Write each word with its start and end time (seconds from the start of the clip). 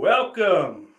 Welcome 0.00 0.90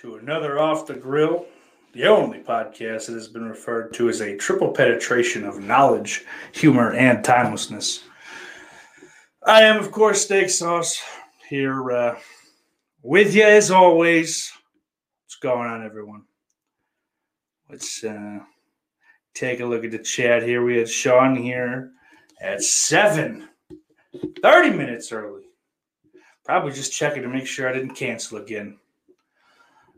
to 0.00 0.14
another 0.14 0.58
Off 0.58 0.86
the 0.86 0.94
Grill, 0.94 1.44
the 1.92 2.06
only 2.06 2.38
podcast 2.38 3.04
that 3.04 3.12
has 3.12 3.28
been 3.28 3.44
referred 3.44 3.92
to 3.92 4.08
as 4.08 4.22
a 4.22 4.38
triple 4.38 4.70
penetration 4.70 5.44
of 5.44 5.62
knowledge, 5.62 6.24
humor, 6.52 6.94
and 6.94 7.22
timelessness. 7.22 8.04
I 9.44 9.60
am, 9.64 9.76
of 9.76 9.92
course, 9.92 10.22
Steak 10.22 10.48
Sauce 10.48 11.02
here 11.50 11.92
uh, 11.92 12.18
with 13.02 13.34
you 13.34 13.44
as 13.44 13.70
always. 13.70 14.50
What's 15.26 15.36
going 15.36 15.68
on, 15.68 15.84
everyone? 15.84 16.22
Let's 17.68 18.02
uh, 18.04 18.38
take 19.34 19.60
a 19.60 19.66
look 19.66 19.84
at 19.84 19.90
the 19.90 19.98
chat 19.98 20.44
here. 20.44 20.64
We 20.64 20.78
had 20.78 20.88
Sean 20.88 21.36
here 21.36 21.90
at 22.40 22.62
7, 22.62 23.46
30 24.42 24.70
minutes 24.70 25.12
early. 25.12 25.47
Probably 26.48 26.72
just 26.72 26.94
checking 26.94 27.20
to 27.24 27.28
make 27.28 27.46
sure 27.46 27.68
I 27.68 27.74
didn't 27.74 27.94
cancel 27.94 28.38
again. 28.38 28.78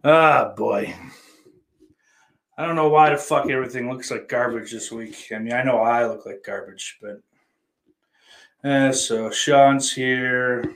Ah, 0.03 0.53
boy. 0.57 0.93
I 2.59 2.67
don't 2.67 2.75
know 2.75 2.89
why 2.89 3.11
the 3.11 3.19
fuck 3.19 3.49
everything 3.49 3.89
looks 3.89 4.11
like 4.11 4.29
garbage 4.29 4.73
this 4.73 4.91
week. 4.91 5.29
I 5.33 5.39
mean, 5.39 5.53
I 5.53 5.63
know 5.63 5.79
I 5.79 6.05
look 6.09 6.27
like 6.27 6.43
garbage, 6.45 6.99
but. 7.01 7.21
Uh, 8.69 8.91
so, 8.91 9.31
Sean's 9.31 9.93
here. 9.93 10.75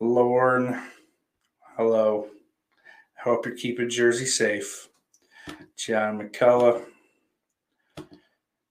Lorne. 0.00 0.82
Hello. 1.78 2.28
Hope 3.24 3.46
you're 3.46 3.56
keeping 3.56 3.88
Jersey 3.88 4.26
safe. 4.26 4.90
John 5.78 6.20
McCullough. 6.20 6.84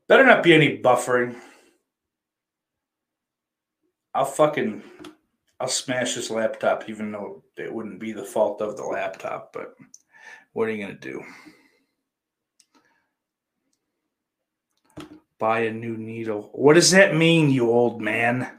Better 0.08 0.24
not 0.24 0.44
be 0.44 0.54
any 0.54 0.78
buffering. 0.78 1.36
I'll 4.14 4.26
fucking 4.26 4.84
I'll 5.60 5.68
smash 5.68 6.14
this 6.16 6.30
laptop, 6.30 6.88
even 6.88 7.12
though 7.12 7.44
it 7.58 7.74
wouldn't 7.74 8.00
be 8.00 8.12
the 8.12 8.24
fault 8.24 8.62
of 8.62 8.78
the 8.78 8.84
laptop. 8.84 9.54
But 9.54 9.76
what 10.54 10.68
are 10.68 10.72
you 10.72 10.86
gonna 10.86 11.00
do? 11.00 11.24
Buy 15.40 15.62
a 15.62 15.74
new 15.74 15.98
needle. 15.98 16.50
What 16.54 16.74
does 16.74 16.92
that 16.92 17.16
mean, 17.16 17.50
you 17.50 17.70
old 17.70 18.02
man? 18.02 18.50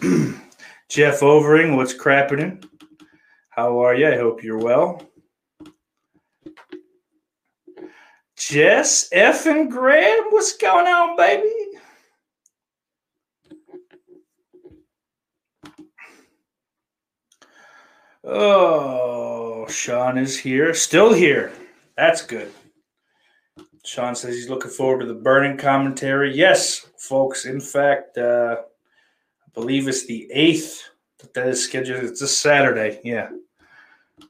Jeff 0.88 1.22
Overing, 1.22 1.76
what's 1.76 1.94
crapping? 1.94 2.64
How 3.50 3.78
are 3.80 3.94
you? 3.94 4.08
I 4.08 4.16
hope 4.16 4.42
you're 4.42 4.58
well. 4.58 5.02
Jess 8.36 9.08
F 9.12 9.46
and 9.46 9.70
Graham, 9.70 10.24
what's 10.30 10.56
going 10.56 10.86
on, 10.86 11.16
baby? 11.16 11.61
Oh, 18.24 19.66
Sean 19.68 20.16
is 20.16 20.38
here. 20.38 20.74
Still 20.74 21.12
here. 21.12 21.52
That's 21.96 22.22
good. 22.22 22.52
Sean 23.84 24.14
says 24.14 24.36
he's 24.36 24.48
looking 24.48 24.70
forward 24.70 25.00
to 25.00 25.06
the 25.06 25.14
burning 25.14 25.56
commentary. 25.56 26.34
Yes, 26.34 26.86
folks. 26.96 27.46
In 27.46 27.60
fact, 27.60 28.16
uh, 28.16 28.56
I 28.60 29.50
believe 29.54 29.88
it's 29.88 30.06
the 30.06 30.30
8th 30.34 30.82
that 31.18 31.34
that 31.34 31.48
is 31.48 31.64
scheduled. 31.64 32.04
It's 32.04 32.20
this 32.20 32.36
Saturday. 32.36 33.00
Yeah. 33.02 33.30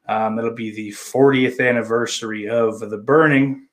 Um, 0.08 0.38
it'll 0.38 0.54
be 0.54 0.74
the 0.74 0.90
40th 0.90 1.60
anniversary 1.60 2.48
of 2.48 2.80
the 2.80 2.98
burning. 2.98 3.68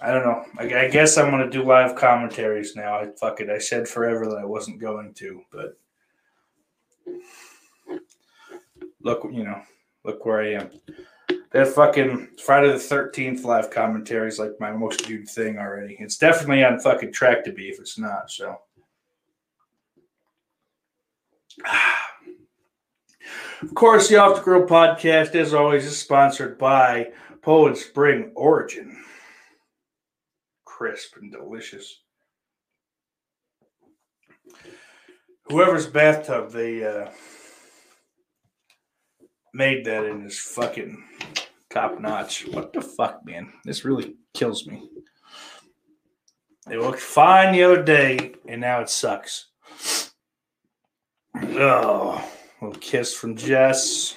I 0.00 0.12
don't 0.12 0.24
know. 0.24 0.44
I, 0.58 0.86
I 0.86 0.88
guess 0.88 1.16
I'm 1.16 1.30
going 1.30 1.48
to 1.48 1.50
do 1.50 1.62
live 1.64 1.94
commentaries 1.94 2.74
now. 2.74 2.98
I 2.98 3.08
fuck 3.20 3.40
it. 3.40 3.50
I 3.50 3.58
said 3.58 3.86
forever 3.86 4.26
that 4.26 4.38
I 4.38 4.44
wasn't 4.44 4.80
going 4.80 5.14
to, 5.14 5.42
but 5.52 5.78
look, 9.02 9.26
you 9.30 9.44
know, 9.44 9.60
look 10.04 10.24
where 10.24 10.40
I 10.42 10.52
am. 10.54 10.70
That 11.52 11.68
fucking 11.68 12.28
Friday 12.44 12.68
the 12.68 12.78
Thirteenth 12.78 13.44
live 13.44 13.70
commentary 13.70 14.28
is 14.28 14.38
like 14.38 14.52
my 14.60 14.70
most 14.70 15.06
viewed 15.06 15.28
thing 15.28 15.58
already. 15.58 15.96
It's 15.98 16.16
definitely 16.16 16.64
on 16.64 16.78
fucking 16.78 17.12
track 17.12 17.44
to 17.44 17.52
be 17.52 17.68
if 17.68 17.80
it's 17.80 17.98
not. 17.98 18.30
So, 18.30 18.56
of 23.62 23.74
course, 23.74 24.08
the 24.08 24.16
Off 24.16 24.36
the 24.36 24.42
Grill 24.42 24.66
podcast, 24.66 25.34
as 25.34 25.52
always, 25.52 25.84
is 25.86 25.98
sponsored 25.98 26.56
by 26.56 27.10
Poland 27.42 27.78
Spring 27.78 28.30
Origin. 28.36 28.96
Crisp 30.64 31.16
and 31.20 31.32
delicious. 31.32 31.98
Whoever's 35.48 35.88
bathtub 35.88 36.52
they 36.52 36.84
uh, 36.84 37.10
made 39.52 39.84
that 39.84 40.04
in 40.04 40.26
is 40.26 40.38
fucking 40.38 41.02
top 41.70 42.00
notch. 42.00 42.46
What 42.46 42.72
the 42.72 42.82
fuck, 42.82 43.24
man? 43.24 43.52
This 43.64 43.84
really 43.84 44.16
kills 44.34 44.66
me. 44.66 44.88
It 46.70 46.78
looked 46.78 47.00
fine 47.00 47.52
the 47.52 47.64
other 47.64 47.82
day, 47.82 48.32
and 48.46 48.60
now 48.60 48.80
it 48.80 48.90
sucks. 48.90 49.46
Oh, 51.34 52.24
little 52.60 52.78
kiss 52.80 53.14
from 53.14 53.36
Jess. 53.36 54.16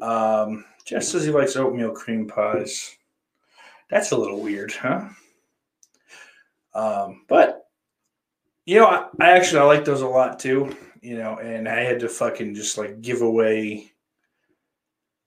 Um, 0.00 0.64
Jess 0.86 1.08
says 1.08 1.24
he 1.24 1.30
likes 1.30 1.56
oatmeal 1.56 1.92
cream 1.92 2.26
pies. 2.26 2.96
That's 3.90 4.12
a 4.12 4.16
little 4.16 4.40
weird, 4.40 4.72
huh? 4.72 5.08
Um, 6.74 7.24
but 7.28 7.66
you 8.66 8.78
know, 8.78 8.86
I, 8.86 9.06
I 9.20 9.30
actually 9.30 9.60
I 9.60 9.64
like 9.64 9.84
those 9.84 10.02
a 10.02 10.06
lot 10.06 10.38
too. 10.38 10.74
You 11.02 11.16
know, 11.18 11.38
and 11.38 11.68
I 11.68 11.80
had 11.80 12.00
to 12.00 12.08
fucking 12.08 12.54
just 12.54 12.78
like 12.78 13.00
give 13.00 13.22
away 13.22 13.89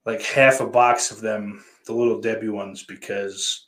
like 0.06 0.22
half 0.22 0.60
a 0.60 0.68
box 0.68 1.12
of 1.12 1.22
them, 1.22 1.64
the 1.86 1.94
little 1.94 2.20
Debbie 2.20 2.50
ones, 2.50 2.84
because 2.84 3.68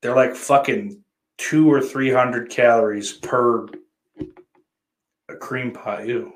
they're 0.00 0.14
like 0.14 0.34
fucking 0.34 1.02
two 1.36 1.70
or 1.70 1.80
three 1.80 2.10
hundred 2.10 2.50
calories 2.50 3.12
per 3.12 3.66
a 5.28 5.36
cream 5.36 5.72
pie. 5.72 6.04
Ew. 6.04 6.32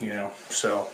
You 0.00 0.08
know, 0.08 0.32
so. 0.48 0.90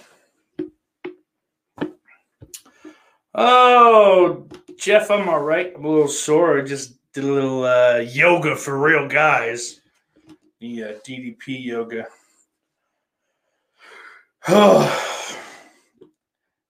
Oh, 3.35 4.47
Jeff, 4.79 5.11
I'm 5.11 5.29
all 5.29 5.43
right. 5.43 5.73
I'm 5.77 5.85
a 5.85 5.89
little 5.89 6.09
sore. 6.09 6.59
I 6.59 6.63
just 6.63 6.95
did 7.13 7.25
a 7.25 7.33
little 7.33 7.65
uh, 7.65 7.99
yoga 7.99 8.57
for 8.57 8.79
real 8.79 9.09
guys. 9.09 9.81
The 10.61 10.85
uh, 10.85 10.93
DDP 11.07 11.65
yoga. 11.65 12.07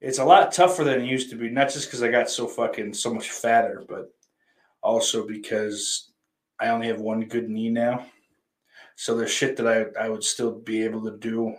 it's 0.04 0.18
a 0.18 0.24
lot 0.24 0.52
tougher 0.52 0.84
than 0.84 1.00
it 1.00 1.06
used 1.06 1.30
to 1.30 1.36
be, 1.36 1.48
not 1.48 1.72
just 1.72 1.86
because 1.86 2.02
I 2.02 2.10
got 2.10 2.28
so 2.28 2.46
fucking 2.46 2.92
so 2.92 3.12
much 3.14 3.30
fatter, 3.30 3.82
but 3.88 4.12
also 4.82 5.26
because 5.26 6.10
I 6.60 6.68
only 6.68 6.88
have 6.88 7.00
one 7.00 7.24
good 7.24 7.48
knee 7.48 7.70
now. 7.70 8.04
So 8.96 9.16
there's 9.16 9.30
shit 9.30 9.56
that 9.56 9.66
I, 9.66 10.04
I 10.04 10.10
would 10.10 10.22
still 10.22 10.52
be 10.52 10.84
able 10.84 11.02
to 11.04 11.16
do 11.16 11.54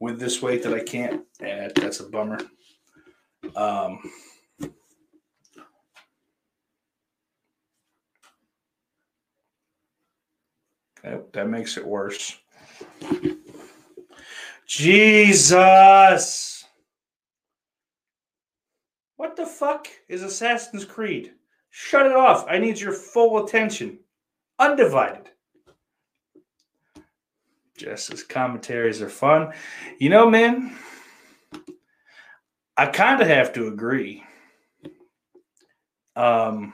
with 0.00 0.20
this 0.20 0.42
weight 0.42 0.62
that 0.64 0.74
I 0.74 0.82
can't, 0.82 1.22
and 1.40 1.72
that's 1.74 2.00
a 2.00 2.10
bummer. 2.10 2.40
Um, 3.56 4.00
that, 11.02 11.32
that 11.32 11.48
makes 11.48 11.78
it 11.78 11.86
worse. 11.86 12.38
Jesus! 14.66 16.51
What 19.22 19.36
the 19.36 19.46
fuck 19.46 19.86
is 20.08 20.24
Assassin's 20.24 20.84
Creed? 20.84 21.34
Shut 21.70 22.06
it 22.06 22.16
off. 22.16 22.44
I 22.48 22.58
need 22.58 22.80
your 22.80 22.92
full 22.92 23.44
attention. 23.44 24.00
Undivided. 24.58 25.30
Jess's 27.78 28.24
commentaries 28.24 29.00
are 29.00 29.08
fun. 29.08 29.52
You 30.00 30.10
know, 30.10 30.28
man, 30.28 30.76
I 32.76 32.86
kind 32.86 33.22
of 33.22 33.28
have 33.28 33.52
to 33.52 33.68
agree. 33.68 34.24
Um, 36.16 36.72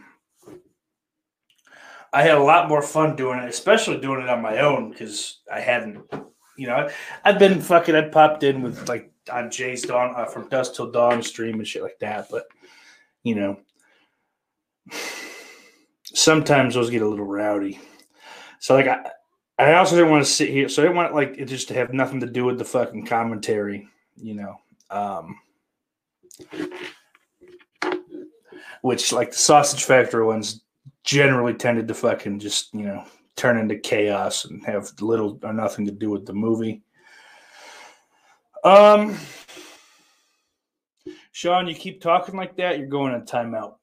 I 2.15 2.23
had 2.23 2.39
a 2.39 2.43
lot 2.43 2.71
more 2.71 2.81
fun 2.81 3.15
doing 3.15 3.41
it, 3.41 3.49
especially 3.51 4.01
doing 4.01 4.23
it 4.23 4.29
on 4.31 4.41
my 4.41 4.61
own 4.61 4.91
because 4.91 5.41
I 5.53 5.61
hadn't, 5.61 5.99
you 6.57 6.67
know, 6.67 6.89
I've 7.27 7.39
been 7.39 7.61
fucking, 7.61 7.95
I 7.95 8.09
popped 8.09 8.43
in 8.43 8.63
with 8.63 8.89
like 8.89 9.13
on 9.29 9.51
Jay's 9.51 9.83
Dawn 9.83 10.15
uh, 10.17 10.27
from 10.27 10.49
Dusk 10.49 10.75
Till 10.75 10.91
Dawn 10.91 11.23
stream 11.23 11.59
and 11.59 11.67
shit 11.67 11.83
like 11.83 11.99
that. 12.01 12.29
But, 12.31 12.47
you 13.23 13.35
know, 13.35 13.61
sometimes 16.05 16.75
those 16.75 16.91
get 16.91 17.03
a 17.03 17.09
little 17.09 17.27
rowdy. 17.27 17.81
So, 18.61 18.75
like, 18.75 18.89
I, 18.89 19.11
I 19.59 19.75
also 19.75 19.97
didn't 19.97 20.11
want 20.11 20.25
to 20.25 20.31
sit 20.31 20.51
here, 20.51 20.69
so 20.69 20.83
I 20.83 20.85
didn't 20.85 20.97
want 20.97 21.15
like 21.15 21.35
it 21.37 21.47
just 21.47 21.69
to 21.69 21.75
have 21.75 21.93
nothing 21.93 22.21
to 22.21 22.27
do 22.27 22.45
with 22.45 22.59
the 22.59 22.65
fucking 22.65 23.07
commentary, 23.07 23.89
you 24.17 24.35
know. 24.35 24.57
Um, 24.91 25.41
which 28.83 29.13
like 29.13 29.33
the 29.33 29.37
sausage 29.37 29.85
factory 29.85 30.25
ones 30.25 30.63
generally 31.03 31.55
tended 31.55 31.89
to 31.89 31.95
fucking 31.95 32.39
just 32.39 32.73
you 32.73 32.85
know 32.85 33.05
turn 33.35 33.59
into 33.59 33.77
chaos 33.77 34.45
and 34.45 34.65
have 34.65 34.93
little 35.01 35.39
or 35.43 35.53
nothing 35.53 35.85
to 35.87 35.93
do 35.93 36.11
with 36.11 36.25
the 36.25 36.33
movie. 36.33 36.83
Um, 38.65 39.17
Sean, 41.33 41.69
you 41.69 41.75
keep 41.75 42.01
talking 42.01 42.37
like 42.37 42.57
that, 42.57 42.79
you're 42.79 42.89
going 42.89 43.15
in 43.15 43.23
timeout. 43.23 43.75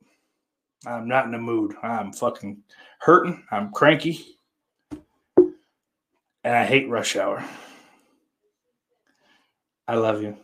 I'm 0.85 1.07
not 1.07 1.25
in 1.25 1.31
the 1.31 1.39
mood. 1.39 1.75
I'm 1.81 2.13
fucking 2.13 2.61
hurting. 2.99 3.43
I'm 3.49 3.71
cranky 3.71 4.37
and 6.45 6.55
I 6.55 6.63
hate 6.63 6.87
rush 6.89 7.15
hour. 7.15 7.43
I 9.87 9.95
love 9.95 10.21
you. 10.21 10.37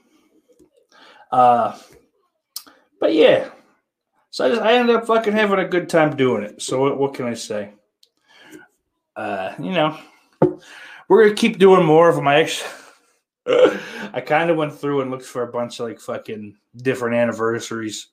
Uh, 1.32 1.78
but 3.00 3.14
yeah, 3.14 3.50
so 4.32 4.46
I, 4.46 4.50
just, 4.50 4.62
I 4.62 4.74
ended 4.74 4.96
up 4.96 5.06
fucking 5.06 5.34
having 5.34 5.60
a 5.60 5.68
good 5.68 5.90
time 5.90 6.16
doing 6.16 6.44
it. 6.44 6.62
So 6.62 6.82
what, 6.82 6.98
what 6.98 7.14
can 7.14 7.26
I 7.26 7.36
say? 7.36 7.72
Uh, 9.16 9.54
you 9.60 9.72
know, 9.72 9.98
we're 11.08 11.24
gonna 11.24 11.36
keep 11.36 11.60
doing 11.60 11.86
more 11.86 12.10
of 12.10 12.22
my 12.22 12.42
actually, 12.42 12.70
I 14.14 14.22
kind 14.22 14.50
of 14.50 14.58
went 14.58 14.74
through 14.74 15.02
and 15.02 15.12
looked 15.12 15.26
for 15.26 15.44
a 15.44 15.52
bunch 15.52 15.80
of 15.80 15.88
like 15.88 16.00
fucking 16.00 16.56
different 16.78 17.16
anniversaries. 17.16 18.08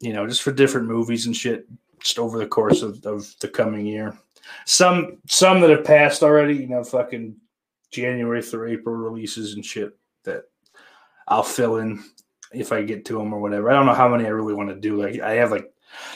You 0.00 0.12
know, 0.12 0.26
just 0.26 0.42
for 0.42 0.52
different 0.52 0.88
movies 0.88 1.26
and 1.26 1.36
shit, 1.36 1.66
just 2.00 2.18
over 2.18 2.38
the 2.38 2.46
course 2.46 2.82
of, 2.82 3.04
of 3.04 3.34
the 3.40 3.48
coming 3.48 3.86
year. 3.86 4.16
Some 4.66 5.18
some 5.26 5.60
that 5.60 5.70
have 5.70 5.84
passed 5.84 6.22
already, 6.22 6.54
you 6.56 6.68
know, 6.68 6.84
fucking 6.84 7.36
January 7.90 8.42
through 8.42 8.70
April 8.70 8.94
releases 8.94 9.54
and 9.54 9.64
shit 9.64 9.96
that 10.24 10.44
I'll 11.28 11.42
fill 11.42 11.76
in 11.76 12.02
if 12.52 12.72
I 12.72 12.82
get 12.82 13.04
to 13.06 13.18
them 13.18 13.32
or 13.32 13.40
whatever. 13.40 13.70
I 13.70 13.74
don't 13.74 13.86
know 13.86 13.94
how 13.94 14.08
many 14.08 14.26
I 14.26 14.30
really 14.30 14.54
want 14.54 14.68
to 14.70 14.76
do. 14.76 15.00
Like 15.00 15.20
I 15.20 15.34
have 15.34 15.50
like 15.50 15.72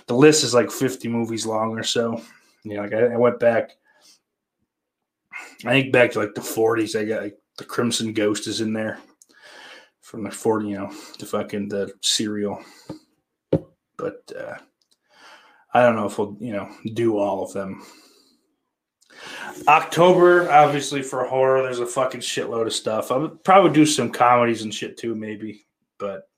the 0.06 0.14
list 0.14 0.44
is 0.44 0.54
like 0.54 0.70
50 0.70 1.08
movies 1.08 1.46
long 1.46 1.78
or 1.78 1.82
so. 1.82 2.22
You 2.64 2.74
know, 2.74 2.82
like 2.82 2.94
I, 2.94 3.14
I 3.14 3.16
went 3.16 3.38
back 3.38 3.72
I 5.64 5.70
think 5.70 5.92
back 5.92 6.12
to 6.12 6.20
like 6.20 6.34
the 6.34 6.40
40s. 6.40 6.98
I 6.98 7.04
got 7.04 7.22
like 7.22 7.38
the 7.58 7.64
Crimson 7.64 8.12
Ghost 8.12 8.46
is 8.46 8.60
in 8.60 8.72
there 8.72 8.98
from 10.00 10.24
the 10.24 10.30
40, 10.30 10.68
you 10.68 10.78
know, 10.78 10.92
the 11.18 11.26
fucking 11.26 11.68
the 11.68 11.92
serial. 12.02 12.62
But 13.96 14.32
uh 14.38 14.56
I 15.74 15.82
don't 15.82 15.96
know 15.96 16.06
if 16.06 16.16
we'll, 16.18 16.36
you 16.40 16.52
know, 16.52 16.70
do 16.94 17.18
all 17.18 17.44
of 17.44 17.52
them. 17.52 17.82
October, 19.68 20.50
obviously 20.50 21.02
for 21.02 21.24
horror, 21.24 21.62
there's 21.62 21.80
a 21.80 21.86
fucking 21.86 22.20
shitload 22.20 22.66
of 22.66 22.72
stuff. 22.72 23.10
I 23.10 23.16
would 23.16 23.44
probably 23.44 23.72
do 23.72 23.84
some 23.84 24.10
comedies 24.10 24.62
and 24.62 24.72
shit 24.72 24.96
too, 24.96 25.14
maybe, 25.14 25.66
but 25.98 26.28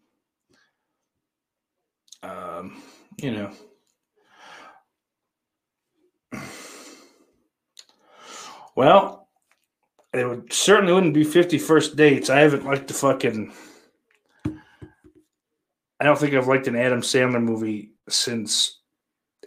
um, 2.22 2.82
you 3.18 3.30
know. 3.32 3.52
Well, 8.74 9.27
it 10.12 10.26
would 10.26 10.52
certainly 10.52 10.92
wouldn't 10.92 11.14
be 11.14 11.24
51st 11.24 11.96
dates. 11.96 12.30
I 12.30 12.40
haven't 12.40 12.64
liked 12.64 12.88
the 12.88 12.94
fucking 12.94 13.52
I 16.00 16.04
don't 16.04 16.18
think 16.18 16.34
I've 16.34 16.46
liked 16.46 16.68
an 16.68 16.76
Adam 16.76 17.00
Sandler 17.00 17.42
movie 17.42 17.90
since 18.08 18.80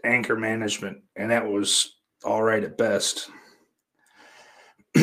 Anger 0.04 0.36
Management, 0.36 0.98
and 1.16 1.32
that 1.32 1.48
was 1.48 1.96
all 2.26 2.44
right 2.44 2.64
at 2.64 2.78
best. 2.78 3.30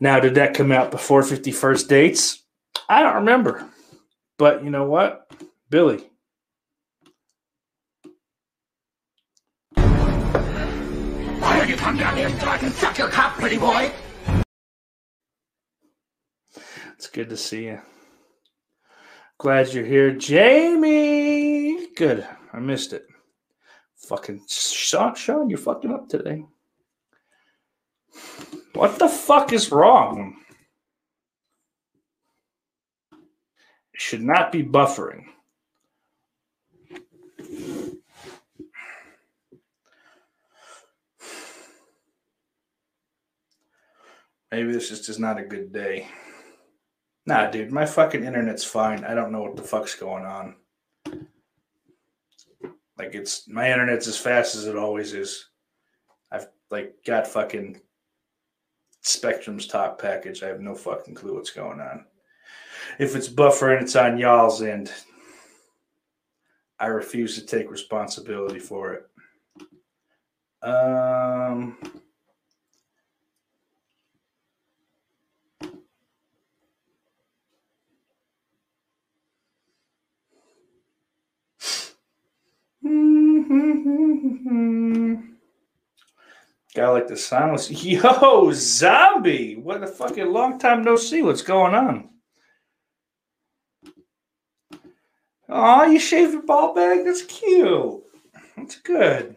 now, 0.00 0.18
did 0.20 0.36
that 0.36 0.54
come 0.54 0.72
out 0.72 0.90
before 0.90 1.20
51st 1.22 1.86
dates? 1.86 2.42
I 2.88 3.02
don't 3.02 3.16
remember. 3.16 3.68
But 4.38 4.64
you 4.64 4.70
know 4.70 4.86
what? 4.86 5.30
Billy. 5.68 6.08
Why 9.74 11.58
don't 11.58 11.68
you 11.68 11.76
come 11.76 11.98
down 11.98 12.16
here 12.16 12.30
so 12.30 12.48
I 12.48 12.56
can 12.56 12.70
suck 12.70 12.96
your 12.96 13.08
cock, 13.08 13.34
pretty 13.34 13.58
boy? 13.58 13.92
It's 17.02 17.10
good 17.10 17.30
to 17.30 17.36
see 17.36 17.64
you. 17.64 17.80
Glad 19.36 19.74
you're 19.74 19.84
here, 19.84 20.12
Jamie. 20.12 21.88
Good. 21.96 22.24
I 22.52 22.60
missed 22.60 22.92
it. 22.92 23.08
Fucking 23.96 24.44
Sean, 24.48 25.16
Sean, 25.16 25.50
you're 25.50 25.58
fucking 25.58 25.92
up 25.92 26.08
today. 26.08 26.44
What 28.74 29.00
the 29.00 29.08
fuck 29.08 29.52
is 29.52 29.72
wrong? 29.72 30.36
Should 33.96 34.22
not 34.22 34.52
be 34.52 34.62
buffering. 34.62 35.24
Maybe 44.52 44.70
this 44.70 44.92
is 44.92 45.04
just 45.04 45.18
not 45.18 45.40
a 45.40 45.44
good 45.44 45.72
day. 45.72 46.06
Nah, 47.24 47.50
dude, 47.50 47.70
my 47.70 47.86
fucking 47.86 48.24
internet's 48.24 48.64
fine. 48.64 49.04
I 49.04 49.14
don't 49.14 49.30
know 49.30 49.42
what 49.42 49.56
the 49.56 49.62
fuck's 49.62 49.94
going 49.94 50.24
on. 50.24 50.56
Like 52.98 53.14
it's 53.14 53.48
my 53.48 53.70
internet's 53.70 54.08
as 54.08 54.18
fast 54.18 54.54
as 54.54 54.66
it 54.66 54.76
always 54.76 55.12
is. 55.12 55.48
I've 56.30 56.48
like 56.70 56.96
got 57.04 57.26
fucking 57.26 57.80
Spectrum's 59.02 59.66
top 59.66 60.00
package. 60.00 60.42
I 60.42 60.48
have 60.48 60.60
no 60.60 60.74
fucking 60.74 61.14
clue 61.14 61.34
what's 61.34 61.50
going 61.50 61.80
on. 61.80 62.06
If 62.98 63.16
it's 63.16 63.28
buffering, 63.28 63.82
it's 63.82 63.96
on 63.96 64.18
y'all's 64.18 64.62
end. 64.62 64.92
I 66.78 66.86
refuse 66.86 67.36
to 67.36 67.46
take 67.46 67.70
responsibility 67.70 68.58
for 68.58 68.92
it. 68.94 69.06
Um 70.62 71.78
Mm-hmm. 83.52 85.14
Guy 86.74 86.88
like 86.88 87.06
the 87.06 87.16
silence. 87.16 87.70
Yo, 87.84 88.50
zombie! 88.52 89.56
What 89.56 89.82
the 89.82 89.86
fucking 89.86 90.32
long 90.32 90.58
time 90.58 90.82
no 90.82 90.96
see. 90.96 91.22
What's 91.22 91.42
going 91.42 91.74
on? 91.74 92.08
Oh, 95.50 95.84
you 95.84 95.98
shaved 95.98 96.32
your 96.32 96.42
ball 96.42 96.74
bag? 96.74 97.04
That's 97.04 97.22
cute. 97.22 98.02
That's 98.56 98.76
good. 98.76 99.36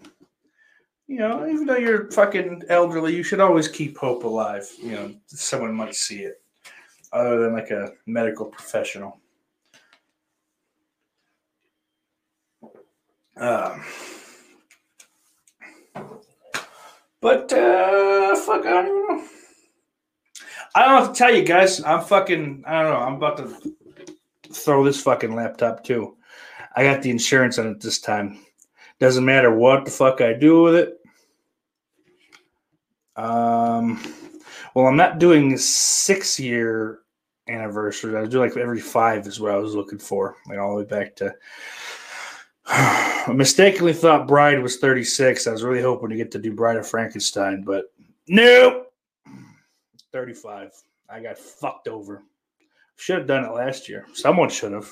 You 1.08 1.18
know, 1.20 1.46
even 1.46 1.66
though 1.66 1.76
you're 1.76 2.10
fucking 2.12 2.64
elderly, 2.70 3.14
you 3.14 3.22
should 3.22 3.42
always 3.42 3.68
keep 3.68 3.98
hope 3.98 4.24
alive. 4.24 4.68
You 4.82 4.92
know, 4.92 5.16
someone 5.28 5.76
might 5.76 5.94
see 5.94 6.22
it, 6.22 6.42
other 7.12 7.42
than 7.42 7.54
like 7.54 7.70
a 7.70 7.92
medical 8.06 8.46
professional. 8.46 9.20
Um, 13.38 13.84
but 17.22 17.52
uh, 17.52 18.36
fuck, 18.36 18.66
I 18.66 18.70
don't 18.70 18.88
even 18.88 19.18
know. 19.18 19.24
I 20.74 20.86
don't 20.86 21.04
have 21.04 21.14
to 21.14 21.18
tell 21.18 21.34
you 21.34 21.44
guys. 21.44 21.84
I'm 21.84 22.02
fucking. 22.02 22.64
I 22.68 22.82
don't 22.82 22.94
know. 22.94 23.00
I'm 23.00 23.16
about 23.16 23.38
to 23.38 23.76
throw 24.54 24.84
this 24.84 25.02
fucking 25.02 25.34
laptop 25.34 25.84
too. 25.84 26.18
I 26.76 26.84
got 26.84 27.02
the 27.02 27.10
insurance 27.10 27.58
on 27.58 27.68
it 27.68 27.82
this 27.82 28.00
time. 28.00 28.40
Doesn't 29.00 29.26
matter 29.26 29.54
what 29.56 29.86
the 29.86 29.92
fuck 29.92 30.22
I 30.22 30.34
do 30.34 30.62
with 30.62 30.76
it. 30.76 31.00
Um, 33.16 34.02
well, 34.74 34.88
I'm 34.88 34.98
not 34.98 35.20
doing 35.20 35.58
six 35.58 36.40
year 36.40 37.00
anniversary. 37.48 38.18
I 38.18 38.26
do 38.26 38.40
like 38.40 38.58
every 38.58 38.82
five 38.82 39.28
is 39.28 39.40
what 39.40 39.52
I 39.52 39.58
was 39.58 39.76
looking 39.76 40.00
for, 40.00 40.36
like 40.48 40.60
all 40.60 40.76
the 40.76 40.84
way 40.84 40.88
back 40.88 41.16
to. 41.18 41.34
I 42.68 43.32
mistakenly 43.34 43.94
thought 43.94 44.28
Bride 44.28 44.62
was 44.62 44.78
36. 44.78 45.46
I 45.48 45.52
was 45.52 45.64
really 45.64 45.82
hoping 45.82 46.10
to 46.10 46.16
get 46.16 46.32
to 46.32 46.40
do 46.40 46.54
Bride 46.54 46.78
of 46.78 46.88
Frankenstein, 46.88 47.64
but 47.64 47.94
nope. 48.28 48.92
35. 50.12 50.72
I 51.10 51.20
got 51.22 51.38
fucked 51.38 51.88
over. 51.88 52.24
Should 52.96 53.20
have 53.20 53.28
done 53.28 53.44
it 53.44 53.52
last 53.52 53.88
year. 53.88 54.06
Someone 54.14 54.50
should 54.50 54.72
have. 54.72 54.90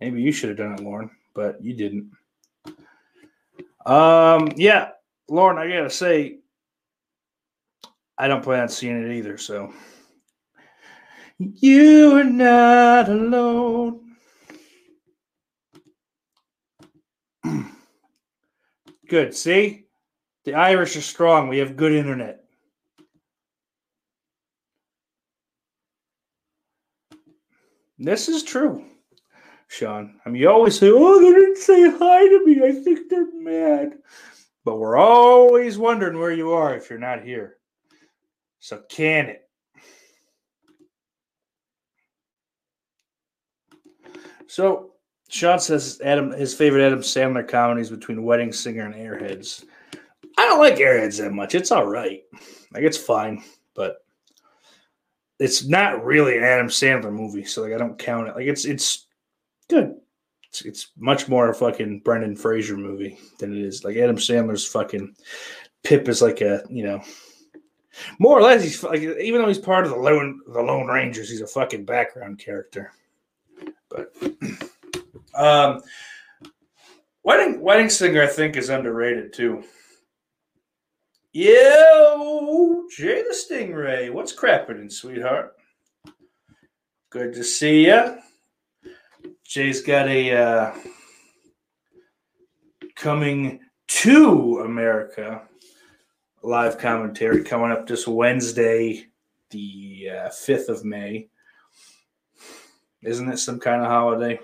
Maybe 0.00 0.20
you 0.20 0.32
should 0.32 0.50
have 0.50 0.58
done 0.58 0.72
it, 0.72 0.80
Lauren, 0.80 1.10
but 1.34 1.62
you 1.62 1.74
didn't. 1.74 2.10
Um, 3.86 4.48
yeah, 4.56 4.90
Lauren, 5.28 5.58
I 5.58 5.68
gotta 5.68 5.90
say, 5.90 6.38
I 8.18 8.28
don't 8.28 8.42
plan 8.42 8.60
on 8.60 8.68
seeing 8.68 9.02
it 9.02 9.16
either. 9.16 9.38
So 9.38 9.72
you 11.38 12.16
are 12.18 12.24
not 12.24 13.08
alone. 13.08 14.11
Good. 19.12 19.34
See, 19.34 19.84
the 20.46 20.54
Irish 20.54 20.96
are 20.96 21.02
strong. 21.02 21.48
We 21.48 21.58
have 21.58 21.76
good 21.76 21.92
internet. 21.92 22.44
This 27.98 28.30
is 28.30 28.42
true, 28.42 28.86
Sean. 29.68 30.18
I 30.24 30.30
mean, 30.30 30.40
you 30.40 30.48
always 30.48 30.78
say, 30.78 30.88
"Oh, 30.90 31.20
they 31.20 31.30
didn't 31.30 31.58
say 31.58 31.90
hi 31.90 32.26
to 32.26 32.46
me. 32.46 32.62
I 32.64 32.72
think 32.72 33.10
they're 33.10 33.30
mad." 33.34 33.98
But 34.64 34.76
we're 34.76 34.96
always 34.96 35.76
wondering 35.76 36.18
where 36.18 36.32
you 36.32 36.52
are 36.52 36.74
if 36.74 36.88
you're 36.88 36.98
not 36.98 37.22
here. 37.22 37.58
So 38.60 38.82
can 38.88 39.26
it? 39.28 39.42
So 44.46 44.91
Sean 45.32 45.58
says 45.58 45.98
Adam 46.04 46.30
his 46.30 46.52
favorite 46.52 46.84
Adam 46.84 47.00
Sandler 47.00 47.48
comedies 47.48 47.88
between 47.88 48.22
Wedding 48.22 48.52
Singer 48.52 48.84
and 48.84 48.94
Airheads. 48.94 49.64
I 50.36 50.46
don't 50.46 50.60
like 50.60 50.76
Airheads 50.76 51.18
that 51.18 51.32
much. 51.32 51.54
It's 51.54 51.72
all 51.72 51.86
right. 51.86 52.22
Like 52.74 52.82
it's 52.82 52.98
fine, 52.98 53.42
but 53.74 54.04
it's 55.38 55.64
not 55.64 56.04
really 56.04 56.36
an 56.36 56.44
Adam 56.44 56.68
Sandler 56.68 57.10
movie, 57.10 57.44
so 57.44 57.62
like 57.62 57.72
I 57.72 57.78
don't 57.78 57.98
count 57.98 58.28
it. 58.28 58.36
Like 58.36 58.46
it's 58.46 58.66
it's 58.66 59.06
good. 59.68 59.94
It's, 60.50 60.62
it's 60.66 60.90
much 60.98 61.28
more 61.28 61.48
a 61.48 61.54
fucking 61.54 62.00
Brendan 62.00 62.36
Fraser 62.36 62.76
movie 62.76 63.18
than 63.38 63.56
it 63.56 63.64
is 63.64 63.84
like 63.84 63.96
Adam 63.96 64.16
Sandler's 64.16 64.66
fucking 64.66 65.16
Pip 65.82 66.08
is 66.10 66.20
like 66.20 66.42
a 66.42 66.62
you 66.68 66.84
know 66.84 67.00
more 68.18 68.38
or 68.38 68.42
less 68.42 68.62
he's 68.62 68.82
like 68.82 69.00
even 69.00 69.40
though 69.40 69.48
he's 69.48 69.58
part 69.58 69.86
of 69.86 69.92
the 69.92 69.96
lone 69.96 70.40
the 70.46 70.60
Lone 70.60 70.88
Rangers, 70.88 71.30
he's 71.30 71.40
a 71.40 71.46
fucking 71.46 71.86
background 71.86 72.38
character. 72.38 72.92
But 73.88 74.14
um, 75.34 75.80
wedding 77.22 77.60
wedding 77.60 77.88
singer 77.88 78.22
I 78.22 78.26
think 78.26 78.56
is 78.56 78.68
underrated 78.68 79.32
too. 79.32 79.64
Yo, 81.32 82.84
Jay 82.94 83.22
the 83.22 83.34
Stingray, 83.34 84.12
what's 84.12 84.36
crapping, 84.36 84.92
sweetheart? 84.92 85.54
Good 87.10 87.32
to 87.34 87.44
see 87.44 87.86
you. 87.86 88.18
Jay's 89.44 89.82
got 89.82 90.08
a 90.08 90.36
uh, 90.36 90.74
coming 92.96 93.60
to 93.86 94.62
America 94.64 95.42
live 96.42 96.78
commentary 96.78 97.44
coming 97.44 97.70
up 97.70 97.86
this 97.86 98.06
Wednesday, 98.06 99.06
the 99.50 100.08
uh, 100.10 100.28
5th 100.28 100.68
of 100.68 100.84
May. 100.84 101.28
Isn't 103.02 103.28
it 103.30 103.38
some 103.38 103.60
kind 103.60 103.82
of 103.82 103.88
holiday? 103.88 104.40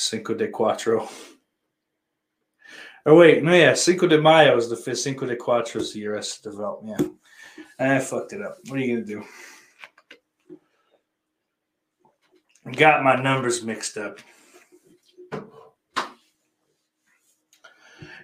Cinco 0.00 0.34
de 0.34 0.48
Cuatro. 0.48 1.06
Oh 3.04 3.16
wait, 3.16 3.42
no, 3.42 3.54
yeah, 3.54 3.74
Cinco 3.74 4.06
de 4.06 4.20
Mayo 4.20 4.56
is 4.56 4.68
the 4.68 4.76
fifth. 4.76 4.98
Cinco 4.98 5.26
de 5.26 5.36
Cuatro 5.36 5.76
is 5.76 5.92
the 5.92 6.06
Arrested 6.06 6.50
Development. 6.50 7.12
Yeah, 7.78 7.96
I 7.96 7.98
fucked 7.98 8.32
it 8.32 8.40
up. 8.40 8.56
What 8.68 8.78
are 8.78 8.82
you 8.82 8.94
gonna 8.94 9.06
do? 9.06 9.24
Got 12.72 13.04
my 13.04 13.20
numbers 13.20 13.62
mixed 13.62 13.98
up. 13.98 14.18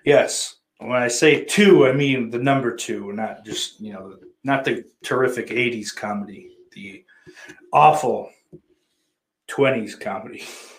Yes, 0.05 0.57
when 0.79 1.03
I 1.03 1.09
say 1.09 1.45
two, 1.45 1.87
I 1.87 1.93
mean 1.93 2.31
the 2.31 2.39
number 2.39 2.75
two, 2.75 3.13
not 3.13 3.45
just 3.45 3.81
you 3.81 3.93
know, 3.93 4.17
not 4.45 4.65
the 4.65 4.85
terrific 5.05 5.49
'80s 5.49 5.95
comedy, 5.95 6.57
the 6.73 7.05
awful 7.73 8.31
'20s 9.49 10.01
comedy. 10.01 10.43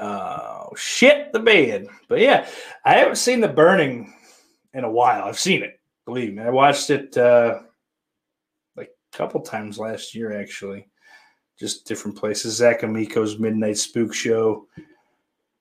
Oh 0.00 0.70
shit, 0.76 1.32
the 1.32 1.40
bed. 1.40 1.86
But 2.08 2.20
yeah, 2.20 2.48
I 2.84 2.94
haven't 2.94 3.16
seen 3.16 3.40
the 3.40 3.48
burning 3.48 4.14
in 4.72 4.84
a 4.84 4.90
while. 4.90 5.24
I've 5.24 5.38
seen 5.38 5.62
it, 5.62 5.78
believe 6.06 6.34
me. 6.34 6.42
I 6.42 6.50
watched 6.50 6.90
it 6.90 7.16
uh 7.16 7.60
like 8.76 8.90
a 9.12 9.16
couple 9.16 9.40
times 9.42 9.78
last 9.78 10.14
year 10.14 10.40
actually. 10.40 10.88
Just 11.58 11.86
different 11.86 12.16
places. 12.16 12.56
Zach 12.56 12.80
Amico's 12.80 13.38
Midnight 13.38 13.76
Spook 13.76 14.14
Show 14.14 14.66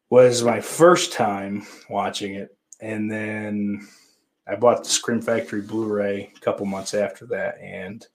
was 0.10 0.44
my 0.44 0.62
first 0.62 1.12
time 1.12 1.68
watching 1.90 2.36
it. 2.36 2.56
And 2.80 3.12
then 3.12 3.86
I 4.48 4.56
bought 4.56 4.86
the 4.86 4.90
Scream 4.90 5.22
Factory 5.22 5.62
Blu-ray 5.62 6.32
a 6.34 6.40
couple 6.40 6.66
months 6.66 6.94
after 6.94 7.26
that 7.28 7.60
and 7.60 8.08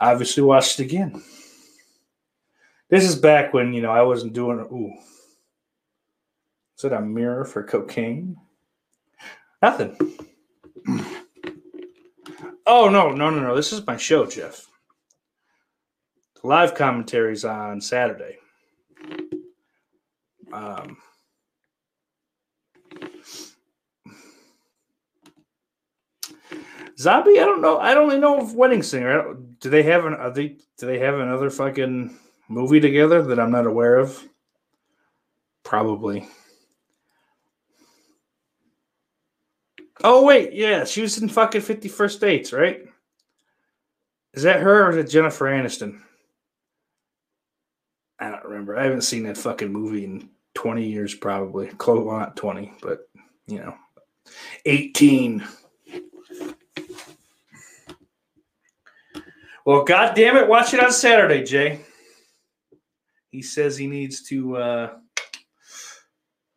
obviously 0.00 0.42
watched 0.42 0.80
it 0.80 0.84
again. 0.84 1.22
This 2.90 3.04
is 3.04 3.16
back 3.16 3.52
when 3.52 3.74
you 3.74 3.82
know 3.82 3.90
I 3.90 4.02
wasn't 4.02 4.32
doing. 4.32 4.60
Ooh, 4.60 4.92
is 6.78 6.84
it 6.84 6.92
a 6.92 7.00
mirror 7.02 7.44
for 7.44 7.62
cocaine? 7.62 8.36
Nothing. 9.60 9.96
Oh 12.66 12.88
no, 12.88 13.10
no, 13.10 13.28
no, 13.28 13.40
no! 13.40 13.54
This 13.54 13.72
is 13.74 13.86
my 13.86 13.98
show, 13.98 14.24
Jeff. 14.24 14.66
Live 16.42 16.74
commentaries 16.74 17.44
on 17.44 17.80
Saturday. 17.80 18.38
Um, 20.50 20.96
Zombie, 26.98 27.38
I 27.38 27.44
don't 27.44 27.60
know. 27.60 27.78
I 27.78 27.92
don't 27.92 28.18
know 28.20 28.38
of 28.38 28.54
Wedding 28.54 28.82
Singer. 28.82 29.34
Do 29.60 29.68
they 29.68 29.82
have 29.82 30.06
an? 30.06 30.14
Are 30.14 30.30
they? 30.30 30.56
Do 30.78 30.86
they 30.86 30.98
have 31.00 31.18
another 31.18 31.50
fucking 31.50 32.16
movie 32.48 32.80
together 32.80 33.22
that 33.22 33.38
I'm 33.38 33.50
not 33.50 33.66
aware 33.66 33.96
of? 33.96 34.22
Probably. 35.62 36.26
Oh 40.02 40.24
wait, 40.24 40.52
yeah, 40.52 40.84
she 40.84 41.02
was 41.02 41.18
in 41.18 41.28
fucking 41.28 41.60
Fifty 41.60 41.88
First 41.88 42.20
Dates, 42.20 42.52
right? 42.52 42.82
Is 44.34 44.44
that 44.44 44.60
her 44.60 44.86
or 44.86 44.90
is 44.90 44.96
it 44.96 45.10
Jennifer 45.10 45.46
Aniston? 45.46 46.00
I 48.20 48.30
don't 48.30 48.44
remember. 48.44 48.76
I 48.76 48.84
haven't 48.84 49.02
seen 49.02 49.24
that 49.24 49.36
fucking 49.36 49.72
movie 49.72 50.04
in 50.04 50.28
20 50.54 50.84
years, 50.84 51.14
probably. 51.14 51.68
Close, 51.68 52.04
well, 52.04 52.18
not 52.18 52.36
20, 52.36 52.72
but 52.82 53.08
you 53.46 53.58
know, 53.58 53.74
18. 54.64 55.46
Well, 59.64 59.84
god 59.84 60.14
damn 60.14 60.36
it, 60.36 60.48
watch 60.48 60.72
it 60.74 60.80
on 60.80 60.92
Saturday, 60.92 61.44
Jay. 61.44 61.80
He 63.30 63.42
says 63.42 63.76
he 63.76 63.86
needs 63.86 64.22
to 64.28 64.56
uh, 64.56 64.90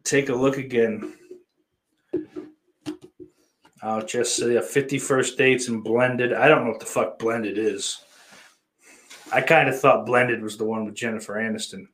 take 0.03 0.29
a 0.29 0.35
look 0.35 0.57
again. 0.57 1.13
I'll 3.83 4.05
just 4.05 4.35
say 4.35 4.55
a 4.55 4.61
51st 4.61 5.37
dates 5.37 5.67
and 5.67 5.83
blended. 5.83 6.33
I 6.33 6.47
don't 6.47 6.63
know 6.63 6.71
what 6.71 6.79
the 6.79 6.85
fuck 6.85 7.17
blended 7.17 7.57
is. 7.57 7.99
I 9.33 9.41
kind 9.41 9.69
of 9.69 9.79
thought 9.79 10.05
blended 10.05 10.41
was 10.41 10.57
the 10.57 10.65
one 10.65 10.85
with 10.85 10.93
Jennifer 10.93 11.35
Aniston. 11.35 11.87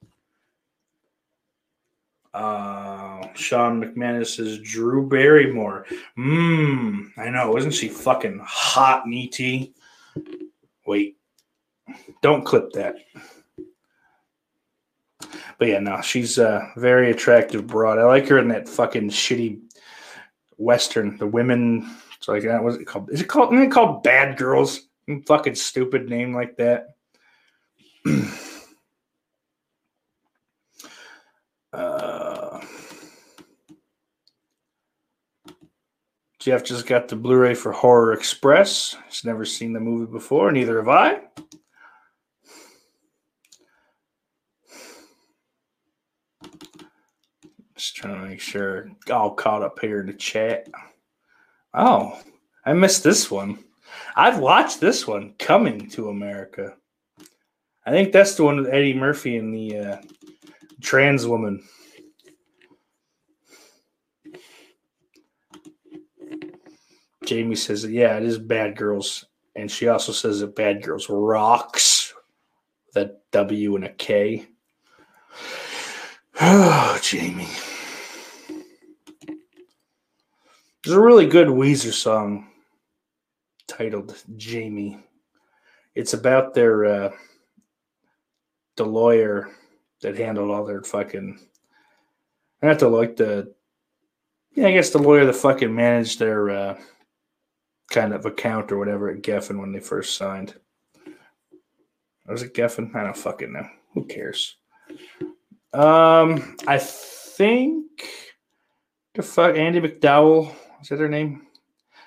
Uh, 2.34 3.28
Sean 3.34 3.82
McManus 3.82 4.36
says 4.36 4.60
Drew 4.60 5.08
Barrymore. 5.08 5.86
Mmm, 6.18 7.10
I 7.18 7.30
know. 7.30 7.58
Isn't 7.58 7.72
she 7.72 7.88
fucking 7.88 8.42
hot 8.44 9.06
in 9.06 9.14
ET? 9.14 10.24
Wait, 10.86 11.18
don't 12.22 12.46
clip 12.46 12.72
that. 12.74 12.96
But 15.58 15.68
yeah, 15.70 15.80
no, 15.80 16.02
she's 16.02 16.38
a 16.38 16.72
very 16.76 17.12
attractive 17.12 17.68
broad. 17.68 18.00
I 18.00 18.04
like 18.04 18.28
her 18.28 18.40
in 18.40 18.48
that 18.50 18.68
fucking 18.70 19.10
shitty 19.10 19.62
western. 20.58 21.18
The 21.18 21.28
women, 21.28 21.90
it's 22.18 22.28
like 22.28 22.44
that. 22.44 22.64
Was 22.64 22.76
it 22.76 22.86
called? 22.86 23.10
Is 23.12 23.22
it 23.22 23.28
called? 23.28 23.54
Isn't 23.54 23.68
it 23.68 23.72
called 23.72 24.04
Bad 24.04 24.38
Girls? 24.38 24.82
Fucking 25.26 25.56
stupid 25.56 26.10
name 26.10 26.34
like 26.34 26.58
that. 26.58 26.96
uh, 31.74 32.60
Jeff 36.48 36.64
just 36.64 36.86
got 36.88 37.10
the 37.10 37.16
Blu-ray 37.18 37.56
for 37.56 37.74
Horror 37.74 38.14
Express. 38.14 38.96
He's 39.10 39.26
never 39.26 39.44
seen 39.44 39.74
the 39.74 39.82
movie 39.82 40.10
before, 40.10 40.50
neither 40.52 40.78
have 40.78 40.88
I. 40.88 41.20
Just 47.76 47.98
trying 47.98 48.22
to 48.22 48.28
make 48.30 48.37
sure 48.48 48.90
all 49.12 49.32
caught 49.32 49.62
up 49.62 49.80
here 49.80 50.00
in 50.00 50.08
the 50.08 50.14
chat. 50.14 50.68
Oh, 51.74 52.20
I 52.66 52.74
missed 52.74 53.04
this 53.04 53.30
one. 53.30 53.60
I've 54.16 54.40
watched 54.40 54.80
this 54.80 55.06
one, 55.06 55.34
Coming 55.38 55.90
to 55.92 56.10
America. 56.10 56.76
I 57.86 57.92
think 57.92 58.12
that's 58.12 58.36
the 58.36 58.44
one 58.44 58.58
with 58.58 58.74
Eddie 58.74 58.94
Murphy 58.94 59.38
and 59.38 59.54
the 59.54 59.78
uh, 59.78 59.98
trans 60.82 61.26
woman. 61.28 61.64
Jamie 67.26 67.56
says, 67.56 67.86
yeah, 67.86 68.18
it 68.18 68.24
is 68.24 68.38
Bad 68.38 68.78
Girls. 68.78 69.26
And 69.56 69.70
she 69.70 69.88
also 69.90 70.12
says 70.12 70.40
that 70.40 70.56
Bad 70.56 70.84
Girls 70.84 71.10
rocks. 71.10 72.14
That 72.94 73.20
W 73.32 73.76
and 73.76 73.86
a 73.86 73.90
K. 73.90 74.48
Oh, 76.40 77.00
Jamie. 77.02 77.48
There's 80.88 80.96
a 80.96 81.02
really 81.02 81.28
good 81.28 81.50
Weezer 81.50 81.92
song 81.92 82.48
titled 83.68 84.16
Jamie. 84.38 84.98
It's 85.96 86.14
about 86.14 86.54
their 86.54 86.86
uh, 86.86 87.12
the 88.78 88.86
lawyer 88.86 89.50
that 90.02 90.18
handled 90.18 90.50
all 90.50 90.64
their 90.64 90.82
fucking 90.84 91.46
not 92.62 92.80
the 92.80 92.88
like 92.88 93.18
the 93.18 93.54
yeah, 94.56 94.68
I 94.68 94.72
guess 94.72 94.92
the 94.92 95.00
lawyer 95.00 95.26
that 95.26 95.36
fucking 95.36 95.76
managed 95.76 96.20
their 96.20 96.50
uh, 96.50 96.80
kind 97.92 98.14
of 98.14 98.26
account 98.26 98.72
or 98.72 98.78
whatever 98.78 99.10
at 99.10 99.24
Geffen 99.24 99.60
when 99.60 99.74
they 99.74 99.82
first 99.82 100.16
signed. 100.16 100.56
Was 102.28 102.44
it 102.44 102.54
Geffen? 102.54 102.96
I 102.96 103.04
don't 103.04 103.18
fucking 103.18 103.52
know. 103.52 103.68
Who 103.94 104.06
cares? 104.06 104.56
Um, 105.74 106.56
I 106.66 106.78
think 106.78 108.08
the 109.16 109.22
fuck 109.22 109.58
Andie 109.58 109.82
MacDowell 109.82 110.56
is 110.82 110.90
that 110.90 111.00
her 111.00 111.10
name? 111.10 111.48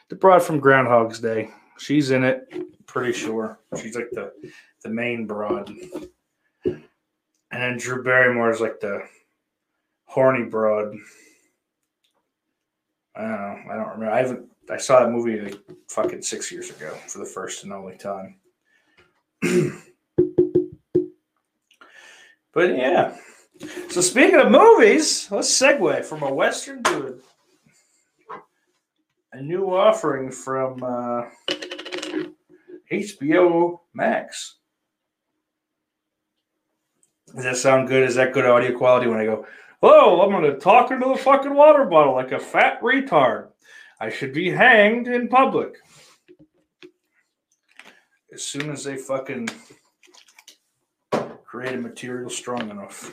The 0.08 0.16
broad 0.16 0.42
from 0.42 0.60
Groundhog's 0.60 1.20
Day. 1.20 1.50
She's 1.78 2.10
in 2.10 2.24
it. 2.24 2.52
Pretty 2.86 3.12
sure 3.12 3.60
she's 3.80 3.94
like 3.94 4.10
the 4.10 4.32
the 4.82 4.90
main 4.90 5.26
broad. 5.26 5.72
And 6.64 6.82
then 7.50 7.78
Drew 7.78 8.02
Barrymore 8.02 8.50
is 8.50 8.60
like 8.60 8.80
the 8.80 9.02
horny 10.04 10.44
broad. 10.44 10.94
I 13.16 13.22
don't 13.22 13.30
know. 13.30 13.58
I 13.70 13.76
don't 13.76 13.88
remember. 13.88 14.10
I 14.10 14.18
haven't. 14.18 14.46
I 14.70 14.76
saw 14.76 15.00
that 15.00 15.10
movie 15.10 15.40
like 15.40 15.58
fucking 15.88 16.22
six 16.22 16.52
years 16.52 16.70
ago 16.70 16.94
for 17.08 17.18
the 17.18 17.24
first 17.24 17.64
and 17.64 17.72
only 17.72 17.96
time. 17.96 18.36
but 22.52 22.76
yeah. 22.76 23.16
So 23.88 24.00
speaking 24.00 24.38
of 24.40 24.50
movies, 24.50 25.28
let's 25.30 25.50
segue 25.50 26.04
from 26.04 26.22
a 26.22 26.32
western 26.32 26.82
to 26.84 27.20
a 29.32 29.40
new 29.40 29.74
offering 29.74 30.30
from 30.30 30.82
uh, 30.82 31.22
HBO 32.92 33.80
Max. 33.94 34.56
Does 37.34 37.44
that 37.44 37.56
sound 37.56 37.88
good? 37.88 38.02
Is 38.02 38.16
that 38.16 38.32
good 38.32 38.46
audio 38.46 38.76
quality 38.76 39.06
when 39.06 39.20
I 39.20 39.24
go, 39.24 39.46
"Hello, 39.80 40.20
I'm 40.22 40.30
going 40.30 40.52
to 40.52 40.58
talk 40.58 40.90
into 40.90 41.08
the 41.08 41.16
fucking 41.16 41.54
water 41.54 41.84
bottle 41.84 42.14
like 42.14 42.32
a 42.32 42.40
fat 42.40 42.80
retard. 42.82 43.48
I 44.00 44.10
should 44.10 44.32
be 44.32 44.50
hanged 44.50 45.06
in 45.06 45.28
public." 45.28 45.74
As 48.32 48.44
soon 48.44 48.70
as 48.70 48.84
they 48.84 48.96
fucking 48.96 49.48
create 51.50 51.74
a 51.74 51.78
material 51.78 52.30
strong 52.30 52.70
enough. 52.70 53.12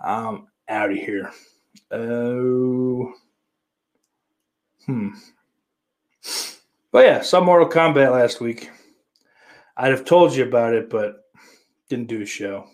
I'm 0.00 0.46
out 0.68 0.92
of 0.92 0.96
here. 0.96 1.30
Oh. 1.90 3.12
Hmm. 4.86 5.10
But 6.90 7.06
yeah, 7.06 7.22
some 7.22 7.44
Mortal 7.44 7.68
Kombat 7.68 8.12
last 8.12 8.40
week. 8.40 8.70
I'd 9.76 9.90
have 9.92 10.04
told 10.04 10.34
you 10.34 10.44
about 10.44 10.74
it, 10.74 10.90
but 10.90 11.24
didn't 11.88 12.08
do 12.08 12.22
a 12.22 12.26
show. 12.26 12.66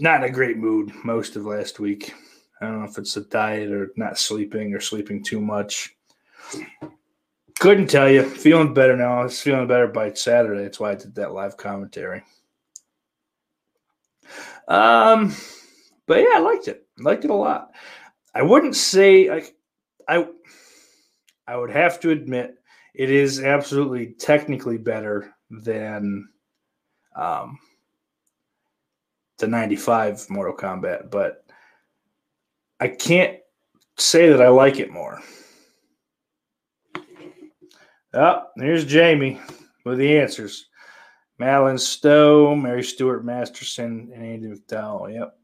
Not 0.00 0.22
in 0.22 0.30
a 0.30 0.32
great 0.32 0.56
mood 0.56 0.92
most 1.04 1.36
of 1.36 1.44
last 1.44 1.80
week. 1.80 2.14
I 2.60 2.66
don't 2.66 2.80
know 2.80 2.88
if 2.88 2.98
it's 2.98 3.14
the 3.14 3.22
diet 3.22 3.70
or 3.70 3.92
not 3.96 4.18
sleeping 4.18 4.74
or 4.74 4.80
sleeping 4.80 5.22
too 5.22 5.40
much. 5.40 5.94
Couldn't 7.58 7.90
tell 7.90 8.08
you. 8.08 8.22
Feeling 8.22 8.72
better 8.72 8.96
now. 8.96 9.20
I 9.20 9.24
was 9.24 9.40
feeling 9.40 9.66
better 9.66 9.88
by 9.88 10.12
Saturday. 10.12 10.62
That's 10.62 10.80
why 10.80 10.92
I 10.92 10.94
did 10.94 11.14
that 11.16 11.32
live 11.32 11.56
commentary. 11.56 12.22
Um, 14.68 15.34
but 16.06 16.20
yeah, 16.20 16.34
I 16.36 16.38
liked 16.40 16.68
it. 16.68 16.86
liked 16.98 17.24
it 17.24 17.30
a 17.30 17.34
lot. 17.34 17.72
I 18.34 18.42
wouldn't 18.42 18.76
say 18.76 19.28
like 19.28 19.54
I. 20.08 20.26
I 21.46 21.56
would 21.56 21.70
have 21.70 21.98
to 22.00 22.10
admit 22.10 22.56
it 22.94 23.10
is 23.10 23.40
absolutely 23.40 24.14
technically 24.18 24.76
better 24.76 25.34
than 25.50 26.28
um, 27.16 27.58
the 29.38 29.46
95 29.46 30.28
Mortal 30.28 30.54
Kombat, 30.54 31.10
but 31.10 31.44
I 32.80 32.88
can't 32.88 33.38
say 33.96 34.28
that 34.28 34.42
I 34.42 34.48
like 34.48 34.78
it 34.78 34.90
more. 34.90 35.20
Oh, 38.12 38.42
here's 38.56 38.84
Jamie 38.84 39.40
with 39.84 39.98
the 39.98 40.18
answers. 40.18 40.66
Madeleine 41.38 41.78
Stowe, 41.78 42.54
Mary 42.54 42.82
Stuart 42.82 43.24
Masterson, 43.24 44.10
and 44.14 44.24
Andie 44.24 44.48
MacDowell. 44.48 45.14
Yep. 45.14 45.37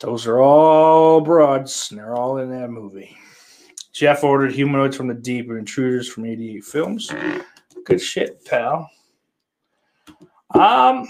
Those 0.00 0.26
are 0.26 0.40
all 0.40 1.20
broads, 1.20 1.88
and 1.90 1.98
they're 1.98 2.14
all 2.14 2.38
in 2.38 2.50
that 2.50 2.70
movie. 2.70 3.16
Jeff 3.92 4.24
ordered 4.24 4.52
Humanoids 4.52 4.96
from 4.96 5.08
the 5.08 5.14
Deep 5.14 5.48
and 5.50 5.58
Intruders 5.58 6.08
from 6.08 6.24
88 6.24 6.64
Films. 6.64 7.10
Good 7.84 8.00
shit, 8.00 8.44
pal. 8.46 8.90
Um, 10.54 11.06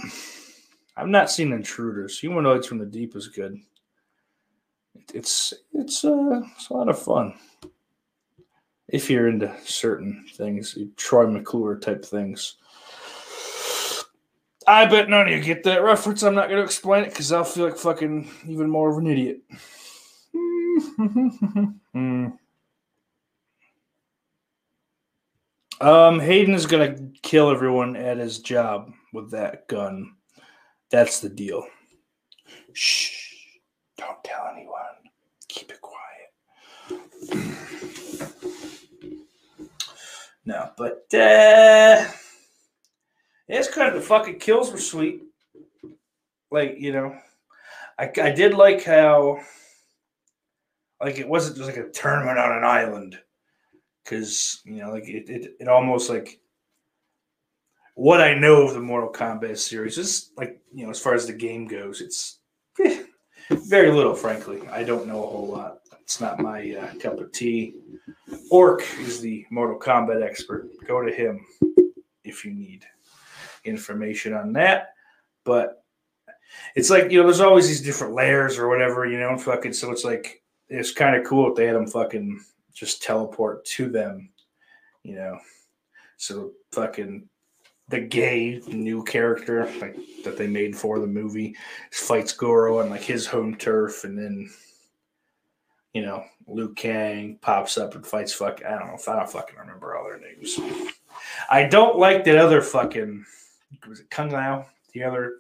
I've 0.97 1.07
not 1.07 1.31
seen 1.31 1.53
Intruders. 1.53 2.19
Humanoids 2.19 2.67
from 2.67 2.79
the 2.79 2.87
Deep 2.87 3.15
is 3.15 3.29
good. 3.29 3.59
It's 5.15 5.55
it's 5.73 6.05
uh, 6.05 6.43
it's 6.57 6.69
a 6.71 6.75
lot 6.75 6.89
of 6.89 6.99
fun. 7.01 7.35
if 8.89 9.09
you're 9.09 9.29
into 9.29 9.55
certain 9.65 10.25
things, 10.35 10.77
Troy 10.97 11.27
McClure 11.29 11.79
type 11.79 12.05
things. 12.05 12.57
I 14.71 14.87
bet 14.87 15.09
none 15.09 15.27
of 15.27 15.33
you 15.33 15.41
get 15.41 15.65
that 15.65 15.83
reference. 15.83 16.23
I'm 16.23 16.37
not 16.37 16.49
going 16.49 16.59
to 16.61 16.65
explain 16.65 17.03
it 17.03 17.11
because 17.11 17.33
I'll 17.33 17.43
feel 17.43 17.65
like 17.65 17.77
fucking 17.77 18.31
even 18.47 18.71
more 18.71 18.89
of 18.89 18.99
an 18.99 19.09
idiot. 19.09 19.43
Hmm. 21.93 22.27
um, 25.81 26.21
Hayden 26.21 26.55
is 26.55 26.67
going 26.67 26.95
to 26.95 27.21
kill 27.23 27.51
everyone 27.51 27.97
at 27.97 28.19
his 28.19 28.39
job 28.39 28.93
with 29.13 29.33
that 29.33 29.67
gun. 29.67 30.15
That's 30.93 31.19
the 31.19 31.31
deal. 31.31 31.67
Shh. 32.73 33.25
Don't 33.99 34.23
tell 34.23 34.53
anyone. 34.53 34.77
Keep 35.49 35.73
it 35.73 35.81
quiet. 35.81 36.31
no, 40.45 40.71
but 40.79 41.13
uh 41.13 42.07
it's 43.59 43.73
kind 43.73 43.89
of 43.89 43.95
the 43.95 44.07
fucking 44.07 44.39
kills 44.39 44.71
were 44.71 44.79
sweet. 44.79 45.23
Like, 46.51 46.77
you 46.79 46.93
know, 46.93 47.17
I, 47.99 48.11
I 48.23 48.31
did 48.31 48.55
like 48.55 48.85
how 48.85 49.41
like 51.01 51.19
it 51.19 51.29
wasn't 51.29 51.57
just 51.57 51.69
like 51.69 51.79
a 51.79 51.91
tournament 51.91 52.39
on 52.39 52.57
an 52.57 52.65
island. 52.65 53.19
Cause, 54.07 54.61
you 54.65 54.77
know, 54.77 54.91
like 54.91 55.09
it, 55.09 55.29
it, 55.29 55.57
it 55.61 55.69
almost 55.69 56.11
like 56.11 56.41
what 57.95 58.21
I 58.21 58.35
know 58.35 58.67
of 58.67 58.75
the 58.75 58.81
Mortal 58.81 59.13
Kombat 59.13 59.59
series 59.59 59.99
is 59.99 60.31
like, 60.37 60.61
you 60.73 60.85
know, 60.85 60.91
as 60.91 61.01
far 61.01 61.15
as 61.15 61.27
the 61.27 61.33
game 61.33 61.67
goes, 61.67 62.01
it's 62.01 62.39
eh, 62.85 63.03
very 63.51 63.91
little, 63.93 64.15
frankly. 64.15 64.61
I 64.69 64.85
don't 64.85 65.07
know 65.07 65.23
a 65.23 65.27
whole 65.27 65.49
lot. 65.49 65.81
It's 66.01 66.21
not 66.21 66.41
my 66.41 66.75
uh, 66.75 66.99
cup 66.99 67.21
of 67.21 67.31
tea. 67.31 67.75
Orc 68.51 68.83
is 68.99 69.21
the 69.21 69.47
Mortal 69.51 69.79
Kombat 69.79 70.23
expert. 70.23 70.69
Go 70.87 71.03
to 71.03 71.13
him 71.13 71.45
if 72.25 72.45
you 72.45 72.53
need 72.53 72.85
information 73.65 74.33
on 74.33 74.53
that. 74.55 74.95
But 75.45 75.85
it's 76.75 76.91
like, 76.91 77.11
you 77.11 77.19
know, 77.19 77.25
there's 77.25 77.41
always 77.41 77.69
these 77.69 77.83
different 77.83 78.15
layers 78.15 78.59
or 78.59 78.69
whatever, 78.69 79.07
you 79.07 79.19
know, 79.19 79.37
fucking 79.37 79.73
so 79.73 79.91
it's 79.91 80.05
like 80.05 80.43
it's 80.69 80.93
kind 80.93 81.17
of 81.17 81.27
cool 81.27 81.51
if 81.51 81.57
they 81.57 81.67
had 81.67 81.77
them 81.77 81.87
fucking 81.87 82.41
just 82.73 83.03
teleport 83.03 83.65
to 83.65 83.89
them, 83.89 84.31
you 85.03 85.17
know. 85.17 85.39
So 86.17 86.53
fucking 86.73 87.29
the 87.89 88.01
gay 88.01 88.61
new 88.69 89.03
character 89.03 89.69
like 89.81 89.97
that 90.23 90.37
they 90.37 90.47
made 90.47 90.77
for 90.77 91.01
the 91.01 91.07
movie 91.07 91.57
fights 91.91 92.33
Goro 92.33 92.79
on 92.79 92.89
like 92.89 93.03
his 93.03 93.27
home 93.27 93.57
turf, 93.57 94.05
and 94.05 94.17
then 94.17 94.49
you 95.93 96.03
know 96.03 96.25
Liu 96.47 96.73
Kang 96.75 97.39
pops 97.41 97.79
up 97.79 97.95
and 97.95 98.07
fights 98.07 98.33
fuck. 98.33 98.65
I 98.65 98.79
don't 98.79 98.87
know 98.89 99.13
I 99.13 99.17
don't 99.17 99.31
fucking 99.31 99.59
remember 99.59 99.97
all 99.97 100.05
their 100.05 100.21
names. 100.21 100.59
I 101.51 101.65
don't 101.65 101.99
like 101.99 102.25
that 102.25 102.39
other 102.39 102.63
fucking 102.63 103.25
was 103.89 104.01
it 104.01 104.11
Kung 104.11 104.31
Lao, 104.31 104.67
the 104.93 105.03
other 105.05 105.35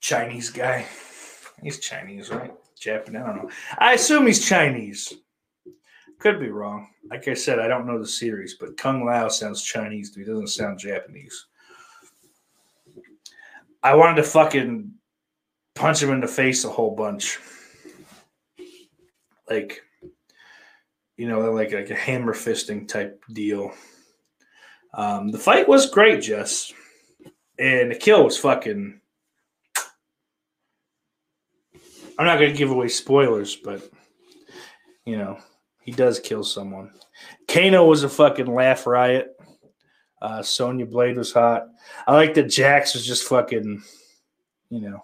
Chinese 0.00 0.50
guy. 0.50 0.84
He's 1.62 1.78
Chinese, 1.78 2.30
right? 2.30 2.52
Japanese. 2.78 3.22
I 3.22 3.26
don't 3.26 3.36
know. 3.36 3.50
I 3.78 3.94
assume 3.94 4.26
he's 4.26 4.46
Chinese. 4.46 5.14
Could 6.18 6.40
be 6.40 6.50
wrong. 6.50 6.88
Like 7.08 7.28
I 7.28 7.34
said, 7.34 7.58
I 7.58 7.68
don't 7.68 7.86
know 7.86 7.98
the 7.98 8.06
series, 8.06 8.56
but 8.58 8.76
Kung 8.76 9.04
Lao 9.04 9.28
sounds 9.28 9.62
Chinese 9.62 10.10
to 10.10 10.18
me. 10.18 10.26
Doesn't 10.26 10.48
sound 10.48 10.78
Japanese. 10.78 11.46
I 13.82 13.94
wanted 13.94 14.16
to 14.16 14.28
fucking 14.28 14.92
punch 15.74 16.02
him 16.02 16.10
in 16.10 16.20
the 16.20 16.28
face 16.28 16.64
a 16.64 16.68
whole 16.68 16.94
bunch. 16.94 17.38
Like, 19.48 19.82
you 21.22 21.28
know, 21.28 21.52
like 21.52 21.70
like 21.70 21.88
a 21.88 21.94
hammer 21.94 22.34
fisting 22.34 22.88
type 22.88 23.22
deal. 23.32 23.70
Um, 24.92 25.30
the 25.30 25.38
fight 25.38 25.68
was 25.68 25.88
great, 25.88 26.20
Jess, 26.20 26.72
and 27.60 27.92
the 27.92 27.94
kill 27.94 28.24
was 28.24 28.36
fucking. 28.36 29.00
I'm 32.18 32.26
not 32.26 32.40
going 32.40 32.50
to 32.50 32.58
give 32.58 32.72
away 32.72 32.88
spoilers, 32.88 33.54
but 33.54 33.88
you 35.06 35.16
know, 35.16 35.38
he 35.82 35.92
does 35.92 36.18
kill 36.18 36.42
someone. 36.42 36.90
Kano 37.46 37.86
was 37.86 38.02
a 38.02 38.08
fucking 38.08 38.52
laugh 38.52 38.84
riot. 38.84 39.28
Uh, 40.20 40.42
Sonya 40.42 40.86
Blade 40.86 41.18
was 41.18 41.32
hot. 41.32 41.68
I 42.04 42.14
like 42.14 42.34
that 42.34 42.50
Jax 42.50 42.94
was 42.94 43.06
just 43.06 43.28
fucking, 43.28 43.80
you 44.70 44.80
know, 44.80 44.98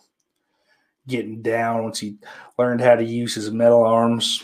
getting 1.06 1.42
down 1.42 1.84
once 1.84 2.00
he 2.00 2.18
learned 2.58 2.80
how 2.80 2.96
to 2.96 3.04
use 3.04 3.36
his 3.36 3.52
metal 3.52 3.84
arms. 3.84 4.42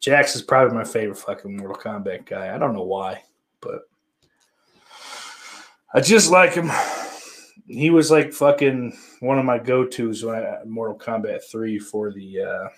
Jax 0.00 0.34
is 0.34 0.42
probably 0.42 0.76
my 0.76 0.84
favorite 0.84 1.18
fucking 1.18 1.56
Mortal 1.56 1.76
Kombat 1.76 2.26
guy. 2.26 2.54
I 2.54 2.58
don't 2.58 2.74
know 2.74 2.84
why, 2.84 3.22
but 3.60 3.82
I 5.92 6.00
just 6.00 6.30
like 6.30 6.54
him. 6.54 6.70
He 7.66 7.90
was 7.90 8.10
like 8.10 8.32
fucking 8.32 8.96
one 9.20 9.38
of 9.38 9.44
my 9.44 9.58
go 9.58 9.84
tos 9.84 10.24
when 10.24 10.36
I 10.36 10.64
Mortal 10.64 10.98
Kombat 10.98 11.44
3 11.44 11.78
for 11.78 12.12
the 12.12 12.40
uh, 12.40 12.68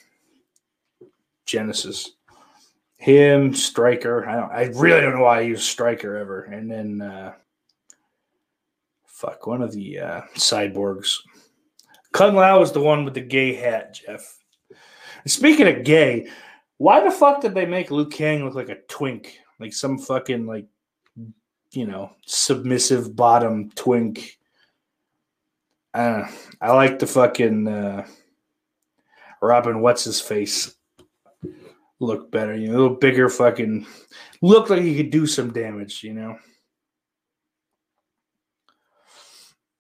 Genesis 1.47 2.11
him, 3.03 3.53
Stryker. 3.53 4.29
I 4.29 4.37
don't. 4.37 4.53
I 4.53 4.81
really 4.81 5.01
don't 5.01 5.17
know 5.17 5.25
why 5.25 5.39
I 5.39 5.43
use 5.43 5.65
Stryker 5.65 6.17
ever. 6.17 6.43
And 6.45 6.71
then, 6.71 7.03
uh, 7.03 7.33
fuck, 9.07 9.45
one 9.49 9.61
of 9.61 9.73
the 9.73 9.99
uh, 9.99 10.21
cyborgs. 10.37 11.17
Kung 12.13 12.37
Lao 12.37 12.61
was 12.61 12.71
the 12.71 12.81
one 12.81 13.05
with 13.05 13.15
the 13.15 13.21
gay 13.21 13.55
hat, 13.55 13.95
Jeff. 13.95 14.39
Speaking 15.27 15.67
of 15.67 15.83
gay, 15.83 16.29
why 16.83 17.01
the 17.01 17.13
fuck 17.13 17.41
did 17.41 17.55
they 17.55 17.65
make 17.65 17.93
Liu 17.93 18.07
Kang 18.07 18.45
look 18.45 18.57
like 18.57 18.69
a 18.69 18.81
twink, 18.89 19.39
like 19.61 19.73
some 19.73 19.99
fucking 19.99 20.47
like, 20.47 20.67
you 21.71 21.87
know, 21.87 22.11
submissive 22.27 23.15
bottom 23.15 23.71
twink? 23.77 24.37
Uh, 25.95 26.25
I 26.61 26.73
like 26.73 26.99
the 26.99 27.07
fucking 27.07 27.69
uh, 27.69 28.05
Robin. 29.41 29.81
What's 29.81 30.03
his 30.03 30.21
face? 30.21 30.75
look 32.01 32.33
better. 32.33 32.57
You 32.57 32.67
know, 32.67 32.73
a 32.73 32.79
little 32.81 32.97
bigger, 32.97 33.29
fucking 33.29 33.87
look 34.41 34.69
like 34.69 34.83
he 34.83 34.97
could 34.97 35.11
do 35.11 35.29
some 35.29 35.53
damage. 35.53 36.03
You 36.03 36.15
know. 36.15 36.37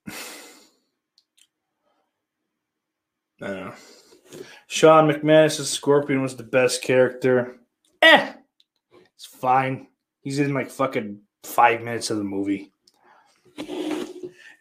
I 3.42 3.46
don't 3.48 3.56
know. 3.56 3.74
Sean 4.72 5.06
McManus' 5.06 5.66
Scorpion 5.66 6.22
was 6.22 6.34
the 6.34 6.42
best 6.42 6.80
character. 6.80 7.58
Eh, 8.00 8.32
it's 9.14 9.26
fine. 9.26 9.88
He's 10.22 10.38
in 10.38 10.54
like 10.54 10.70
fucking 10.70 11.20
five 11.42 11.82
minutes 11.82 12.08
of 12.08 12.16
the 12.16 12.24
movie, 12.24 12.72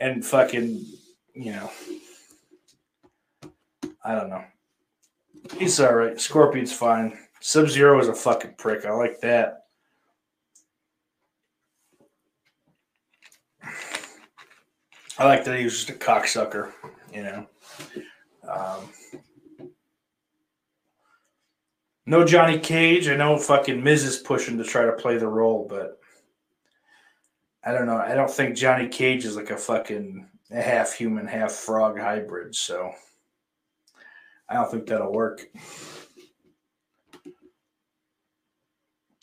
and 0.01 0.25
fucking, 0.25 0.83
you 1.33 1.53
know, 1.53 1.71
I 4.03 4.15
don't 4.15 4.29
know. 4.29 4.43
He's 5.57 5.79
all 5.79 5.93
right. 5.93 6.19
Scorpion's 6.19 6.73
fine. 6.73 7.17
Sub 7.39 7.69
Zero 7.69 7.97
is 8.01 8.09
a 8.09 8.13
fucking 8.13 8.55
prick. 8.57 8.85
I 8.85 8.91
like 8.91 9.21
that. 9.21 9.63
I 15.17 15.23
like 15.25 15.45
that 15.45 15.57
he 15.57 15.63
was 15.63 15.85
just 15.85 15.89
a 15.89 15.93
cocksucker, 15.93 16.73
you 17.13 17.23
know. 17.23 17.47
Um, 18.45 18.89
no 22.05 22.25
Johnny 22.25 22.59
Cage. 22.59 23.07
I 23.07 23.15
know 23.15 23.37
fucking 23.37 23.83
Miz 23.83 24.03
is 24.03 24.17
pushing 24.17 24.57
to 24.57 24.63
try 24.63 24.85
to 24.85 24.93
play 24.93 25.17
the 25.17 25.27
role, 25.27 25.67
but 25.69 25.99
I 27.63 27.71
don't 27.71 27.85
know. 27.85 27.97
I 27.97 28.15
don't 28.15 28.31
think 28.31 28.55
Johnny 28.55 28.87
Cage 28.87 29.25
is 29.25 29.35
like 29.35 29.51
a 29.51 29.57
fucking 29.57 30.27
half 30.51 30.93
human, 30.93 31.27
half 31.27 31.51
frog 31.51 31.99
hybrid. 31.99 32.55
So 32.55 32.91
I 34.49 34.55
don't 34.55 34.69
think 34.69 34.87
that'll 34.87 35.13
work. 35.13 35.45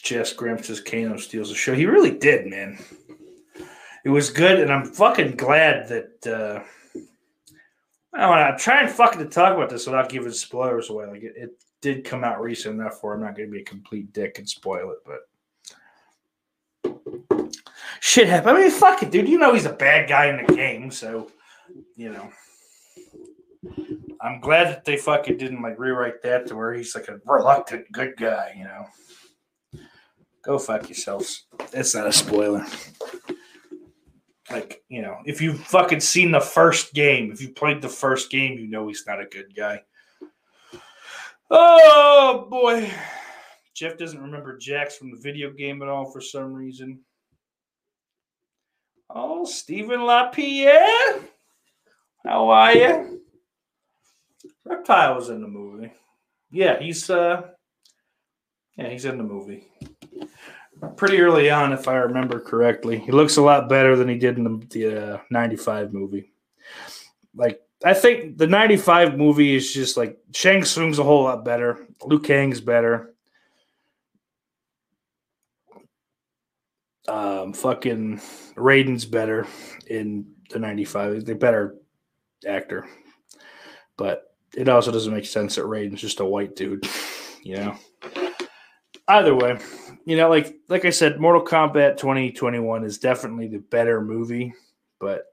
Jess 0.02 0.32
Grimps 0.32 0.68
says 0.68 0.80
Kano 0.80 1.18
steals 1.18 1.50
the 1.50 1.54
show. 1.54 1.74
He 1.74 1.84
really 1.84 2.12
did, 2.12 2.46
man. 2.46 2.78
It 4.04 4.10
was 4.10 4.30
good, 4.30 4.60
and 4.60 4.72
I'm 4.72 4.86
fucking 4.86 5.32
glad 5.32 5.88
that. 5.88 6.26
Uh, 6.26 6.62
I 8.14 8.20
don't 8.22 8.30
know, 8.30 8.42
I'm 8.42 8.58
trying 8.58 8.88
fucking 8.88 9.20
to 9.20 9.26
talk 9.26 9.54
about 9.54 9.68
this 9.68 9.86
without 9.86 10.08
giving 10.08 10.32
spoilers 10.32 10.88
away. 10.88 11.06
Like 11.06 11.22
it, 11.22 11.34
it 11.36 11.50
did 11.80 12.04
come 12.04 12.24
out 12.24 12.40
recent 12.40 12.80
enough 12.80 13.02
where 13.02 13.14
I'm 13.14 13.20
not 13.20 13.36
going 13.36 13.48
to 13.48 13.52
be 13.52 13.62
a 13.62 13.64
complete 13.64 14.12
dick 14.12 14.38
and 14.38 14.48
spoil 14.48 14.92
it, 14.92 14.98
but 15.04 15.20
shit 18.00 18.28
happened. 18.28 18.56
I 18.56 18.60
mean, 18.60 18.70
fuck 18.70 19.02
it, 19.02 19.10
dude. 19.10 19.28
You 19.28 19.38
know 19.38 19.54
he's 19.54 19.66
a 19.66 19.72
bad 19.72 20.08
guy 20.08 20.26
in 20.26 20.44
the 20.44 20.54
game, 20.54 20.90
so 20.90 21.30
you 21.96 22.10
know. 22.10 22.30
I'm 24.20 24.40
glad 24.40 24.68
that 24.68 24.84
they 24.84 24.96
fucking 24.96 25.36
didn't 25.36 25.62
like 25.62 25.78
rewrite 25.78 26.22
that 26.22 26.48
to 26.48 26.56
where 26.56 26.74
he's 26.74 26.94
like 26.94 27.08
a 27.08 27.20
reluctant 27.24 27.90
good 27.92 28.16
guy, 28.16 28.52
you 28.56 28.64
know. 28.64 28.86
Go 30.42 30.58
fuck 30.58 30.88
yourselves. 30.88 31.46
That's 31.70 31.94
not 31.94 32.06
a 32.06 32.12
spoiler. 32.12 32.66
Like, 34.50 34.82
you 34.88 35.02
know, 35.02 35.18
if 35.24 35.40
you've 35.40 35.60
fucking 35.60 36.00
seen 36.00 36.30
the 36.32 36.40
first 36.40 36.94
game, 36.94 37.30
if 37.30 37.40
you 37.40 37.50
played 37.50 37.82
the 37.82 37.88
first 37.88 38.30
game, 38.30 38.58
you 38.58 38.66
know 38.66 38.88
he's 38.88 39.04
not 39.06 39.20
a 39.20 39.26
good 39.26 39.54
guy. 39.54 39.82
Oh 41.50 42.46
boy. 42.50 42.90
Jeff 43.74 43.96
doesn't 43.96 44.20
remember 44.20 44.58
Jax 44.58 44.96
from 44.96 45.11
the 45.11 45.20
video 45.20 45.50
game 45.50 45.82
at 45.82 45.88
all 45.88 46.11
for 46.11 46.20
some 46.20 46.52
reason. 46.52 47.00
Oh, 49.08 49.44
Stephen 49.44 50.04
LaPierre. 50.04 51.20
How 52.26 52.48
are 52.50 52.74
you? 52.74 53.22
Reptile 54.64 55.14
was 55.14 55.30
in 55.30 55.40
the 55.40 55.48
movie. 55.48 55.92
Yeah, 56.50 56.78
he's 56.78 57.08
uh 57.08 57.42
yeah, 58.76 58.90
he's 58.90 59.06
in 59.06 59.18
the 59.18 59.24
movie. 59.24 59.66
Pretty 60.96 61.20
early 61.20 61.50
on, 61.50 61.72
if 61.72 61.88
I 61.88 61.96
remember 61.96 62.38
correctly. 62.38 62.98
He 62.98 63.11
looks 63.11 63.37
a 63.37 63.42
lot 63.42 63.68
better 63.68 63.96
than 63.96 64.08
he 64.08 64.16
did 64.16 64.38
in 64.38 64.44
the, 64.44 64.66
the 64.70 65.14
uh, 65.14 65.18
95 65.30 65.92
movie. 65.92 66.32
Like 67.34 67.61
I 67.84 67.94
think 67.94 68.38
the 68.38 68.46
95 68.46 69.16
movie 69.16 69.54
is 69.54 69.72
just 69.72 69.96
like 69.96 70.18
Shang 70.34 70.62
Tsung's 70.62 70.98
a 70.98 71.04
whole 71.04 71.24
lot 71.24 71.44
better. 71.44 71.86
Liu 72.04 72.18
Kang's 72.18 72.60
better. 72.60 73.14
Um, 77.06 77.52
fucking 77.52 78.20
Raiden's 78.56 79.04
better 79.04 79.46
in 79.86 80.26
the 80.50 80.58
95. 80.58 81.24
The 81.24 81.34
better 81.34 81.76
actor. 82.46 82.86
But 83.96 84.34
it 84.56 84.68
also 84.68 84.90
doesn't 84.90 85.14
make 85.14 85.26
sense 85.26 85.54
that 85.54 85.64
Raiden's 85.64 86.00
just 86.00 86.20
a 86.20 86.24
white 86.24 86.56
dude, 86.56 86.86
you 87.42 87.56
know. 87.56 87.76
Either 89.06 89.34
way, 89.34 89.58
you 90.04 90.16
know, 90.16 90.28
like 90.28 90.56
like 90.68 90.84
I 90.84 90.90
said, 90.90 91.20
Mortal 91.20 91.44
Kombat 91.44 91.96
2021 91.96 92.84
is 92.84 92.98
definitely 92.98 93.48
the 93.48 93.58
better 93.58 94.02
movie, 94.02 94.52
but 95.00 95.24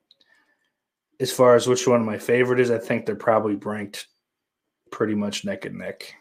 as 1.20 1.32
far 1.32 1.56
as 1.56 1.68
which 1.68 1.88
one 1.88 2.04
my 2.04 2.18
favorite 2.18 2.60
is, 2.60 2.72
I 2.72 2.78
think 2.78 3.06
they're 3.06 3.16
probably 3.16 3.56
ranked 3.56 4.08
pretty 4.92 5.16
much 5.16 5.46
neck 5.46 5.66
and 5.66 5.78
neck. 5.78 6.14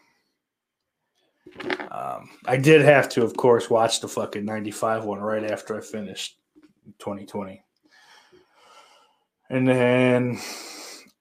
Um, 1.91 2.29
I 2.45 2.57
did 2.57 2.81
have 2.81 3.07
to, 3.09 3.23
of 3.23 3.35
course, 3.37 3.69
watch 3.69 4.01
the 4.01 4.07
fucking 4.07 4.45
95 4.45 5.05
one 5.05 5.19
right 5.19 5.49
after 5.49 5.77
I 5.77 5.81
finished 5.81 6.37
2020. 6.99 7.63
And 9.49 9.67
then 9.67 10.39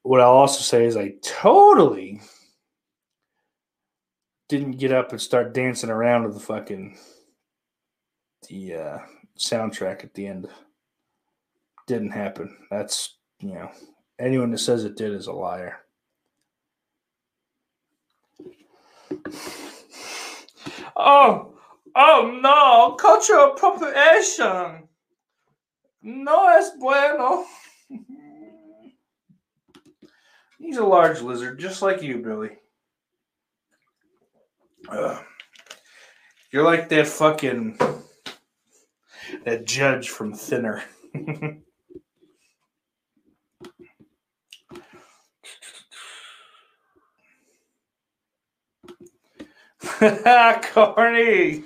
what 0.02 0.20
I'll 0.20 0.30
also 0.30 0.60
say 0.60 0.86
is 0.86 0.96
I 0.96 1.14
totally 1.22 2.20
didn't 4.48 4.78
get 4.78 4.92
up 4.92 5.10
and 5.10 5.20
start 5.20 5.54
dancing 5.54 5.90
around 5.90 6.24
to 6.24 6.30
the 6.30 6.40
fucking 6.40 6.96
the 8.48 8.74
uh, 8.74 8.98
soundtrack 9.38 10.04
at 10.04 10.14
the 10.14 10.26
end. 10.26 10.48
Didn't 11.86 12.10
happen. 12.10 12.56
That's 12.70 13.16
you 13.44 13.52
know, 13.52 13.70
anyone 14.18 14.50
that 14.52 14.58
says 14.58 14.84
it 14.84 14.96
did 14.96 15.12
is 15.12 15.26
a 15.26 15.32
liar. 15.32 15.76
Oh, 20.96 21.52
oh 21.94 22.38
no, 22.42 22.96
cultural 22.98 23.52
appropriation. 23.52 24.88
No 26.02 26.48
es 26.48 26.70
bueno. 26.80 27.44
He's 30.58 30.78
a 30.78 30.86
large 30.86 31.20
lizard, 31.20 31.58
just 31.58 31.82
like 31.82 32.00
you, 32.00 32.22
Billy. 32.22 32.52
Ugh. 34.88 35.22
You're 36.50 36.64
like 36.64 36.88
that 36.88 37.08
fucking 37.08 37.78
that 39.44 39.66
judge 39.66 40.08
from 40.08 40.32
Thinner. 40.32 40.82
Corny. 50.72 51.64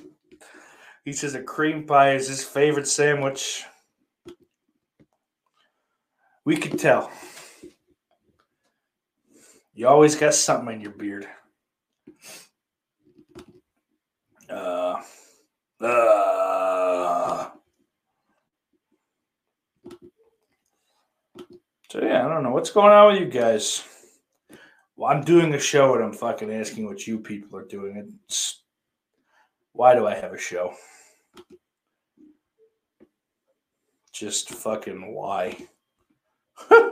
He 1.05 1.13
says 1.13 1.35
a 1.35 1.43
cream 1.43 1.87
pie 1.87 2.15
is 2.15 2.29
his 2.29 2.45
favorite 2.45 2.87
sandwich. 2.87 3.65
We 6.45 6.57
could 6.57 6.79
tell. 6.79 7.11
You 9.75 9.89
always 9.89 10.17
got 10.17 10.35
something 10.35 10.75
in 10.75 10.81
your 10.81 10.93
beard. 10.93 11.27
Uh, 14.51 15.01
uh. 15.81 17.51
So 21.91 22.03
yeah, 22.03 22.27
I 22.27 22.29
don't 22.29 22.43
know 22.43 22.51
what's 22.51 22.71
going 22.71 22.93
on 22.93 23.13
with 23.13 23.21
you 23.23 23.29
guys. 23.29 23.83
Well, 24.99 25.13
I'm 25.13 25.23
doing 25.23 25.55
a 25.55 25.61
show 25.61 25.95
and 25.95 26.03
I'm 26.03 26.13
fucking 26.13 26.53
asking 26.53 26.85
what 26.85 27.07
you 27.07 27.21
people 27.21 27.57
are 27.57 27.65
doing. 27.65 28.19
It's 28.25 28.65
why 29.73 29.95
do 29.95 30.09
I 30.09 30.17
have 30.17 30.33
a 30.33 30.39
show? 30.39 30.75
Just 34.13 34.51
fucking 34.51 35.15
why? 35.15 35.57
I 36.69 36.91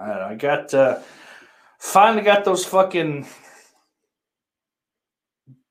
don't 0.00 0.08
know. 0.08 0.26
I 0.30 0.34
got 0.34 0.74
uh 0.74 0.98
finally 1.78 2.22
got 2.22 2.44
those 2.44 2.64
fucking 2.64 3.28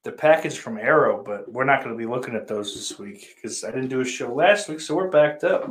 the 0.06 0.12
package 0.14 0.58
from 0.58 0.78
Arrow, 0.78 1.22
but 1.22 1.52
we're 1.52 1.66
not 1.66 1.84
going 1.84 1.94
to 1.94 2.00
be 2.00 2.10
looking 2.10 2.36
at 2.36 2.48
those 2.48 2.74
this 2.74 2.98
week 2.98 3.36
because 3.36 3.66
I 3.66 3.72
didn't 3.72 3.90
do 3.90 4.00
a 4.00 4.06
show 4.06 4.34
last 4.34 4.70
week, 4.70 4.80
so 4.80 4.96
we're 4.96 5.10
backed 5.10 5.44
up 5.44 5.70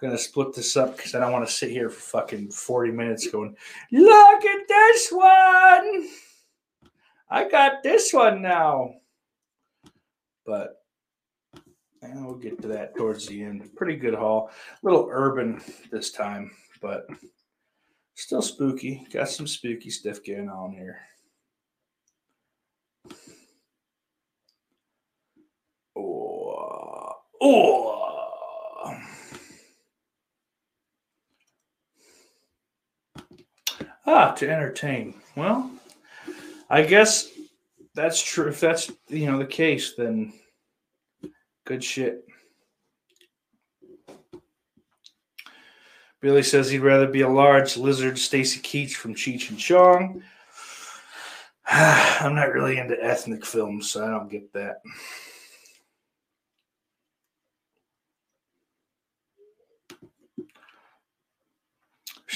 gonna 0.00 0.18
split 0.18 0.54
this 0.54 0.76
up 0.76 0.96
because 0.96 1.14
I 1.14 1.20
don't 1.20 1.32
want 1.32 1.46
to 1.46 1.52
sit 1.52 1.70
here 1.70 1.90
for 1.90 2.00
fucking 2.00 2.50
40 2.50 2.92
minutes 2.92 3.30
going, 3.30 3.56
look 3.92 4.44
at 4.44 4.68
this 4.68 5.10
one. 5.10 6.08
I 7.30 7.48
got 7.48 7.82
this 7.82 8.12
one 8.12 8.40
now. 8.42 8.94
But 10.46 10.82
and 12.02 12.24
we'll 12.24 12.36
get 12.36 12.60
to 12.62 12.68
that 12.68 12.96
towards 12.96 13.26
the 13.26 13.42
end. 13.42 13.74
Pretty 13.76 13.96
good 13.96 14.14
haul. 14.14 14.50
A 14.82 14.86
little 14.86 15.08
urban 15.10 15.60
this 15.90 16.10
time, 16.10 16.50
but 16.80 17.06
still 18.14 18.42
spooky. 18.42 19.06
Got 19.12 19.28
some 19.28 19.46
spooky 19.46 19.90
stuff 19.90 20.20
going 20.24 20.48
on 20.48 20.72
here. 20.72 21.00
Oh, 25.96 27.14
oh. 27.40 28.07
Ah, 34.10 34.32
to 34.32 34.48
entertain. 34.48 35.12
Well, 35.36 35.70
I 36.70 36.80
guess 36.80 37.28
that's 37.94 38.22
true. 38.22 38.48
If 38.48 38.58
that's 38.58 38.90
you 39.08 39.26
know 39.26 39.36
the 39.36 39.44
case, 39.44 39.96
then 39.98 40.32
good 41.66 41.84
shit. 41.84 42.24
Billy 46.22 46.42
says 46.42 46.70
he'd 46.70 46.78
rather 46.78 47.06
be 47.06 47.20
a 47.20 47.28
large 47.28 47.76
lizard. 47.76 48.18
Stacy 48.18 48.60
Keach 48.60 48.94
from 48.94 49.14
Cheech 49.14 49.50
and 49.50 49.58
Chong. 49.58 50.22
I'm 51.66 52.34
not 52.34 52.54
really 52.54 52.78
into 52.78 52.96
ethnic 53.04 53.44
films, 53.44 53.90
so 53.90 54.06
I 54.06 54.08
don't 54.08 54.30
get 54.30 54.50
that. 54.54 54.80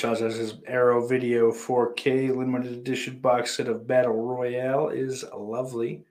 Shaw 0.03 0.17
says 0.17 0.35
his 0.35 0.55
Arrow 0.67 1.07
Video 1.07 1.53
4K 1.53 2.37
limited 2.37 2.73
edition 2.73 3.21
box 3.21 3.57
set 3.57 3.69
of 3.69 3.87
Battle 3.87 4.21
Royale 4.21 4.89
is 4.89 5.25
lovely. 5.33 6.03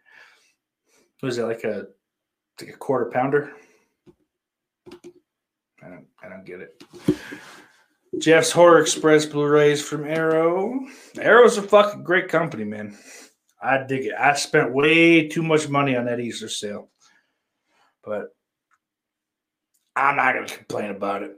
Was 1.21 1.37
it 1.37 1.43
like 1.43 1.65
a 1.65 1.87
like 2.61 2.69
a 2.69 2.77
quarter 2.77 3.11
pounder? 3.11 3.51
I 4.89 5.89
don't 5.89 6.05
I 6.23 6.29
don't 6.29 6.45
get 6.45 6.61
it. 6.61 6.81
Jeff's 8.17 8.49
Horror 8.49 8.79
Express 8.79 9.25
Blu-rays 9.25 9.81
from 9.81 10.05
Arrow. 10.05 10.79
Arrow's 11.19 11.57
a 11.57 11.61
fucking 11.61 12.05
great 12.05 12.29
company, 12.29 12.63
man. 12.63 12.97
I 13.61 13.83
dig 13.83 14.05
it. 14.05 14.13
I 14.17 14.35
spent 14.35 14.73
way 14.73 15.27
too 15.27 15.43
much 15.43 15.67
money 15.67 15.97
on 15.97 16.05
that 16.05 16.21
Easter 16.21 16.47
sale. 16.47 16.89
But 18.05 18.29
I'm 19.97 20.15
not 20.15 20.33
gonna 20.33 20.47
complain 20.47 20.91
about 20.91 21.23
it. 21.23 21.37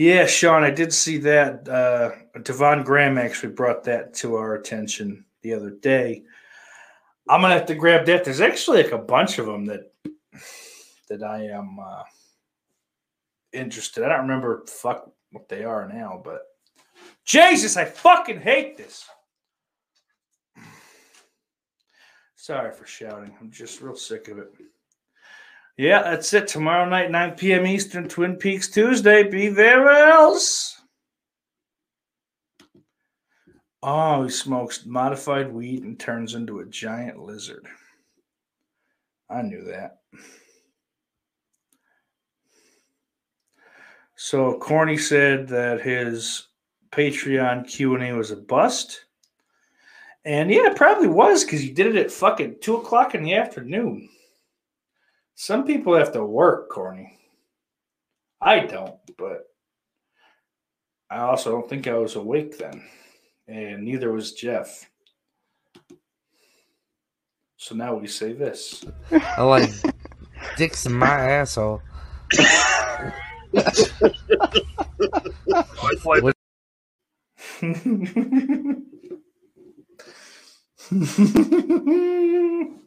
Yeah, 0.00 0.24
Sean, 0.24 0.64
I 0.64 0.70
did 0.70 0.94
see 0.94 1.18
that. 1.18 1.68
Uh, 1.68 2.12
Devon 2.40 2.84
Graham 2.84 3.18
actually 3.18 3.52
brought 3.52 3.84
that 3.84 4.14
to 4.14 4.36
our 4.36 4.54
attention 4.54 5.26
the 5.42 5.52
other 5.52 5.68
day. 5.68 6.22
I'm 7.28 7.42
gonna 7.42 7.52
have 7.52 7.66
to 7.66 7.74
grab 7.74 8.06
that. 8.06 8.24
There's 8.24 8.40
actually 8.40 8.82
like 8.82 8.92
a 8.92 8.98
bunch 8.98 9.38
of 9.38 9.44
them 9.44 9.66
that 9.66 9.92
that 11.10 11.22
I 11.22 11.48
am 11.48 11.78
uh, 11.78 12.04
interested. 13.52 14.02
I 14.02 14.08
don't 14.08 14.22
remember 14.22 14.64
fuck 14.66 15.12
what 15.32 15.50
they 15.50 15.64
are 15.64 15.86
now, 15.86 16.18
but 16.24 16.44
Jesus, 17.26 17.76
I 17.76 17.84
fucking 17.84 18.40
hate 18.40 18.78
this. 18.78 19.06
Sorry 22.36 22.72
for 22.72 22.86
shouting. 22.86 23.36
I'm 23.38 23.50
just 23.50 23.82
real 23.82 23.96
sick 23.96 24.28
of 24.28 24.38
it. 24.38 24.50
Yeah, 25.80 26.02
that's 26.02 26.34
it. 26.34 26.46
Tomorrow 26.46 26.90
night, 26.90 27.10
9 27.10 27.36
p.m. 27.36 27.66
Eastern, 27.66 28.06
Twin 28.06 28.36
Peaks 28.36 28.68
Tuesday. 28.68 29.22
Be 29.22 29.48
there 29.48 29.88
else. 29.88 30.78
Oh, 33.82 34.24
he 34.24 34.28
smokes 34.28 34.84
modified 34.84 35.50
weed 35.50 35.84
and 35.84 35.98
turns 35.98 36.34
into 36.34 36.58
a 36.58 36.66
giant 36.66 37.18
lizard. 37.20 37.66
I 39.30 39.40
knew 39.40 39.64
that. 39.64 40.00
So 44.16 44.58
Corny 44.58 44.98
said 44.98 45.48
that 45.48 45.80
his 45.80 46.48
Patreon 46.92 47.66
Q 47.66 47.94
and 47.94 48.04
A 48.04 48.12
was 48.12 48.32
a 48.32 48.36
bust, 48.36 49.06
and 50.26 50.50
yeah, 50.50 50.72
it 50.72 50.76
probably 50.76 51.08
was 51.08 51.42
because 51.42 51.62
he 51.62 51.70
did 51.70 51.86
it 51.86 51.96
at 51.96 52.10
fucking 52.10 52.56
two 52.60 52.76
o'clock 52.76 53.14
in 53.14 53.22
the 53.22 53.32
afternoon. 53.32 54.10
Some 55.40 55.64
people 55.64 55.96
have 55.96 56.12
to 56.12 56.22
work, 56.22 56.68
Corny. 56.68 57.18
I 58.42 58.66
don't, 58.66 58.96
but 59.16 59.46
I 61.10 61.20
also 61.20 61.50
don't 61.50 61.66
think 61.66 61.86
I 61.86 61.96
was 61.96 62.14
awake 62.14 62.58
then, 62.58 62.82
and 63.48 63.82
neither 63.82 64.12
was 64.12 64.34
Jeff. 64.34 64.90
So 67.56 67.74
now 67.74 67.94
we 67.94 68.06
say 68.06 68.34
this. 68.34 68.84
I 69.10 69.40
like 69.40 69.70
dicks 70.58 70.84
in 70.84 70.92
my 70.92 71.08
asshole. 71.08 71.80
What- 76.04 76.36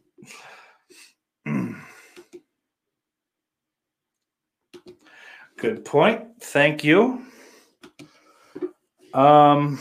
Good 5.56 5.84
point. 5.84 6.24
Thank 6.40 6.84
you. 6.84 7.24
Um, 9.12 9.78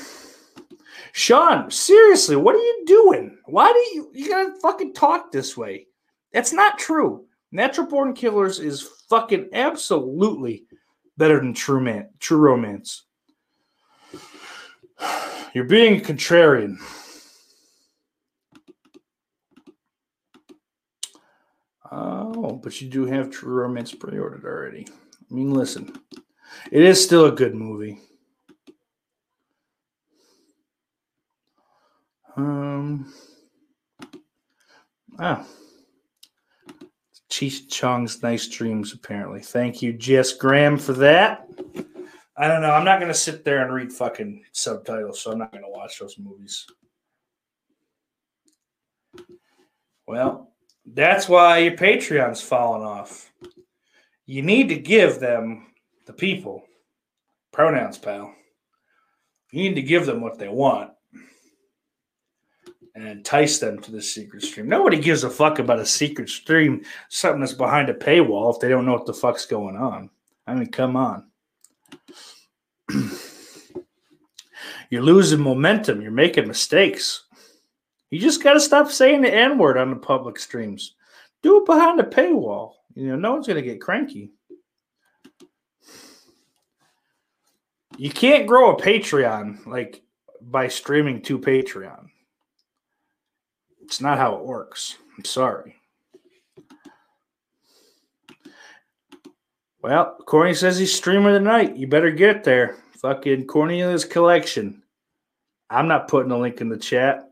Sean, 1.13 1.71
seriously, 1.71 2.35
what 2.35 2.55
are 2.55 2.59
you 2.59 2.83
doing? 2.85 3.37
Why 3.45 3.71
do 3.71 3.79
you 3.95 4.11
you 4.13 4.29
gotta 4.29 4.53
fucking 4.61 4.93
talk 4.93 5.31
this 5.31 5.57
way? 5.57 5.87
That's 6.31 6.53
not 6.53 6.77
true. 6.77 7.25
Natural 7.51 7.87
Born 7.87 8.13
Killers 8.13 8.59
is 8.59 8.87
fucking 9.09 9.49
absolutely 9.53 10.65
better 11.17 11.39
than 11.39 11.53
True 11.53 11.81
Man, 11.81 12.09
True 12.19 12.39
Romance. 12.39 13.03
You're 15.53 15.65
being 15.65 16.01
contrarian. 16.01 16.77
Oh, 21.91 22.59
but 22.63 22.81
you 22.81 22.89
do 22.89 23.05
have 23.05 23.29
True 23.29 23.53
Romance 23.53 23.93
pre-ordered 23.93 24.45
already. 24.45 24.87
I 25.33 25.35
mean, 25.35 25.51
listen, 25.51 25.91
it 26.71 26.83
is 26.83 27.03
still 27.03 27.25
a 27.25 27.31
good 27.31 27.55
movie. 27.55 27.99
Um. 32.37 33.11
Ah. 35.17 35.43
Cheech 37.31 37.67
Chong's 37.67 38.21
nice 38.21 38.47
dreams, 38.47 38.93
apparently. 38.93 39.41
Thank 39.41 39.81
you, 39.81 39.91
Jess 39.93 40.33
Graham, 40.33 40.77
for 40.77 40.93
that. 40.93 41.49
I 42.37 42.47
don't 42.47 42.61
know. 42.61 42.69
I'm 42.69 42.85
not 42.85 42.99
gonna 42.99 43.11
sit 43.11 43.43
there 43.43 43.63
and 43.63 43.73
read 43.73 43.91
fucking 43.91 44.43
subtitles, 44.51 45.19
so 45.19 45.31
I'm 45.31 45.39
not 45.39 45.51
gonna 45.51 45.67
watch 45.67 45.97
those 45.97 46.19
movies. 46.19 46.67
Well, 50.05 50.53
that's 50.85 51.27
why 51.27 51.59
your 51.59 51.75
Patreon's 51.75 52.41
falling 52.41 52.83
off. 52.83 53.31
You 54.25 54.41
need 54.41 54.69
to 54.69 54.75
give 54.75 55.19
them 55.19 55.67
the 56.05 56.13
people 56.13 56.63
pronouns, 57.51 57.97
pal. 57.97 58.33
You 59.51 59.63
need 59.63 59.75
to 59.75 59.81
give 59.81 60.05
them 60.05 60.21
what 60.21 60.37
they 60.37 60.47
want 60.47 60.91
and 62.95 63.07
entice 63.07 63.59
them 63.59 63.79
to 63.79 63.91
the 63.91 64.01
secret 64.01 64.43
stream. 64.43 64.67
Nobody 64.67 64.99
gives 64.99 65.23
a 65.23 65.29
fuck 65.29 65.59
about 65.59 65.79
a 65.79 65.85
secret 65.85 66.29
stream, 66.29 66.83
something 67.09 67.39
that's 67.39 67.53
behind 67.53 67.89
a 67.89 67.93
paywall 67.93 68.53
if 68.53 68.59
they 68.59 68.69
don't 68.69 68.85
know 68.85 68.93
what 68.93 69.05
the 69.05 69.13
fuck's 69.13 69.45
going 69.45 69.75
on. 69.75 70.09
I 70.45 70.53
mean, 70.55 70.67
come 70.67 70.95
on. 70.95 71.27
You're 74.89 75.01
losing 75.01 75.41
momentum. 75.41 76.01
You're 76.01 76.11
making 76.11 76.47
mistakes. 76.47 77.23
You 78.11 78.19
just 78.19 78.43
got 78.43 78.53
to 78.53 78.59
stop 78.59 78.91
saying 78.91 79.21
the 79.21 79.33
N 79.33 79.57
word 79.57 79.77
on 79.77 79.89
the 79.89 79.95
public 79.95 80.37
streams. 80.37 80.95
Do 81.41 81.57
it 81.61 81.65
behind 81.65 81.99
a 81.99 82.03
paywall. 82.03 82.73
You 82.95 83.07
know, 83.07 83.15
no 83.15 83.33
one's 83.33 83.47
going 83.47 83.61
to 83.61 83.67
get 83.67 83.81
cranky. 83.81 84.31
You 87.97 88.09
can't 88.09 88.47
grow 88.47 88.75
a 88.75 88.81
Patreon 88.81 89.65
like 89.65 90.03
by 90.41 90.67
streaming 90.67 91.21
to 91.23 91.39
Patreon. 91.39 92.07
It's 93.81 94.01
not 94.01 94.17
how 94.17 94.35
it 94.35 94.45
works. 94.45 94.97
I'm 95.17 95.25
sorry. 95.25 95.75
Well, 99.81 100.17
Corny 100.25 100.53
says 100.53 100.77
he's 100.77 100.95
streamer 100.95 101.37
tonight. 101.37 101.75
You 101.75 101.87
better 101.87 102.09
get 102.09 102.43
there. 102.43 102.77
Fucking 103.01 103.47
Cornelius 103.47 104.05
collection. 104.05 104.81
I'm 105.69 105.89
not 105.89 106.07
putting 106.07 106.31
a 106.31 106.37
link 106.37 106.61
in 106.61 106.69
the 106.69 106.77
chat. 106.77 107.29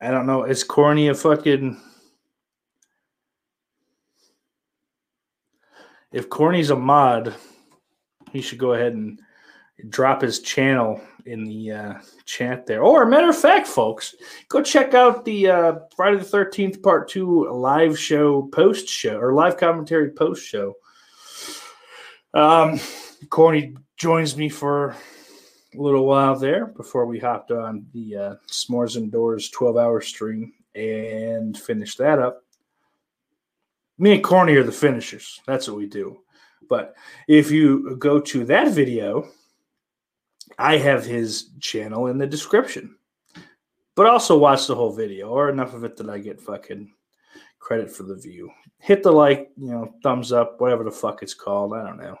I 0.00 0.10
don't 0.10 0.26
know. 0.26 0.44
Is 0.44 0.64
Corny 0.64 1.08
a 1.08 1.14
fucking. 1.14 1.80
If 6.12 6.30
Corny's 6.30 6.70
a 6.70 6.76
mod, 6.76 7.34
he 8.32 8.40
should 8.40 8.58
go 8.58 8.74
ahead 8.74 8.94
and 8.94 9.20
drop 9.88 10.22
his 10.22 10.40
channel 10.40 11.00
in 11.26 11.44
the 11.44 11.72
uh, 11.72 11.94
chat 12.24 12.66
there. 12.66 12.82
Or, 12.82 13.04
matter 13.06 13.28
of 13.28 13.38
fact, 13.38 13.66
folks, 13.66 14.14
go 14.48 14.62
check 14.62 14.94
out 14.94 15.24
the 15.24 15.48
uh, 15.48 15.74
Friday 15.94 16.16
the 16.16 16.24
13th 16.24 16.82
Part 16.82 17.08
2 17.08 17.50
live 17.52 17.98
show 17.98 18.42
post 18.42 18.88
show 18.88 19.18
or 19.18 19.34
live 19.34 19.56
commentary 19.56 20.10
post 20.10 20.46
show. 20.46 20.74
Um, 22.34 22.80
Corny 23.28 23.76
joins 23.96 24.36
me 24.36 24.48
for 24.48 24.96
a 25.74 25.80
little 25.80 26.06
while 26.06 26.36
there 26.36 26.66
before 26.66 27.06
we 27.06 27.18
hopped 27.18 27.50
on 27.50 27.86
the 27.92 28.16
uh, 28.16 28.34
S'mores 28.48 28.96
Indoors 28.96 29.50
12 29.50 29.76
hour 29.76 30.00
stream 30.00 30.52
and 30.74 31.56
finished 31.58 31.98
that 31.98 32.18
up. 32.18 32.42
Me 33.98 34.14
and 34.14 34.24
Corny 34.24 34.54
are 34.54 34.62
the 34.62 34.72
finishers. 34.72 35.40
That's 35.46 35.68
what 35.68 35.76
we 35.76 35.86
do. 35.86 36.20
But 36.68 36.94
if 37.26 37.50
you 37.50 37.96
go 37.96 38.20
to 38.20 38.44
that 38.44 38.72
video, 38.72 39.28
I 40.58 40.76
have 40.76 41.04
his 41.04 41.50
channel 41.60 42.06
in 42.06 42.18
the 42.18 42.26
description. 42.26 42.96
But 43.94 44.06
also 44.06 44.38
watch 44.38 44.66
the 44.66 44.76
whole 44.76 44.92
video 44.92 45.30
or 45.30 45.50
enough 45.50 45.74
of 45.74 45.82
it 45.82 45.96
that 45.96 46.08
I 46.08 46.18
get 46.18 46.40
fucking 46.40 46.92
credit 47.58 47.90
for 47.90 48.04
the 48.04 48.14
view. 48.14 48.50
Hit 48.78 49.02
the 49.02 49.10
like, 49.10 49.50
you 49.56 49.70
know, 49.70 49.92
thumbs 50.02 50.32
up, 50.32 50.60
whatever 50.60 50.84
the 50.84 50.90
fuck 50.90 51.22
it's 51.22 51.34
called. 51.34 51.74
I 51.74 51.84
don't 51.84 51.98
know. 51.98 52.16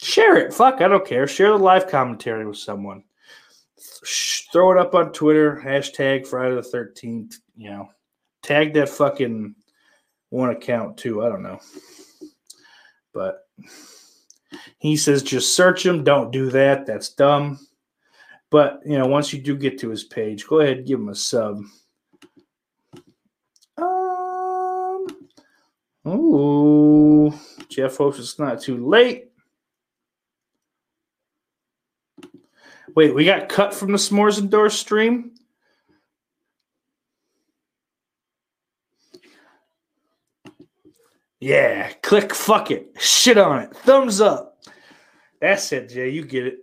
Share 0.00 0.36
it. 0.36 0.54
Fuck, 0.54 0.80
I 0.80 0.88
don't 0.88 1.06
care. 1.06 1.26
Share 1.26 1.50
the 1.50 1.58
live 1.58 1.88
commentary 1.88 2.46
with 2.46 2.56
someone. 2.56 3.04
Throw 4.52 4.72
it 4.72 4.78
up 4.78 4.94
on 4.94 5.12
Twitter, 5.12 5.60
hashtag 5.62 6.26
Friday 6.26 6.54
the 6.54 6.62
13th. 6.62 7.34
You 7.56 7.70
know, 7.70 7.88
tag 8.42 8.72
that 8.74 8.88
fucking 8.88 9.54
one 10.34 10.50
account 10.50 10.98
too. 10.98 11.24
I 11.24 11.28
don't 11.28 11.42
know. 11.42 11.60
But 13.12 13.46
he 14.78 14.96
says 14.96 15.22
just 15.22 15.54
search 15.54 15.86
him. 15.86 16.04
Don't 16.04 16.32
do 16.32 16.50
that. 16.50 16.86
That's 16.86 17.10
dumb. 17.10 17.60
But 18.50 18.80
you 18.84 18.98
know, 18.98 19.06
once 19.06 19.32
you 19.32 19.40
do 19.40 19.56
get 19.56 19.78
to 19.80 19.88
his 19.88 20.04
page, 20.04 20.46
go 20.46 20.60
ahead 20.60 20.78
and 20.78 20.86
give 20.86 20.98
him 20.98 21.08
a 21.08 21.14
sub. 21.14 21.60
Um. 23.78 25.06
Ooh, 26.06 27.32
Jeff 27.68 27.96
hopes 27.96 28.18
it's 28.18 28.38
not 28.38 28.60
too 28.60 28.86
late. 28.86 29.30
Wait, 32.94 33.14
we 33.14 33.24
got 33.24 33.48
cut 33.48 33.72
from 33.72 33.90
the 33.90 33.98
S'mores 33.98 34.38
Indoors 34.38 34.74
stream. 34.74 35.32
Yeah, 41.44 41.92
click 42.02 42.34
fuck 42.34 42.70
it. 42.70 42.96
Shit 42.98 43.36
on 43.36 43.60
it. 43.60 43.76
Thumbs 43.76 44.22
up. 44.22 44.56
That's 45.42 45.70
it, 45.72 45.90
Jay. 45.90 46.08
You 46.08 46.24
get 46.24 46.46
it. 46.46 46.60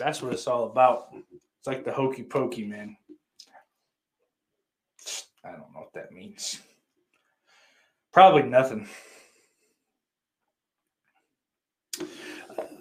That's 0.00 0.20
what 0.20 0.32
it's 0.32 0.48
all 0.48 0.64
about. 0.64 1.10
It's 1.12 1.68
like 1.68 1.84
the 1.84 1.92
hokey 1.92 2.24
pokey, 2.24 2.64
man. 2.64 2.96
I 5.44 5.52
don't 5.52 5.72
know 5.72 5.82
what 5.82 5.92
that 5.94 6.10
means. 6.10 6.60
Probably 8.12 8.42
nothing. 8.42 8.88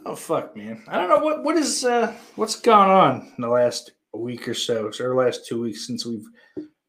Oh 0.07 0.15
fuck, 0.15 0.57
man. 0.57 0.81
I 0.87 0.97
don't 0.97 1.09
know 1.09 1.23
what 1.23 1.43
what 1.43 1.57
is 1.57 1.85
uh 1.85 2.11
what's 2.37 2.59
gone 2.59 2.89
on 2.89 3.31
in 3.37 3.43
the 3.43 3.49
last 3.49 3.91
week 4.15 4.47
or 4.47 4.55
so, 4.55 4.89
or 4.99 5.15
last 5.15 5.45
two 5.45 5.61
weeks 5.61 5.85
since 5.85 6.07
we've 6.07 6.25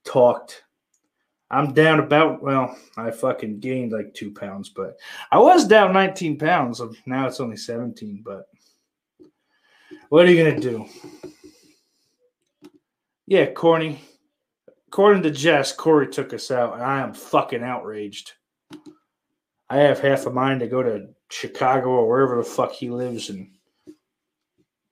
talked. 0.07 0.63
I'm 1.51 1.73
down 1.75 1.99
about 1.99 2.43
well, 2.43 2.77
I 2.97 3.11
fucking 3.11 3.61
gained 3.61 3.93
like 3.93 4.15
two 4.15 4.31
pounds, 4.31 4.69
but 4.69 4.97
I 5.33 5.39
was 5.39 5.67
down 5.67 5.93
19 5.93 6.39
pounds. 6.39 6.81
Now 7.07 7.27
it's 7.27 7.41
only 7.41 7.57
17, 7.57 8.23
but 8.25 8.47
what 10.11 10.27
are 10.27 10.31
you 10.31 10.43
gonna 10.43 10.61
do? 10.61 10.87
Yeah, 13.27 13.47
Corny. 13.47 14.01
According 14.89 15.23
to 15.23 15.31
Jess, 15.31 15.73
Corey 15.73 16.09
took 16.09 16.35
us 16.35 16.51
out, 16.51 16.75
and 16.75 16.83
I 16.83 17.01
am 17.01 17.15
fucking 17.15 17.63
outraged. 17.63 18.33
I 19.69 19.77
have 19.77 20.01
half 20.01 20.27
a 20.27 20.31
mind 20.31 20.61
to 20.61 20.67
go 20.67 20.83
to 20.83 21.09
Chicago 21.31 21.91
or 21.91 22.09
wherever 22.09 22.37
the 22.37 22.43
fuck 22.43 22.73
he 22.73 22.91
lives 22.91 23.31
and 23.31 23.53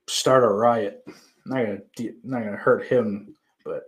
start 0.07 0.45
a 0.45 0.47
riot. 0.47 1.03
I'm 1.05 1.13
not 1.45 1.65
gonna, 1.65 1.79
de- 1.97 2.15
not 2.23 2.43
gonna 2.43 2.55
hurt 2.55 2.85
him, 2.85 3.35
but 3.65 3.83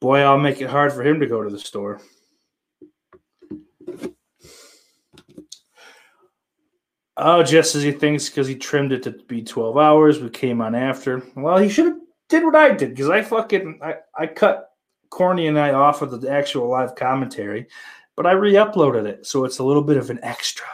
boy, 0.00 0.20
I'll 0.20 0.38
make 0.38 0.60
it 0.60 0.70
hard 0.70 0.92
for 0.92 1.02
him 1.02 1.20
to 1.20 1.26
go 1.26 1.42
to 1.42 1.50
the 1.50 1.58
store. 1.58 2.00
Oh, 7.18 7.42
just 7.42 7.74
as 7.74 7.82
he 7.82 7.92
thinks 7.92 8.28
because 8.28 8.46
he 8.46 8.56
trimmed 8.56 8.92
it 8.92 9.02
to 9.04 9.12
be 9.12 9.42
12 9.42 9.78
hours. 9.78 10.20
We 10.20 10.28
came 10.28 10.60
on 10.60 10.74
after. 10.74 11.22
Well, 11.34 11.56
he 11.56 11.68
should 11.68 11.86
have 11.86 11.98
did 12.28 12.44
what 12.44 12.54
I 12.54 12.72
did 12.72 12.90
because 12.90 13.08
I 13.08 13.22
fucking 13.22 13.80
I, 13.82 13.94
I 14.14 14.26
cut 14.26 14.70
Corny 15.08 15.46
and 15.46 15.58
I 15.58 15.72
off 15.72 16.02
of 16.02 16.20
the 16.20 16.30
actual 16.30 16.68
live 16.68 16.94
commentary, 16.94 17.68
but 18.16 18.26
I 18.26 18.32
re-uploaded 18.32 19.06
it, 19.06 19.26
so 19.26 19.44
it's 19.44 19.58
a 19.58 19.64
little 19.64 19.82
bit 19.82 19.96
of 19.96 20.10
an 20.10 20.18
extra. 20.22 20.66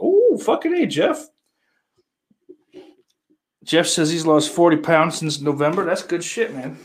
Oh, 0.00 0.38
fucking 0.38 0.74
hey, 0.74 0.86
Jeff. 0.86 1.28
Jeff 3.62 3.86
says 3.86 4.10
he's 4.10 4.24
lost 4.24 4.52
40 4.52 4.78
pounds 4.78 5.18
since 5.18 5.40
November. 5.40 5.84
That's 5.84 6.02
good 6.02 6.22
shit, 6.22 6.54
man. 6.54 6.78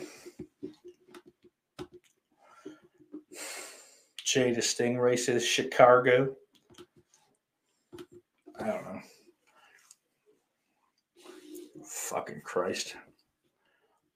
Jay 4.32 4.52
the 4.54 4.62
Stingray 4.62 5.20
says 5.20 5.46
Chicago. 5.46 6.34
I 8.58 8.66
don't 8.66 8.86
know. 8.86 9.02
Fucking 11.84 12.42
Christ. 12.46 12.96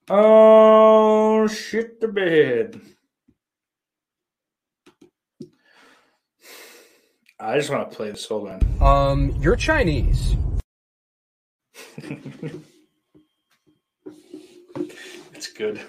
Oh, 0.09 1.47
shit 1.47 1.99
the 1.99 2.07
bed. 2.07 2.79
I 7.37 7.57
just 7.57 7.69
want 7.69 7.89
to 7.89 7.95
play 7.95 8.11
this. 8.11 8.25
Hold 8.27 8.47
on. 8.47 8.61
Um, 8.81 9.35
you're 9.41 9.57
Chinese. 9.57 10.37
It's 15.33 15.51
good. 15.51 15.81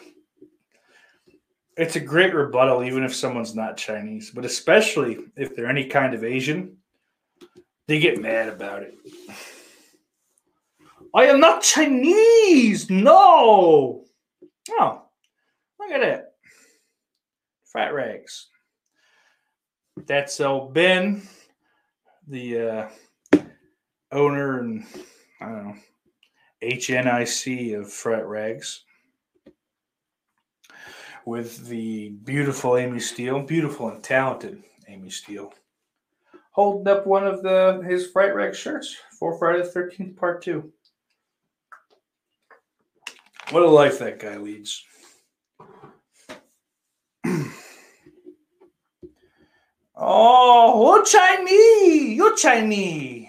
It's 1.76 1.96
a 1.96 2.00
great 2.00 2.34
rebuttal, 2.34 2.84
even 2.84 3.04
if 3.04 3.14
someone's 3.14 3.54
not 3.54 3.76
Chinese, 3.76 4.30
but 4.30 4.44
especially 4.44 5.18
if 5.36 5.54
they're 5.54 5.66
any 5.66 5.86
kind 5.86 6.14
of 6.14 6.24
Asian, 6.24 6.76
they 7.86 7.98
get 7.98 8.20
mad 8.20 8.48
about 8.48 8.82
it. 8.82 8.94
I 11.14 11.26
am 11.26 11.38
not 11.38 11.62
Chinese. 11.62 12.88
No. 12.90 14.04
Oh, 14.70 15.02
look 15.78 15.90
at 15.90 16.00
that. 16.00 16.32
Fat 17.64 17.94
rags. 17.94 18.48
That's 20.06 20.40
uh, 20.40 20.60
Ben, 20.60 21.22
the 22.26 22.58
uh, 22.58 22.88
owner 24.12 24.60
and 24.60 24.84
I 25.40 25.46
don't 25.46 25.64
know 25.66 25.74
HNIC 26.62 27.78
of 27.78 27.92
Fright 27.92 28.26
Rags 28.26 28.84
with 31.26 31.66
the 31.66 32.10
beautiful 32.24 32.78
Amy 32.78 33.00
Steel, 33.00 33.42
beautiful 33.42 33.90
and 33.90 34.02
talented 34.02 34.62
Amy 34.88 35.10
Steel, 35.10 35.52
holding 36.52 36.88
up 36.88 37.06
one 37.06 37.26
of 37.26 37.42
the 37.42 37.82
his 37.86 38.06
Fright 38.06 38.34
Rag 38.34 38.54
shirts 38.54 38.96
for 39.18 39.36
Friday 39.36 39.62
the 39.62 39.68
Thirteenth 39.68 40.16
Part 40.16 40.40
Two. 40.42 40.72
What 43.50 43.62
a 43.62 43.68
life 43.68 43.98
that 43.98 44.18
guy 44.18 44.38
leads. 44.38 44.84
oh, 49.96 51.04
Chinese, 51.04 52.16
you 52.16 52.36
Chinese. 52.36 53.26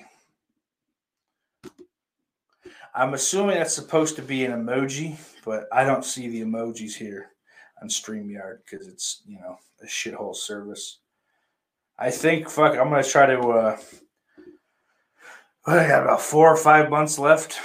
I'm 2.95 3.13
assuming 3.13 3.57
that's 3.57 3.75
supposed 3.75 4.15
to 4.15 4.21
be 4.23 4.45
an 4.45 4.51
emoji, 4.51 5.17
but 5.45 5.67
I 5.71 5.83
don't 5.83 6.05
see 6.05 6.29
the 6.29 6.41
emojis 6.41 6.95
here 6.95 7.31
on 7.81 7.89
StreamYard 7.89 8.59
because 8.63 8.87
it's, 8.87 9.21
you 9.27 9.39
know, 9.39 9.57
a 9.81 9.85
shithole 9.85 10.35
service. 10.35 10.99
I 11.99 12.11
think, 12.11 12.49
fuck, 12.49 12.77
I'm 12.77 12.89
going 12.89 13.03
to 13.03 13.09
try 13.09 13.25
to, 13.25 13.39
uh, 13.39 13.77
I 15.65 15.87
got 15.87 16.03
about 16.03 16.21
four 16.21 16.51
or 16.51 16.57
five 16.57 16.89
months 16.89 17.17
left 17.17 17.59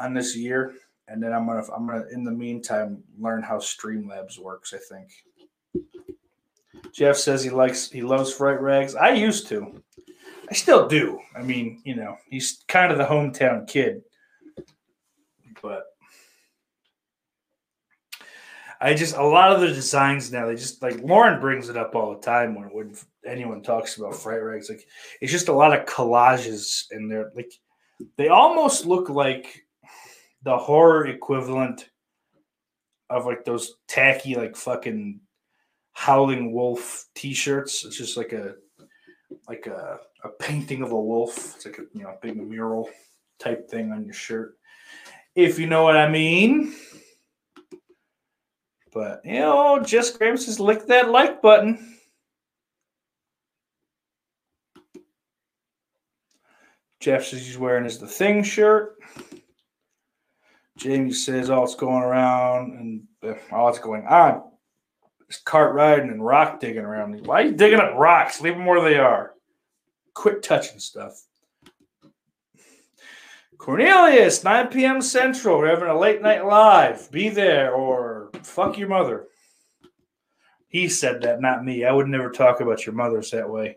on 0.00 0.14
this 0.14 0.36
year. 0.36 0.74
And 1.06 1.22
then 1.22 1.32
I'm 1.32 1.46
going 1.46 1.64
to, 1.64 1.72
I'm 1.72 1.86
going 1.86 2.02
to, 2.02 2.08
in 2.10 2.24
the 2.24 2.32
meantime, 2.32 3.02
learn 3.18 3.42
how 3.42 3.58
Streamlabs 3.58 4.38
works, 4.38 4.74
I 4.74 4.78
think. 4.78 5.10
Jeff 6.92 7.16
says 7.16 7.42
he 7.42 7.50
likes, 7.50 7.90
he 7.90 8.02
loves 8.02 8.32
Fright 8.32 8.60
Rags. 8.60 8.94
I 8.94 9.10
used 9.10 9.46
to. 9.48 9.82
I 10.50 10.54
still 10.54 10.86
do. 10.88 11.20
I 11.36 11.42
mean, 11.42 11.80
you 11.84 11.94
know, 11.94 12.16
he's 12.28 12.64
kind 12.68 12.90
of 12.90 12.98
the 12.98 13.04
hometown 13.04 13.66
kid 13.66 14.02
but 15.62 15.84
I 18.80 18.94
just 18.94 19.16
a 19.16 19.22
lot 19.22 19.52
of 19.52 19.60
the 19.60 19.68
designs 19.68 20.32
now 20.32 20.46
they 20.46 20.54
just 20.54 20.82
like 20.82 21.00
Lauren 21.02 21.40
brings 21.40 21.68
it 21.68 21.76
up 21.76 21.94
all 21.94 22.14
the 22.14 22.20
time 22.20 22.54
when 22.54 22.64
when 22.66 22.96
anyone 23.26 23.62
talks 23.62 23.96
about 23.96 24.14
fright 24.14 24.42
rags 24.42 24.68
like 24.68 24.86
it's 25.20 25.32
just 25.32 25.48
a 25.48 25.52
lot 25.52 25.76
of 25.76 25.86
collages 25.86 26.84
and 26.90 27.10
they're 27.10 27.30
like 27.34 27.52
they 28.16 28.28
almost 28.28 28.86
look 28.86 29.08
like 29.08 29.64
the 30.42 30.56
horror 30.56 31.06
equivalent 31.06 31.88
of 33.10 33.26
like 33.26 33.44
those 33.44 33.74
tacky 33.86 34.34
like 34.34 34.56
fucking 34.56 35.20
howling 35.92 36.52
wolf 36.52 37.06
t-shirts. 37.14 37.84
It's 37.84 37.98
just 37.98 38.16
like 38.16 38.32
a 38.32 38.54
like 39.48 39.66
a, 39.66 39.98
a 40.24 40.28
painting 40.28 40.82
of 40.82 40.92
a 40.92 41.00
wolf. 41.00 41.56
It's 41.56 41.66
like 41.66 41.78
a 41.78 41.82
you 41.92 42.04
know 42.04 42.16
big 42.22 42.36
mural 42.36 42.88
type 43.38 43.68
thing 43.68 43.92
on 43.92 44.04
your 44.04 44.14
shirt. 44.14 44.56
If 45.34 45.58
you 45.58 45.66
know 45.66 45.82
what 45.82 45.96
I 45.96 46.08
mean. 46.08 46.74
But 48.98 49.20
you 49.24 49.38
know, 49.38 49.80
just 49.80 50.18
Graham 50.18 50.36
says 50.36 50.58
lick 50.58 50.88
that 50.88 51.08
like 51.08 51.40
button. 51.40 51.94
Jeff 56.98 57.24
says 57.24 57.46
he's 57.46 57.56
wearing 57.56 57.84
his 57.84 58.00
the 58.00 58.08
thing 58.08 58.42
shirt. 58.42 58.96
Jamie 60.76 61.12
says 61.12 61.48
all 61.48 61.62
it's 61.62 61.76
going 61.76 62.02
around 62.02 62.72
and 62.72 63.02
uh, 63.22 63.54
all 63.54 63.68
it's 63.68 63.78
going 63.78 64.04
on. 64.04 64.42
It's 65.28 65.38
cart 65.42 65.76
riding 65.76 66.10
and 66.10 66.26
rock 66.26 66.58
digging 66.58 66.82
around. 66.82 67.24
Why 67.24 67.42
are 67.42 67.44
you 67.44 67.52
digging 67.52 67.78
up 67.78 67.94
rocks? 67.94 68.40
Leave 68.40 68.54
them 68.54 68.66
where 68.66 68.82
they 68.82 68.98
are. 68.98 69.34
Quit 70.14 70.42
touching 70.42 70.80
stuff. 70.80 71.22
Cornelius, 73.58 74.42
9 74.42 74.66
p.m. 74.68 75.00
Central. 75.00 75.58
We're 75.58 75.68
having 75.68 75.88
a 75.88 75.96
late 75.96 76.20
night 76.20 76.44
live. 76.44 77.08
Be 77.12 77.28
there 77.28 77.72
or 77.72 78.17
fuck 78.44 78.78
your 78.78 78.88
mother. 78.88 79.26
He 80.68 80.88
said 80.88 81.22
that, 81.22 81.40
not 81.40 81.64
me. 81.64 81.84
I 81.84 81.92
would 81.92 82.08
never 82.08 82.30
talk 82.30 82.60
about 82.60 82.84
your 82.84 82.94
mothers 82.94 83.30
that 83.30 83.48
way. 83.48 83.76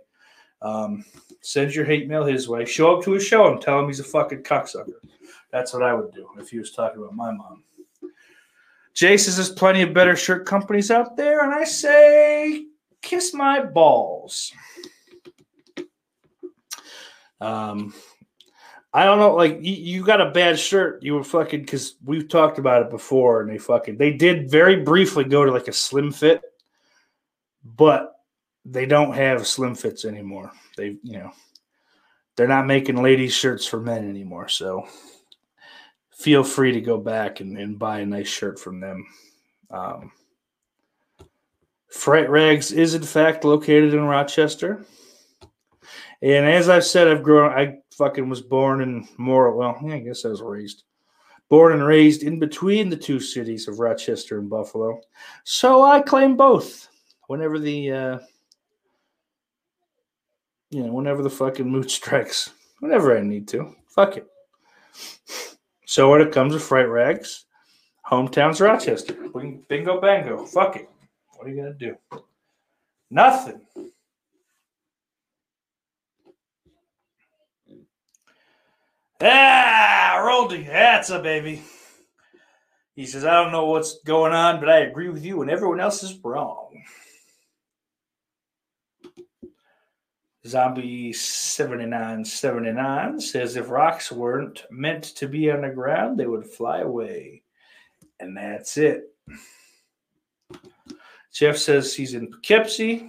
Um, 0.62 1.05
send 1.41 1.74
your 1.74 1.86
hate 1.86 2.07
mail 2.07 2.26
his 2.26 2.47
way. 2.49 2.66
Show 2.66 2.97
up 2.97 3.03
to 3.05 3.12
his 3.12 3.26
show 3.26 3.51
and 3.51 3.62
tell 3.62 3.80
him 3.80 3.88
he's 3.88 3.99
a 3.99 4.03
fucking 4.03 4.43
cocksucker. 4.43 4.93
That's 5.51 5.74
what 5.74 5.84
I 5.84 5.93
would 5.93 6.14
do 6.14 6.28
if 6.38 6.49
he 6.49 6.59
was 6.59 6.72
talking 6.72 7.01
about 7.01 7.16
my 7.16 7.32
mom. 7.32 7.64
Jay 8.93 9.18
says 9.18 9.38
there's 9.38 9.49
plenty 9.49 9.82
of 9.82 9.93
better 9.93 10.16
shirt 10.16 10.45
companies 10.45 10.91
out 10.91 11.16
there, 11.16 11.43
and 11.43 11.53
I 11.53 11.64
say 11.64 12.66
kiss 13.01 13.34
my 13.34 13.64
balls. 13.64 14.51
Um, 17.39 17.93
I 18.93 19.05
don't 19.05 19.19
know, 19.19 19.35
like 19.35 19.59
you, 19.61 19.73
you 19.73 20.05
got 20.05 20.19
a 20.19 20.31
bad 20.31 20.59
shirt. 20.59 21.01
You 21.01 21.13
were 21.13 21.23
fucking 21.23 21.61
because 21.61 21.95
we've 22.03 22.27
talked 22.27 22.59
about 22.59 22.81
it 22.81 22.89
before, 22.89 23.41
and 23.41 23.49
they 23.49 23.57
fucking 23.57 23.97
they 23.97 24.11
did 24.11 24.51
very 24.51 24.77
briefly 24.77 25.23
go 25.23 25.45
to 25.45 25.51
like 25.51 25.69
a 25.69 25.73
slim 25.73 26.11
fit, 26.11 26.41
but 27.63 28.15
they 28.65 28.85
don't 28.85 29.13
have 29.13 29.47
slim 29.47 29.75
fits 29.75 30.03
anymore. 30.03 30.51
They, 30.75 30.97
you 31.03 31.19
know, 31.19 31.31
they're 32.35 32.47
not 32.47 32.67
making 32.67 33.01
ladies' 33.01 33.33
shirts 33.33 33.65
for 33.65 33.79
men 33.79 34.09
anymore. 34.09 34.49
So 34.49 34.87
feel 36.11 36.43
free 36.43 36.73
to 36.73 36.81
go 36.81 36.97
back 36.97 37.39
and, 37.39 37.57
and 37.57 37.79
buy 37.79 37.99
a 37.99 38.05
nice 38.05 38.27
shirt 38.27 38.59
from 38.59 38.79
them. 38.79 39.05
Um, 39.69 40.11
Fright 41.89 42.29
Rags 42.29 42.71
is 42.71 42.93
in 42.93 43.03
fact 43.03 43.43
located 43.43 43.93
in 43.93 44.03
Rochester. 44.03 44.85
And 46.21 46.45
as 46.45 46.69
I've 46.69 46.85
said, 46.85 47.07
I've 47.07 47.23
grown. 47.23 47.51
I 47.51 47.80
fucking 47.93 48.29
was 48.29 48.41
born 48.41 48.81
in 48.81 49.07
more. 49.17 49.55
Well, 49.55 49.77
yeah, 49.83 49.95
I 49.95 49.99
guess 49.99 50.25
I 50.25 50.29
was 50.29 50.41
raised, 50.41 50.83
born 51.49 51.73
and 51.73 51.85
raised 51.85 52.23
in 52.23 52.39
between 52.39 52.89
the 52.89 52.97
two 52.97 53.19
cities 53.19 53.67
of 53.67 53.79
Rochester 53.79 54.39
and 54.39 54.49
Buffalo. 54.49 55.01
So 55.43 55.83
I 55.83 56.01
claim 56.01 56.35
both. 56.35 56.87
Whenever 57.27 57.59
the, 57.59 57.91
uh, 57.91 58.19
you 60.69 60.83
know, 60.83 60.91
whenever 60.91 61.23
the 61.23 61.29
fucking 61.29 61.69
mood 61.69 61.89
strikes, 61.91 62.51
whenever 62.79 63.17
I 63.17 63.21
need 63.21 63.47
to, 63.49 63.75
fuck 63.87 64.17
it. 64.17 64.27
So 65.85 66.09
when 66.09 66.21
it 66.21 66.31
comes 66.31 66.53
to 66.53 66.59
fright 66.59 66.89
rags, 66.89 67.45
Hometown's 68.09 68.59
Rochester. 68.59 69.13
Bingo 69.69 70.01
bango. 70.01 70.45
Fuck 70.45 70.75
it. 70.75 70.89
What 71.37 71.47
are 71.47 71.49
you 71.49 71.55
gonna 71.55 71.73
do? 71.73 71.95
Nothing. 73.09 73.61
Ah, 79.22 80.24
Roldy, 80.26 80.65
that's 80.65 81.11
a 81.11 81.19
baby. 81.19 81.61
He 82.95 83.05
says, 83.05 83.24
I 83.24 83.41
don't 83.41 83.51
know 83.51 83.65
what's 83.65 83.99
going 84.03 84.34
on, 84.34 84.59
but 84.59 84.69
I 84.69 84.80
agree 84.80 85.09
with 85.09 85.24
you, 85.24 85.41
and 85.41 85.51
everyone 85.51 85.80
else 85.80 86.03
is 86.03 86.19
wrong. 86.24 86.84
Zombie 90.45 91.13
7979 91.13 93.19
says, 93.19 93.55
if 93.55 93.69
rocks 93.69 94.11
weren't 94.11 94.65
meant 94.72 95.03
to 95.03 95.28
be 95.28 95.51
on 95.51 95.61
the 95.61 95.69
ground, 95.69 96.19
they 96.19 96.26
would 96.26 96.47
fly 96.47 96.80
away. 96.80 97.43
And 98.19 98.36
that's 98.36 98.76
it. 98.78 99.03
Jeff 101.32 101.57
says 101.57 101.93
he's 101.93 102.15
in 102.15 102.32
Poughkeepsie, 102.32 103.07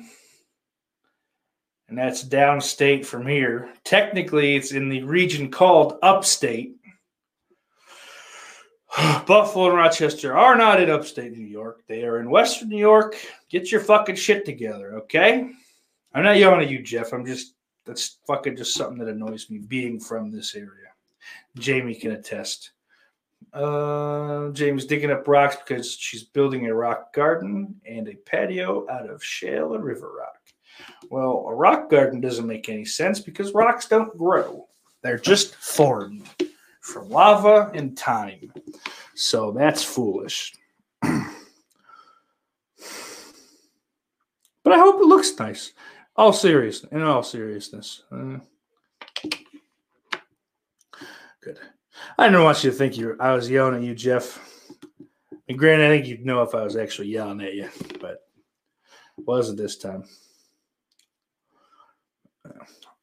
and 1.92 1.98
that's 1.98 2.24
downstate 2.24 3.04
from 3.04 3.26
here. 3.26 3.68
Technically, 3.84 4.56
it's 4.56 4.72
in 4.72 4.88
the 4.88 5.02
region 5.02 5.50
called 5.50 5.98
upstate. 6.02 6.76
Buffalo 9.26 9.66
and 9.66 9.76
Rochester 9.76 10.34
are 10.34 10.56
not 10.56 10.80
in 10.80 10.88
upstate 10.88 11.36
New 11.36 11.44
York. 11.44 11.82
They 11.88 12.04
are 12.04 12.18
in 12.18 12.30
Western 12.30 12.70
New 12.70 12.78
York. 12.78 13.16
Get 13.50 13.70
your 13.70 13.82
fucking 13.82 14.16
shit 14.16 14.46
together, 14.46 14.94
okay? 15.00 15.50
I'm 16.14 16.22
not 16.22 16.38
yelling 16.38 16.62
at 16.62 16.70
you, 16.70 16.82
Jeff. 16.82 17.12
I'm 17.12 17.26
just, 17.26 17.56
that's 17.84 18.16
fucking 18.26 18.56
just 18.56 18.72
something 18.72 18.96
that 18.96 19.12
annoys 19.12 19.50
me 19.50 19.58
being 19.58 20.00
from 20.00 20.30
this 20.30 20.54
area. 20.54 20.94
Jamie 21.58 21.94
can 21.94 22.12
attest. 22.12 22.70
Uh, 23.52 24.48
James 24.52 24.86
digging 24.86 25.10
up 25.10 25.28
rocks 25.28 25.56
because 25.56 25.92
she's 25.92 26.24
building 26.24 26.68
a 26.68 26.74
rock 26.74 27.12
garden 27.12 27.78
and 27.86 28.08
a 28.08 28.14
patio 28.14 28.88
out 28.88 29.10
of 29.10 29.22
shale 29.22 29.74
and 29.74 29.84
river 29.84 30.10
rock. 30.18 30.41
Well, 31.10 31.46
a 31.48 31.54
rock 31.54 31.90
garden 31.90 32.20
doesn't 32.20 32.46
make 32.46 32.68
any 32.68 32.84
sense 32.84 33.20
because 33.20 33.52
rocks 33.52 33.86
don't 33.86 34.16
grow, 34.16 34.68
they're 35.02 35.18
just 35.18 35.54
formed 35.56 36.28
from 36.80 37.08
lava 37.08 37.70
and 37.74 37.96
time. 37.96 38.52
So 39.14 39.52
that's 39.52 39.82
foolish. 39.84 40.54
but 41.02 41.12
I 44.66 44.78
hope 44.78 45.00
it 45.00 45.06
looks 45.06 45.38
nice. 45.38 45.72
All 46.16 46.32
serious, 46.32 46.84
in 46.84 47.02
all 47.02 47.22
seriousness. 47.22 48.02
Uh, 48.10 48.38
good. 51.40 51.58
I 52.18 52.26
didn't 52.26 52.44
want 52.44 52.62
you 52.64 52.70
to 52.70 52.76
think 52.76 52.96
you 52.96 53.16
I 53.20 53.32
was 53.32 53.48
yelling 53.48 53.76
at 53.76 53.82
you, 53.82 53.94
Jeff. 53.94 54.38
And 55.48 55.58
granted, 55.58 55.86
I 55.86 55.90
think 55.90 56.06
you'd 56.06 56.26
know 56.26 56.42
if 56.42 56.54
I 56.54 56.62
was 56.62 56.76
actually 56.76 57.08
yelling 57.08 57.40
at 57.40 57.54
you, 57.54 57.68
but 58.00 58.20
wasn't 59.18 59.58
this 59.58 59.76
time. 59.76 60.04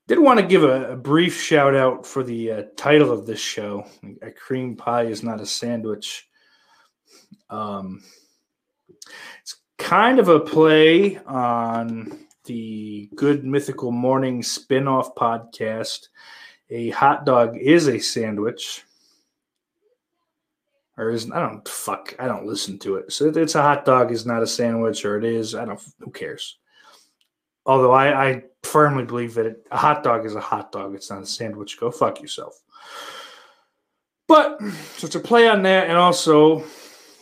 Did 0.08 0.20
want 0.20 0.40
to 0.40 0.46
give 0.46 0.64
a, 0.64 0.94
a 0.94 0.96
brief 0.96 1.40
shout 1.40 1.76
out 1.76 2.06
for 2.06 2.24
the 2.24 2.52
uh, 2.52 2.64
title 2.76 3.12
of 3.12 3.28
this 3.28 3.40
show. 3.40 3.86
A 4.24 4.32
cream 4.32 4.76
pie 4.76 5.04
is 5.04 5.22
not 5.22 5.40
a 5.40 5.46
sandwich. 5.46 6.28
Um, 7.50 8.02
it's 9.42 9.58
kind 9.78 10.18
of 10.20 10.28
a 10.28 10.40
play 10.40 11.18
on 11.20 12.26
the 12.46 13.08
Good 13.14 13.46
Mythical 13.46 13.92
Morning 13.92 14.42
spin 14.42 14.88
off 14.88 15.14
podcast. 15.14 16.08
A 16.72 16.90
hot 16.90 17.24
dog 17.24 17.58
is 17.58 17.88
a 17.88 18.00
sandwich. 18.00 18.84
Or 20.98 21.12
is 21.12 21.32
I 21.32 21.40
don't 21.40 21.68
fuck 21.68 22.16
I 22.20 22.26
don't 22.26 22.48
listen 22.48 22.80
to 22.80 22.96
it. 22.96 23.12
So 23.14 23.28
it's 23.28 23.56
a 23.56 23.62
hot 23.62 23.86
dog 23.86 24.12
is 24.12 24.26
not 24.26 24.44
a 24.44 24.48
sandwich, 24.48 25.06
or 25.06 25.18
it 25.18 25.24
is. 25.24 25.56
I 25.56 25.66
don't 25.66 25.80
who 26.00 26.12
cares. 26.12 26.58
Although 27.70 27.91
I, 27.91 28.30
I 28.30 28.43
firmly 28.63 29.05
believe 29.05 29.36
that 29.36 29.63
a 29.70 29.78
hot 29.78 30.03
dog 30.03 30.26
is 30.26 30.34
a 30.34 30.41
hot 30.41 30.72
dog. 30.72 30.95
It's 30.95 31.11
not 31.11 31.22
a 31.22 31.26
sandwich. 31.28 31.80
Go 31.80 31.91
fuck 31.91 32.20
yourself. 32.20 32.59
But 34.28 34.59
so 34.97 35.07
to 35.07 35.20
play 35.20 35.47
on 35.47 35.61
that, 35.61 35.88
and 35.88 35.95
also 35.95 36.63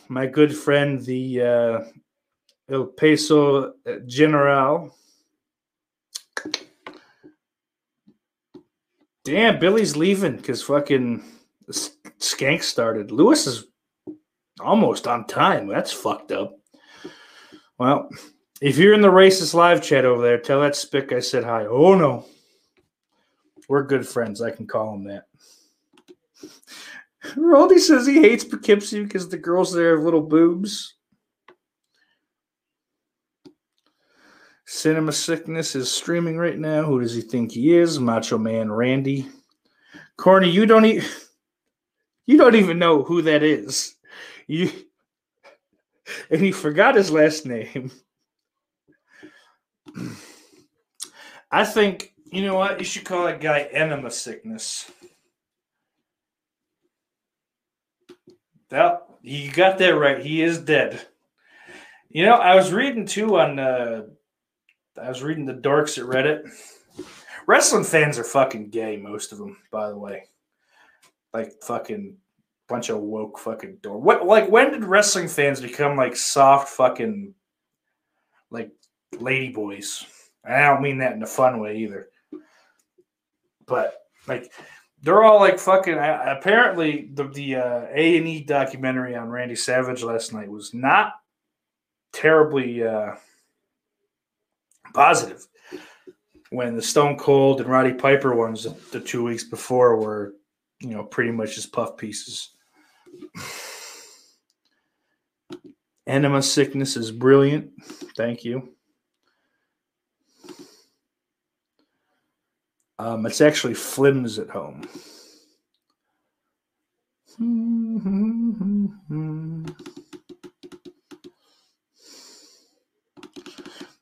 my 0.08 0.24
good 0.24 0.56
friend, 0.56 1.04
the 1.04 1.42
uh, 1.42 1.80
El 2.70 2.86
Peso 2.86 3.74
General. 4.06 4.96
Damn, 9.24 9.58
Billy's 9.58 9.96
leaving 9.96 10.36
because 10.36 10.62
fucking 10.62 11.24
Skank 11.70 12.62
started. 12.62 13.10
Lewis 13.10 13.46
is 13.46 13.66
almost 14.60 15.06
on 15.06 15.26
time. 15.26 15.68
That's 15.68 15.92
fucked 15.92 16.32
up. 16.32 16.58
Well, 17.76 18.08
if 18.60 18.78
you're 18.78 18.94
in 18.94 19.00
the 19.00 19.08
racist 19.08 19.54
live 19.54 19.82
chat 19.82 20.04
over 20.04 20.22
there, 20.22 20.38
tell 20.38 20.60
that 20.60 20.76
spick 20.76 21.12
I 21.12 21.20
said 21.20 21.44
hi. 21.44 21.66
Oh 21.66 21.94
no. 21.94 22.26
We're 23.68 23.82
good 23.84 24.06
friends. 24.08 24.40
I 24.40 24.50
can 24.50 24.66
call 24.66 24.94
him 24.94 25.04
that. 25.04 25.24
Roldy 27.36 27.78
says 27.78 28.06
he 28.06 28.22
hates 28.22 28.44
Poughkeepsie 28.44 29.02
because 29.02 29.28
the 29.28 29.36
girls 29.36 29.72
there 29.72 29.94
have 29.94 30.04
little 30.04 30.22
boobs. 30.22 30.94
Cinema 34.64 35.12
Sickness 35.12 35.74
is 35.74 35.90
streaming 35.90 36.36
right 36.36 36.58
now. 36.58 36.84
Who 36.84 37.00
does 37.00 37.14
he 37.14 37.22
think 37.22 37.52
he 37.52 37.74
is? 37.74 37.98
Macho 37.98 38.38
Man 38.38 38.70
Randy. 38.70 39.28
Corny, 40.16 40.50
you 40.50 40.66
don't 40.66 40.84
e- 40.84 41.02
you 42.26 42.36
don't 42.36 42.54
even 42.54 42.78
know 42.78 43.02
who 43.02 43.22
that 43.22 43.42
is. 43.42 43.94
You 44.46 44.70
and 46.30 46.40
he 46.40 46.52
forgot 46.52 46.96
his 46.96 47.10
last 47.10 47.46
name. 47.46 47.90
I 51.50 51.64
think 51.64 52.12
you 52.30 52.42
know 52.42 52.54
what 52.54 52.78
you 52.78 52.84
should 52.84 53.04
call 53.04 53.26
that 53.26 53.40
guy 53.40 53.68
enema 53.72 54.10
sickness. 54.10 54.90
That 58.70 59.06
you 59.22 59.50
got 59.50 59.78
that 59.78 59.96
right. 59.96 60.24
He 60.24 60.42
is 60.42 60.58
dead. 60.58 61.06
You 62.10 62.24
know, 62.26 62.34
I 62.34 62.54
was 62.54 62.72
reading 62.72 63.06
too 63.06 63.38
on. 63.38 63.58
Uh, 63.58 64.02
I 65.00 65.08
was 65.08 65.22
reading 65.22 65.46
the 65.46 65.54
dorks 65.54 65.98
at 65.98 66.04
Reddit. 66.04 66.50
Wrestling 67.46 67.84
fans 67.84 68.18
are 68.18 68.24
fucking 68.24 68.70
gay, 68.70 68.96
most 68.96 69.32
of 69.32 69.38
them, 69.38 69.56
by 69.70 69.88
the 69.88 69.96
way. 69.96 70.24
Like 71.32 71.52
fucking 71.62 72.16
bunch 72.68 72.90
of 72.90 72.98
woke 72.98 73.38
fucking 73.38 73.78
door. 73.82 73.98
What 73.98 74.26
like 74.26 74.50
when 74.50 74.70
did 74.70 74.84
wrestling 74.84 75.28
fans 75.28 75.60
become 75.60 75.96
like 75.96 76.16
soft 76.16 76.68
fucking 76.68 77.34
like 78.50 78.70
lady 79.18 79.50
boys? 79.50 80.06
I 80.44 80.60
don't 80.60 80.82
mean 80.82 80.98
that 80.98 81.12
in 81.12 81.22
a 81.22 81.26
fun 81.26 81.60
way 81.60 81.78
either. 81.78 82.08
But 83.66 83.94
like 84.26 84.52
they're 85.02 85.22
all 85.22 85.40
like 85.40 85.58
fucking. 85.58 85.94
Apparently, 85.98 87.10
the 87.12 87.24
the 87.28 87.56
uh, 87.56 87.86
A 87.92 88.16
and 88.18 88.26
E 88.26 88.42
documentary 88.42 89.14
on 89.14 89.28
Randy 89.28 89.56
Savage 89.56 90.02
last 90.02 90.32
night 90.32 90.48
was 90.48 90.74
not 90.74 91.12
terribly 92.12 92.82
uh, 92.82 93.14
positive. 94.94 95.46
When 96.50 96.76
the 96.76 96.82
Stone 96.82 97.18
Cold 97.18 97.60
and 97.60 97.68
Roddy 97.68 97.92
Piper 97.92 98.34
ones 98.34 98.66
the 98.90 99.00
two 99.00 99.22
weeks 99.22 99.44
before 99.44 99.96
were, 99.96 100.34
you 100.80 100.90
know, 100.90 101.04
pretty 101.04 101.30
much 101.30 101.54
just 101.54 101.72
puff 101.72 101.96
pieces. 101.96 102.50
Enema 106.06 106.42
sickness 106.42 106.96
is 106.96 107.10
brilliant. 107.10 107.70
Thank 108.16 108.44
you. 108.44 108.70
Um, 112.98 113.26
it's 113.26 113.40
actually 113.40 113.74
Flims 113.74 114.40
at 114.40 114.50
home. 114.50 114.82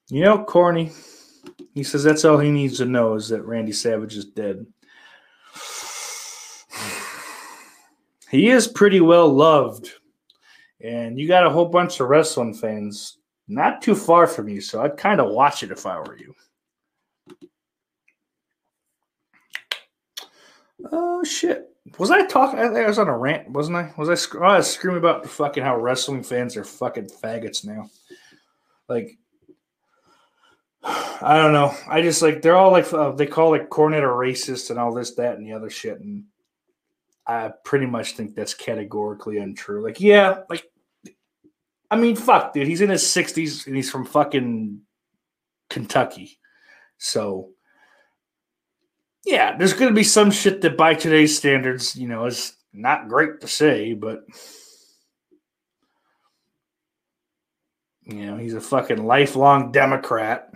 You 0.09 0.21
know, 0.23 0.45
Corny, 0.45 0.93
he 1.75 1.83
says 1.83 2.05
that's 2.05 2.25
all 2.25 2.39
he 2.39 2.51
needs 2.51 2.79
to 2.79 2.87
know 2.87 3.15
is 3.15 3.29
that 3.29 3.43
Randy 3.43 3.73
Savage 3.73 4.17
is 4.17 4.25
dead. 4.25 4.65
He 8.31 8.49
is 8.49 8.67
pretty 8.67 9.01
well 9.01 9.29
loved, 9.29 9.91
and 10.81 11.19
you 11.19 11.29
got 11.29 11.47
a 11.47 11.51
whole 11.51 11.67
bunch 11.67 12.01
of 12.01 12.09
wrestling 12.09 12.55
fans 12.55 13.19
not 13.49 13.83
too 13.83 13.95
far 13.95 14.27
from 14.27 14.49
you, 14.49 14.61
so 14.61 14.83
I'd 14.83 14.97
kind 14.97 15.21
of 15.21 15.31
watch 15.31 15.63
it 15.63 15.71
if 15.71 15.87
I 15.87 15.99
were 15.99 16.17
you. 16.17 16.35
Oh 20.93 21.25
shit! 21.25 21.71
Was 21.99 22.11
I 22.11 22.27
talking? 22.27 22.59
I, 22.59 22.65
I 22.65 22.87
was 22.87 22.99
on 22.99 23.09
a 23.09 23.17
rant, 23.17 23.51
wasn't 23.51 23.77
I? 23.77 23.93
Was 23.97 24.09
I? 24.09 24.15
sc- 24.15 24.37
I 24.37 24.59
was 24.59 24.71
screaming 24.71 24.99
about 24.99 25.23
the 25.23 25.29
fucking 25.29 25.63
how 25.63 25.77
wrestling 25.79 26.23
fans 26.23 26.57
are 26.57 26.65
fucking 26.65 27.09
faggots 27.23 27.65
now. 27.65 27.91
Like, 28.89 29.17
I 30.83 31.37
don't 31.37 31.53
know. 31.53 31.75
I 31.89 32.03
just 32.03 32.23
like 32.23 32.43
they're 32.43 32.57
all 32.57 32.73
like 32.73 32.93
uh, 32.93 33.13
they 33.13 33.27
call 33.27 33.51
like 33.51 33.71
Cornette 33.71 33.99
a 33.99 34.03
racist 34.03 34.71
and 34.71 34.79
all 34.79 34.93
this, 34.93 35.15
that, 35.15 35.39
and 35.39 35.47
the 35.47 35.53
other 35.53 35.71
shit. 35.71 36.01
And 36.01 36.25
I 37.27 37.51
pretty 37.65 37.87
much 37.87 38.13
think 38.13 38.35
that's 38.35 38.55
categorically 38.55 39.39
untrue. 39.39 39.83
Like, 39.83 40.01
yeah, 40.01 40.43
like, 40.49 40.71
I 41.91 41.97
mean, 41.97 42.15
fuck, 42.15 42.53
dude. 42.53 42.69
He's 42.69 42.81
in 42.81 42.91
his 42.91 43.03
60s 43.03 43.67
and 43.67 43.75
he's 43.75 43.91
from 43.91 44.05
fucking 44.05 44.81
Kentucky. 45.69 46.39
So, 46.99 47.51
yeah, 49.27 49.57
there's 49.57 49.73
going 49.73 49.89
to 49.89 49.95
be 49.95 50.05
some 50.05 50.31
shit 50.31 50.61
that 50.61 50.77
by 50.77 50.95
today's 50.95 51.37
standards, 51.37 51.97
you 51.97 52.07
know, 52.07 52.27
is 52.27 52.55
not 52.73 53.09
great 53.09 53.41
to 53.41 53.49
say, 53.49 53.93
but, 53.93 54.25
you 58.05 58.25
know, 58.25 58.37
he's 58.37 58.55
a 58.55 58.61
fucking 58.61 59.05
lifelong 59.05 59.73
Democrat. 59.73 60.55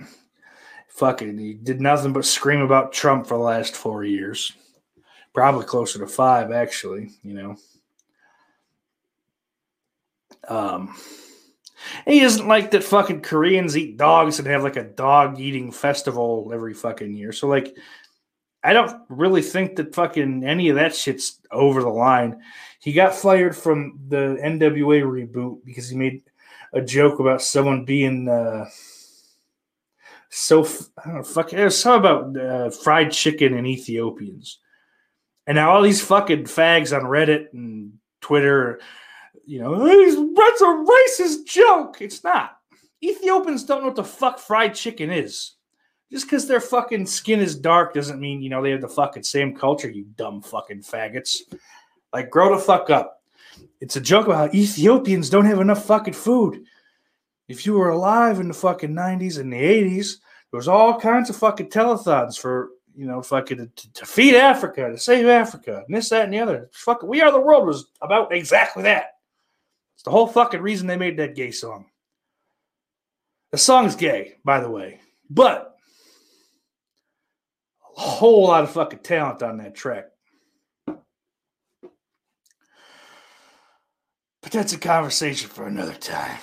Fucking, 0.89 1.37
he 1.37 1.55
did 1.55 1.81
nothing 1.81 2.13
but 2.13 2.25
scream 2.25 2.61
about 2.61 2.93
Trump 2.93 3.27
for 3.27 3.37
the 3.37 3.43
last 3.43 3.75
four 3.75 4.05
years. 4.05 4.53
Probably 5.33 5.65
closer 5.65 5.99
to 6.01 6.07
five 6.07 6.51
actually 6.51 7.11
you 7.23 7.35
know. 7.35 7.57
Um 10.49 10.95
he 12.05 12.21
isn't 12.21 12.49
like 12.49 12.73
that 12.73 12.85
fucking 12.85 13.23
koreans 13.23 13.77
eat 13.77 13.97
dogs 13.97 14.39
and 14.39 14.49
have 14.49 14.65
like 14.65 14.77
a 14.77 14.85
dog 14.85 15.41
eating 15.41 15.73
festival 15.73 16.51
every 16.53 16.75
fucking 16.75 17.15
year. 17.15 17.33
So 17.33 17.47
like 17.47 17.77
i 18.65 18.73
don't 18.73 19.03
really 19.09 19.43
think 19.43 19.77
that 19.77 19.95
fucking 19.95 20.45
any 20.45 20.69
of 20.69 20.77
that 20.77 20.95
shit's 20.95 21.41
over 21.51 21.83
the 21.83 21.89
line 21.89 22.41
he 22.81 22.93
got 22.93 23.15
fired 23.15 23.57
from 23.57 23.99
the 24.09 24.39
nwa 24.43 25.03
reboot 25.03 25.59
because 25.65 25.89
he 25.89 25.97
made 25.97 26.23
a 26.73 26.81
joke 26.81 27.19
about 27.19 27.43
someone 27.43 27.85
being 27.85 28.29
uh 28.29 28.65
so 30.31 30.65
I 30.97 31.07
don't 31.07 31.15
know, 31.17 31.23
fuck. 31.25 31.53
It 31.53 31.63
was 31.63 31.79
something 31.79 31.99
about 31.99 32.37
uh, 32.37 32.71
fried 32.71 33.11
chicken 33.11 33.55
and 33.55 33.67
Ethiopians. 33.67 34.61
And 35.47 35.57
now 35.57 35.73
all 35.73 35.83
these 35.83 36.01
fucking 36.01 36.45
fags 36.45 36.97
on 36.97 37.03
Reddit 37.03 37.53
and 37.53 37.95
Twitter, 38.21 38.81
you 39.45 39.61
know, 39.61 39.85
that's 39.85 40.61
a 40.61 40.65
racist 40.65 41.47
joke. 41.47 42.01
It's 42.01 42.23
not. 42.23 42.57
Ethiopians 43.03 43.65
don't 43.65 43.81
know 43.81 43.89
what 43.89 43.97
the 43.97 44.05
fuck 44.05 44.39
fried 44.39 44.75
chicken 44.75 45.11
is. 45.11 45.57
Just 46.11 46.27
because 46.27 46.47
their 46.47 46.61
fucking 46.61 47.07
skin 47.07 47.41
is 47.41 47.55
dark 47.55 47.95
doesn't 47.95 48.21
mean, 48.21 48.43
you 48.43 48.51
know, 48.51 48.63
they 48.63 48.73
have 48.73 48.81
the 48.81 48.89
fucking 48.89 49.23
same 49.23 49.55
culture, 49.55 49.89
you 49.89 50.05
dumb 50.17 50.43
fucking 50.43 50.83
faggots. 50.83 51.39
Like, 52.13 52.31
grow 52.31 52.57
the 52.57 52.63
fuck 52.63 52.91
up. 52.91 53.23
It's 53.81 53.97
a 53.97 54.01
joke 54.01 54.27
about 54.27 54.51
how 54.51 54.59
Ethiopians 54.59 55.31
don't 55.31 55.47
have 55.47 55.61
enough 55.61 55.85
fucking 55.85 56.15
food. 56.15 56.65
If 57.49 57.65
you 57.65 57.75
were 57.75 57.91
alive 57.91 58.41
in 58.41 58.49
the 58.49 58.55
fucking 58.55 58.93
90s 58.93 59.39
and 59.39 59.53
the 59.53 59.57
80s, 59.57 60.17
there 60.51 60.59
was 60.59 60.69
all 60.69 60.99
kinds 60.99 61.31
of 61.31 61.37
fucking 61.37 61.71
telethons 61.71 62.39
for 62.39 62.71
you 62.97 63.07
know, 63.07 63.23
fucking 63.23 63.71
to, 63.77 63.93
to 63.93 64.07
feed 64.07 64.35
Africa, 64.35 64.91
to 64.91 64.99
save 64.99 65.27
Africa, 65.27 65.85
and 65.87 65.97
this, 65.97 66.09
that, 66.09 66.25
and 66.25 66.35
the 66.35 66.39
other. 66.39 66.69
Fucking, 66.73 67.09
We 67.09 67.23
Are 67.23 67.33
the 67.33 67.41
World 67.41 67.67
was 67.67 67.87
about 68.03 68.33
exactly 68.33 68.83
that. 68.85 69.15
It's 69.95 70.03
the 70.03 70.11
whole 70.11 70.27
fucking 70.27 70.61
reason 70.61 70.87
they 70.87 70.97
made 70.97 71.17
that 71.19 71.37
gay 71.37 71.51
song. 71.51 71.87
The 73.53 73.59
song's 73.59 73.97
gay, 73.97 74.35
by 74.45 74.61
the 74.61 74.71
way, 74.71 75.01
but 75.29 75.70
whole 78.01 78.45
lot 78.49 78.65
of 78.65 78.71
fucking 78.73 79.01
talent 79.01 79.43
on 79.43 79.59
that 79.59 79.75
track. 79.75 80.07
But 84.43 84.53
that's 84.53 84.73
a 84.73 84.79
conversation 84.79 85.51
for 85.51 85.67
another 85.67 85.95
time. 85.95 86.39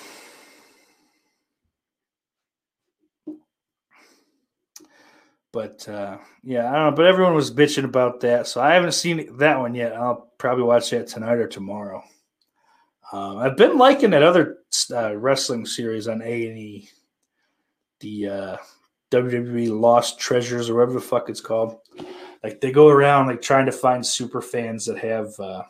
But 5.52 5.88
uh, 5.88 6.18
yeah, 6.44 6.70
I 6.70 6.74
don't 6.74 6.90
know. 6.90 6.96
But 6.96 7.06
everyone 7.06 7.34
was 7.34 7.52
bitching 7.52 7.84
about 7.84 8.20
that, 8.20 8.46
so 8.46 8.60
I 8.60 8.74
haven't 8.74 8.92
seen 8.92 9.36
that 9.38 9.58
one 9.58 9.74
yet. 9.74 9.94
I'll 9.94 10.30
probably 10.38 10.64
watch 10.64 10.90
that 10.90 11.08
tonight 11.08 11.38
or 11.38 11.48
tomorrow. 11.48 12.04
Um, 13.12 13.38
I've 13.38 13.56
been 13.56 13.78
liking 13.78 14.10
that 14.10 14.22
other 14.22 14.58
uh, 14.92 15.16
wrestling 15.16 15.66
series 15.66 16.06
on 16.06 16.22
A 16.22 16.48
and 16.48 16.58
E, 16.58 16.88
the 18.00 18.28
uh, 18.28 18.56
WWE 19.10 19.78
Lost 19.78 20.18
Treasures 20.18 20.68
or 20.68 20.74
whatever 20.74 20.92
the 20.94 21.00
fuck 21.00 21.28
it's 21.30 21.40
called. 21.40 21.78
Like 22.42 22.60
they 22.60 22.70
go 22.70 22.88
around 22.88 23.26
like 23.26 23.42
trying 23.42 23.66
to 23.66 23.72
find 23.72 24.04
super 24.06 24.40
fans 24.40 24.86
that 24.86 24.98
have 24.98 25.28
uh, 25.40 25.62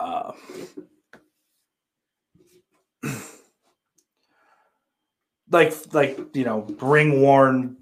uh, 0.00 0.32
like 5.50 5.74
like 5.92 6.18
you 6.34 6.44
know 6.44 6.66
ring 6.80 7.20
worn 7.20 7.76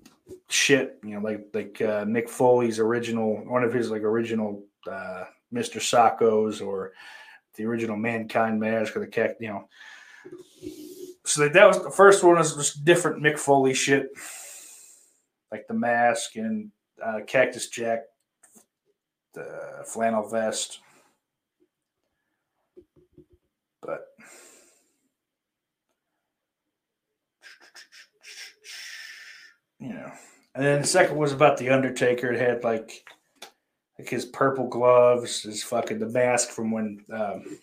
shit 0.49 0.99
you 1.05 1.15
know 1.15 1.21
like 1.21 1.47
like 1.55 1.81
uh, 1.81 2.05
Mick 2.05 2.29
Foley's 2.29 2.81
original 2.81 3.37
one 3.47 3.63
of 3.63 3.73
his 3.73 3.91
like 3.91 4.03
original 4.03 4.65
uh, 4.91 5.25
Mr. 5.53 5.81
Socko's 5.81 6.61
or 6.61 6.93
the 7.55 7.65
original 7.65 7.97
Mankind 7.97 8.59
mask 8.59 8.97
or 8.97 9.01
the 9.01 9.37
you 9.41 9.49
know 9.49 9.69
so 11.25 11.49
that, 11.49 11.67
was 11.67 11.83
the 11.83 11.91
first 11.91 12.25
one 12.25 12.37
was 12.37 12.55
just 12.57 12.85
different 12.85 13.23
Mick 13.23 13.39
Foley 13.39 13.75
shit 13.75 14.09
like 15.53 15.67
the 15.67 15.75
mask 15.75 16.37
and 16.37 16.71
uh, 17.05 17.21
Cactus 17.27 17.69
Jack 17.69 18.01
the 19.35 19.85
flannel 19.87 20.29
vest 20.29 20.81
but 23.83 24.07
you 29.79 29.93
know. 29.93 30.11
And 30.55 30.65
then 30.65 30.81
the 30.83 30.87
second 30.87 31.17
was 31.17 31.33
about 31.33 31.57
the 31.57 31.71
Undertaker. 31.71 32.33
It 32.33 32.41
had 32.41 32.65
like 32.65 33.05
like 33.99 34.09
his 34.09 34.25
purple 34.27 34.69
gloves, 34.69 35.43
his 35.43 35.63
fucking 35.63 35.99
the 35.99 36.09
mask 36.09 36.51
from 36.51 36.71
when 36.71 37.05
um, 37.13 37.59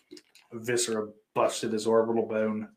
Viscera 0.54 1.10
busted 1.34 1.74
his 1.74 1.88
orbital 1.88 2.26
bone. 2.26 2.70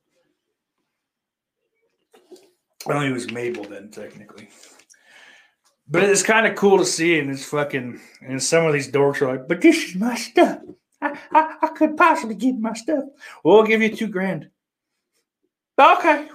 Well, 2.87 3.03
he 3.03 3.12
was 3.12 3.31
Mabel 3.31 3.64
then, 3.64 3.91
technically. 3.91 4.49
But 5.89 6.05
it's 6.05 6.22
kind 6.22 6.47
of 6.47 6.55
cool 6.57 6.78
to 6.78 6.85
see, 6.85 7.18
and 7.18 7.31
it's 7.31 7.45
fucking. 7.45 8.01
And 8.22 8.43
some 8.43 8.64
of 8.64 8.72
these 8.72 8.91
dorks 8.91 9.20
are 9.22 9.37
like, 9.37 9.49
"But 9.49 9.61
this 9.61 9.76
is 9.85 9.97
my 9.97 10.14
stuff. 10.14 10.61
I, 11.03 11.18
I, 11.33 11.57
I 11.62 11.66
could 11.68 11.97
possibly 11.97 12.37
give 12.37 12.59
my 12.59 12.74
stuff. 12.74 13.05
Well, 13.45 13.64
give 13.64 13.83
you 13.83 13.95
two 13.95 14.07
grand." 14.07 14.49
Okay. 15.78 16.28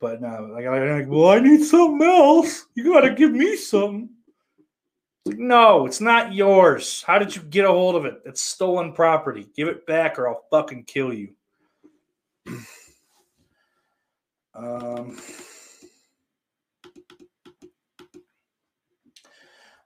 But 0.00 0.20
no, 0.20 0.50
like, 0.52 0.66
I'm 0.66 0.98
like, 0.98 1.08
well, 1.08 1.30
I 1.30 1.38
need 1.38 1.62
something 1.62 2.06
else. 2.06 2.66
You 2.74 2.92
got 2.92 3.02
to 3.02 3.14
give 3.14 3.30
me 3.30 3.56
something. 3.56 4.10
Like, 5.24 5.38
no, 5.38 5.86
it's 5.86 6.00
not 6.00 6.34
yours. 6.34 7.04
How 7.06 7.20
did 7.20 7.36
you 7.36 7.42
get 7.42 7.64
a 7.64 7.68
hold 7.68 7.94
of 7.94 8.04
it? 8.04 8.20
It's 8.24 8.42
stolen 8.42 8.92
property. 8.92 9.46
Give 9.54 9.68
it 9.68 9.86
back, 9.86 10.18
or 10.18 10.28
I'll 10.28 10.44
fucking 10.50 10.84
kill 10.84 11.12
you. 11.12 11.34
Um, 14.54 15.18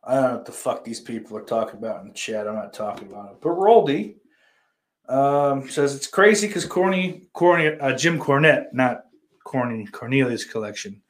I 0.04 0.14
don't 0.14 0.22
know 0.22 0.32
what 0.36 0.46
the 0.46 0.52
fuck 0.52 0.84
these 0.84 1.00
people 1.00 1.36
are 1.36 1.42
talking 1.42 1.78
about 1.78 2.02
in 2.02 2.08
the 2.08 2.14
chat. 2.14 2.46
I'm 2.46 2.54
not 2.54 2.72
talking 2.72 3.08
about 3.08 3.32
it. 3.32 3.40
But 3.40 3.50
Roldy 3.50 4.16
um, 5.08 5.68
says 5.68 5.94
it's 5.94 6.06
crazy 6.06 6.46
because 6.46 6.64
corny, 6.64 7.28
corny, 7.32 7.78
uh, 7.80 7.96
Jim 7.96 8.18
Cornette, 8.18 8.72
not 8.72 9.06
Corny 9.44 9.86
Cornelius 9.86 10.44
collection. 10.44 11.02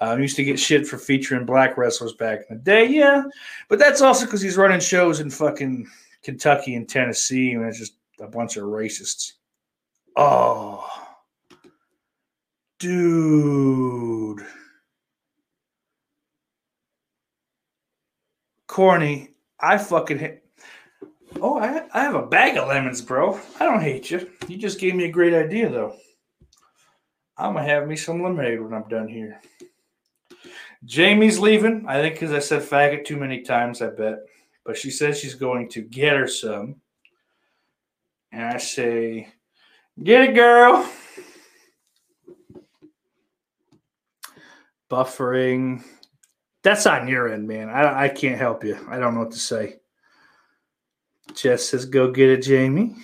Um, 0.00 0.20
used 0.20 0.36
to 0.36 0.44
get 0.44 0.58
shit 0.58 0.86
for 0.86 0.98
featuring 0.98 1.46
black 1.46 1.76
wrestlers 1.76 2.12
back 2.12 2.40
in 2.48 2.56
the 2.56 2.62
day, 2.62 2.86
yeah, 2.86 3.22
but 3.68 3.78
that's 3.78 4.02
also 4.02 4.26
because 4.26 4.42
he's 4.42 4.58
running 4.58 4.80
shows 4.80 5.20
in 5.20 5.30
fucking 5.30 5.86
Kentucky 6.22 6.74
and 6.74 6.88
Tennessee, 6.88 7.52
and 7.52 7.64
it's 7.64 7.78
just 7.78 7.94
a 8.20 8.26
bunch 8.26 8.56
of 8.56 8.64
racists. 8.64 9.32
Oh, 10.14 11.07
dude, 12.78 14.44
Corny, 18.66 19.30
I 19.60 19.78
fucking 19.78 20.18
hate. 20.18 20.40
Oh, 21.40 21.58
I, 21.58 21.84
I 21.92 22.02
have 22.02 22.14
a 22.14 22.26
bag 22.26 22.56
of 22.56 22.68
lemons, 22.68 23.02
bro. 23.02 23.38
I 23.60 23.64
don't 23.64 23.80
hate 23.80 24.10
you. 24.10 24.30
You 24.46 24.56
just 24.56 24.80
gave 24.80 24.94
me 24.94 25.04
a 25.04 25.10
great 25.10 25.34
idea, 25.34 25.68
though. 25.68 25.96
I'm 27.36 27.54
gonna 27.54 27.66
have 27.66 27.86
me 27.86 27.96
some 27.96 28.22
lemonade 28.22 28.60
when 28.60 28.74
I'm 28.74 28.88
done 28.88 29.08
here. 29.08 29.40
Jamie's 30.84 31.38
leaving. 31.38 31.84
I 31.88 32.00
think 32.00 32.14
because 32.14 32.32
I 32.32 32.38
said 32.38 32.62
faggot 32.62 33.04
too 33.04 33.16
many 33.16 33.42
times, 33.42 33.82
I 33.82 33.88
bet. 33.88 34.18
But 34.64 34.76
she 34.76 34.90
says 34.90 35.18
she's 35.18 35.34
going 35.34 35.68
to 35.70 35.82
get 35.82 36.16
her 36.16 36.28
some. 36.28 36.76
And 38.32 38.44
I 38.44 38.58
say, 38.58 39.28
get 40.02 40.22
it, 40.22 40.34
girl. 40.34 40.88
Buffering. 44.90 45.82
That's 46.62 46.86
on 46.86 47.08
your 47.08 47.32
end, 47.32 47.46
man. 47.46 47.68
I, 47.68 48.04
I 48.04 48.08
can't 48.08 48.38
help 48.38 48.64
you. 48.64 48.78
I 48.88 48.98
don't 48.98 49.14
know 49.14 49.20
what 49.20 49.32
to 49.32 49.38
say. 49.38 49.76
Jess 51.34 51.68
says, 51.68 51.84
go 51.84 52.10
get 52.10 52.30
it, 52.30 52.42
Jamie. 52.42 52.96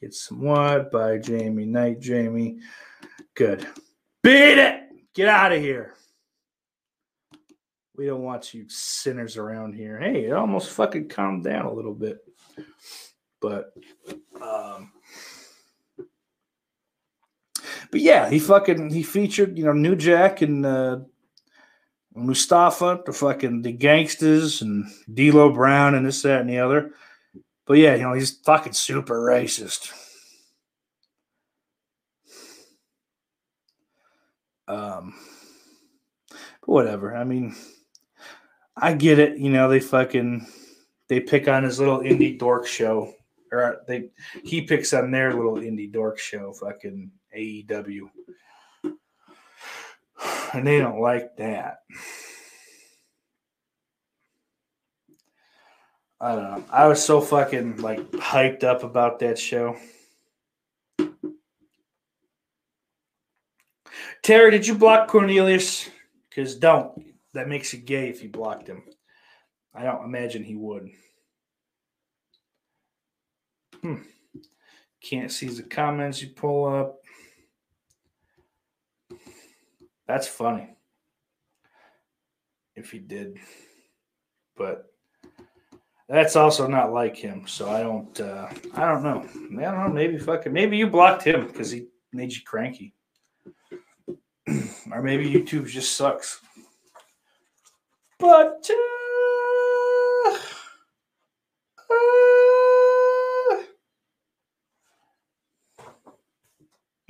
Get 0.00 0.14
some 0.14 0.40
what? 0.40 0.90
Bye, 0.90 1.18
Jamie. 1.18 1.66
Night, 1.66 2.00
Jamie. 2.00 2.60
Good. 3.34 3.66
Beat 4.22 4.58
it. 4.58 4.82
Get 5.14 5.28
out 5.28 5.52
of 5.52 5.60
here. 5.60 5.94
We 7.96 8.06
don't 8.06 8.22
want 8.22 8.54
you 8.54 8.64
sinners 8.68 9.36
around 9.36 9.74
here. 9.74 9.98
Hey, 9.98 10.24
it 10.24 10.32
almost 10.32 10.70
fucking 10.70 11.08
calmed 11.08 11.44
down 11.44 11.66
a 11.66 11.72
little 11.72 11.94
bit. 11.94 12.18
But 13.40 13.74
um 14.40 14.92
but 17.90 18.00
yeah, 18.00 18.28
he 18.30 18.38
fucking 18.38 18.90
he 18.90 19.02
featured, 19.02 19.58
you 19.58 19.64
know, 19.64 19.72
New 19.72 19.96
Jack 19.96 20.42
and 20.42 20.64
uh 20.64 21.00
Mustafa, 22.14 23.00
the 23.06 23.12
fucking 23.12 23.62
the 23.62 23.72
gangsters 23.72 24.62
and 24.62 24.86
D'Lo 25.12 25.52
Brown 25.52 25.94
and 25.94 26.06
this, 26.06 26.22
that, 26.22 26.40
and 26.40 26.50
the 26.50 26.58
other. 26.58 26.92
But 27.66 27.78
yeah, 27.78 27.94
you 27.94 28.02
know, 28.02 28.12
he's 28.12 28.38
fucking 28.38 28.72
super 28.72 29.14
racist. 29.14 29.92
Um, 34.66 35.14
but 36.28 36.68
whatever. 36.68 37.16
I 37.16 37.24
mean, 37.24 37.54
I 38.76 38.94
get 38.94 39.18
it. 39.18 39.38
You 39.38 39.50
know, 39.50 39.68
they 39.68 39.80
fucking 39.80 40.46
they 41.08 41.20
pick 41.20 41.48
on 41.48 41.64
his 41.64 41.78
little 41.78 42.00
indie 42.00 42.38
dork 42.38 42.66
show, 42.66 43.12
or 43.52 43.64
uh, 43.64 43.76
they 43.86 44.10
he 44.44 44.62
picks 44.62 44.92
on 44.92 45.10
their 45.10 45.34
little 45.34 45.54
indie 45.54 45.90
dork 45.90 46.18
show, 46.18 46.52
fucking 46.52 47.10
AEW, 47.36 48.10
and 50.54 50.66
they 50.66 50.78
don't 50.78 51.00
like 51.00 51.36
that. 51.36 51.80
I 56.20 56.34
don't 56.34 56.44
know. 56.44 56.64
I 56.70 56.86
was 56.86 57.02
so 57.02 57.20
fucking 57.20 57.78
like 57.78 58.00
hyped 58.12 58.62
up 58.62 58.82
about 58.82 59.20
that 59.20 59.38
show. 59.38 59.76
Terry, 64.22 64.50
did 64.50 64.66
you 64.66 64.74
block 64.74 65.08
Cornelius? 65.08 65.88
Because 66.28 66.54
don't. 66.56 66.92
That 67.32 67.48
makes 67.48 67.72
you 67.72 67.78
gay 67.78 68.08
if 68.08 68.22
you 68.22 68.28
blocked 68.28 68.66
him. 68.66 68.82
I 69.74 69.84
don't 69.84 70.04
imagine 70.04 70.44
he 70.44 70.56
would. 70.56 70.90
Hmm. 73.82 74.02
Can't 75.02 75.32
see 75.32 75.48
the 75.48 75.62
comments 75.62 76.20
you 76.20 76.28
pull 76.28 76.66
up. 76.66 77.00
That's 80.06 80.28
funny. 80.28 80.68
If 82.76 82.90
he 82.90 82.98
did. 82.98 83.38
But 84.56 84.90
that's 86.08 86.36
also 86.36 86.66
not 86.66 86.92
like 86.92 87.16
him. 87.16 87.46
So 87.46 87.70
I 87.70 87.82
don't 87.82 88.20
uh 88.20 88.48
I 88.74 88.86
don't 88.86 89.02
know. 89.02 89.24
I 89.58 89.70
don't 89.70 89.78
know, 89.78 89.88
maybe 89.88 90.18
fucking 90.18 90.52
maybe 90.52 90.76
you 90.76 90.88
blocked 90.88 91.22
him 91.22 91.46
because 91.46 91.70
he 91.70 91.86
made 92.12 92.32
you 92.32 92.40
cranky. 92.44 92.94
or 94.92 95.02
maybe 95.02 95.30
YouTube 95.30 95.68
just 95.68 95.96
sucks. 95.96 96.40
But 98.18 98.68
uh, 98.68 100.36
uh, 101.90 103.56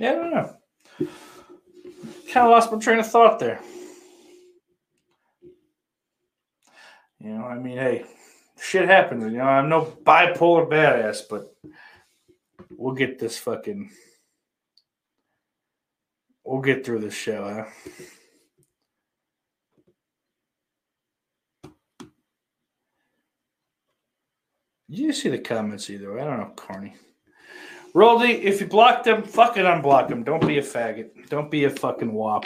yeah, 0.01 0.09
I 0.09 0.13
don't 0.15 0.31
know. 0.31 0.55
Kind 2.33 2.47
of 2.47 2.49
lost 2.49 2.71
my 2.71 2.79
train 2.79 2.97
of 2.97 3.07
thought 3.07 3.37
there. 3.37 3.59
You 7.19 7.29
know, 7.29 7.45
I 7.45 7.59
mean, 7.59 7.77
hey, 7.77 8.05
shit 8.59 8.89
happens. 8.89 9.25
You 9.25 9.37
know, 9.37 9.43
I'm 9.43 9.69
no 9.69 9.85
bipolar 9.85 10.67
badass, 10.67 11.21
but 11.29 11.55
we'll 12.71 12.95
get 12.95 13.19
this 13.19 13.37
fucking. 13.37 13.91
We'll 16.43 16.61
get 16.61 16.83
through 16.83 17.01
this 17.01 17.13
show, 17.13 17.43
huh? 17.43 17.65
Did 24.89 24.99
you 24.99 25.13
see 25.13 25.29
the 25.29 25.37
comments 25.37 25.91
either? 25.91 26.19
I 26.19 26.23
don't 26.23 26.39
know, 26.39 26.53
corny. 26.55 26.95
Roldy, 27.93 28.41
if 28.41 28.61
you 28.61 28.67
block 28.67 29.03
them, 29.03 29.23
fucking 29.23 29.63
unblock 29.63 30.07
them. 30.07 30.23
Don't 30.23 30.45
be 30.45 30.57
a 30.57 30.61
faggot. 30.61 31.29
Don't 31.29 31.51
be 31.51 31.65
a 31.65 31.69
fucking 31.69 32.11
wop. 32.11 32.45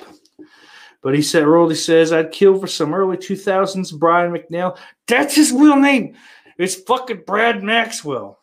But 1.01 1.13
he 1.13 1.21
said, 1.21 1.43
Roldy 1.43 1.75
says, 1.75 2.11
I'd 2.11 2.31
kill 2.31 2.59
for 2.59 2.67
some 2.67 2.93
early 2.93 3.17
2000s 3.17 3.97
Brian 3.99 4.31
McNeil. 4.31 4.77
That's 5.07 5.35
his 5.35 5.51
real 5.51 5.75
name. 5.75 6.15
It's 6.57 6.75
fucking 6.75 7.23
Brad 7.27 7.61
Maxwell. 7.61 8.39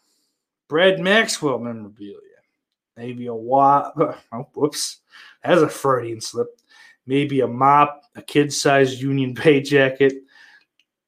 Brad 0.68 1.00
Maxwell 1.00 1.59
memorabilia. 1.59 2.18
Maybe 2.96 3.26
a 3.26 3.34
wop. 3.34 3.94
Oh, 4.32 4.48
whoops. 4.55 4.98
That's 5.44 5.61
a 5.61 5.68
Freudian 5.68 6.20
slip. 6.20 6.48
Maybe 7.07 7.40
a 7.40 7.48
mop, 7.48 8.05
a 8.14 8.22
kid 8.22 8.53
sized 8.53 9.00
Union 9.00 9.34
Bay 9.34 9.61
jacket. 9.61 10.14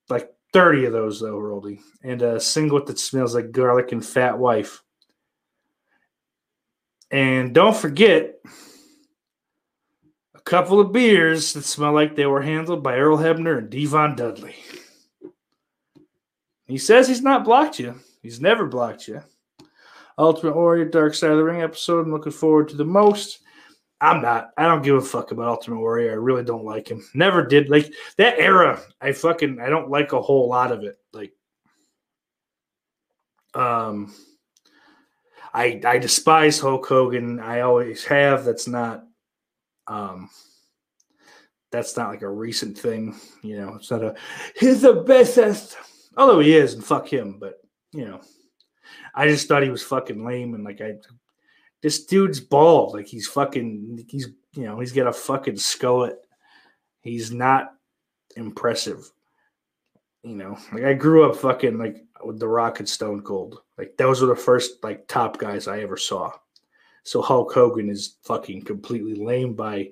Like 0.08 0.34
30 0.52 0.86
of 0.86 0.92
those, 0.92 1.20
though, 1.20 1.38
Roldy. 1.38 1.80
And 2.02 2.20
a 2.20 2.40
singlet 2.40 2.86
that 2.86 2.98
smells 2.98 3.34
like 3.34 3.52
garlic 3.52 3.92
and 3.92 4.04
fat 4.04 4.38
wife. 4.38 4.82
And 7.14 7.54
don't 7.54 7.76
forget 7.76 8.40
a 10.34 10.40
couple 10.40 10.80
of 10.80 10.90
beers 10.90 11.52
that 11.52 11.62
smell 11.62 11.92
like 11.92 12.16
they 12.16 12.26
were 12.26 12.42
handled 12.42 12.82
by 12.82 12.96
Earl 12.96 13.18
Hebner 13.18 13.58
and 13.58 13.70
Devon 13.70 14.16
Dudley. 14.16 14.56
He 16.66 16.76
says 16.76 17.06
he's 17.06 17.22
not 17.22 17.44
blocked 17.44 17.78
you. 17.78 17.94
He's 18.20 18.40
never 18.40 18.66
blocked 18.66 19.06
you. 19.06 19.22
Ultimate 20.18 20.56
Warrior 20.56 20.86
Dark 20.86 21.14
Side 21.14 21.30
of 21.30 21.36
the 21.36 21.44
Ring 21.44 21.62
episode. 21.62 22.00
I'm 22.00 22.10
looking 22.10 22.32
forward 22.32 22.68
to 22.70 22.76
the 22.76 22.84
most. 22.84 23.38
I'm 24.00 24.20
not. 24.20 24.50
I 24.58 24.64
don't 24.64 24.82
give 24.82 24.96
a 24.96 25.00
fuck 25.00 25.30
about 25.30 25.46
Ultimate 25.46 25.78
Warrior. 25.78 26.10
I 26.10 26.14
really 26.14 26.42
don't 26.42 26.64
like 26.64 26.88
him. 26.88 27.06
Never 27.14 27.46
did. 27.46 27.68
Like 27.68 27.92
that 28.18 28.40
era, 28.40 28.82
I 29.00 29.12
fucking 29.12 29.60
I 29.60 29.68
don't 29.68 29.88
like 29.88 30.12
a 30.14 30.20
whole 30.20 30.48
lot 30.48 30.72
of 30.72 30.82
it. 30.82 30.96
Like 31.12 31.32
um 33.54 34.12
I 35.54 35.80
I 35.86 35.98
despise 35.98 36.58
Hulk 36.58 36.84
Hogan. 36.84 37.38
I 37.38 37.60
always 37.60 38.04
have. 38.04 38.44
That's 38.44 38.66
not 38.66 39.04
um 39.86 40.28
that's 41.70 41.96
not 41.96 42.10
like 42.10 42.22
a 42.22 42.28
recent 42.28 42.76
thing, 42.76 43.16
you 43.42 43.58
know. 43.58 43.74
It's 43.76 43.90
not 43.90 44.02
a 44.02 44.14
he's 44.58 44.82
the 44.82 44.94
bestest. 44.94 45.76
Although 46.16 46.40
he 46.40 46.56
is, 46.56 46.74
and 46.74 46.84
fuck 46.84 47.10
him, 47.10 47.38
but 47.38 47.54
you 47.92 48.04
know. 48.04 48.20
I 49.14 49.28
just 49.28 49.46
thought 49.46 49.62
he 49.62 49.70
was 49.70 49.82
fucking 49.82 50.24
lame 50.24 50.54
and 50.54 50.64
like 50.64 50.80
I 50.80 50.94
this 51.82 52.04
dude's 52.04 52.40
bald. 52.40 52.94
Like 52.94 53.06
he's 53.06 53.28
fucking 53.28 54.04
he's 54.08 54.28
you 54.54 54.64
know, 54.64 54.80
he's 54.80 54.92
got 54.92 55.06
a 55.06 55.12
fucking 55.12 55.54
skullet. 55.54 56.16
He's 57.00 57.30
not 57.30 57.74
impressive. 58.36 59.10
You 60.22 60.36
know, 60.36 60.58
like 60.72 60.84
I 60.84 60.94
grew 60.94 61.28
up 61.28 61.36
fucking 61.36 61.78
like 61.78 62.04
With 62.26 62.38
the 62.38 62.48
Rock 62.48 62.80
and 62.80 62.88
Stone 62.88 63.22
Cold. 63.22 63.60
Like 63.78 63.96
those 63.96 64.20
were 64.20 64.28
the 64.28 64.36
first 64.36 64.82
like 64.82 65.06
top 65.08 65.38
guys 65.38 65.68
I 65.68 65.80
ever 65.80 65.96
saw. 65.96 66.32
So 67.02 67.20
Hulk 67.20 67.52
Hogan 67.52 67.90
is 67.90 68.16
fucking 68.22 68.62
completely 68.62 69.14
lame 69.14 69.54
by 69.54 69.90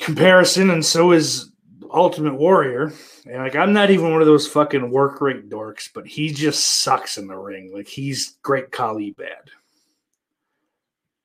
comparison, 0.00 0.70
and 0.70 0.84
so 0.84 1.12
is 1.12 1.50
Ultimate 1.90 2.34
Warrior. 2.34 2.92
And 3.26 3.38
like 3.38 3.56
I'm 3.56 3.72
not 3.72 3.90
even 3.90 4.12
one 4.12 4.20
of 4.20 4.26
those 4.26 4.46
fucking 4.46 4.90
work 4.90 5.20
rate 5.20 5.48
dorks, 5.48 5.88
but 5.92 6.06
he 6.06 6.32
just 6.32 6.82
sucks 6.82 7.18
in 7.18 7.26
the 7.26 7.36
ring. 7.36 7.72
Like 7.74 7.88
he's 7.88 8.36
Great 8.42 8.70
Khali 8.70 9.12
bad. 9.12 9.50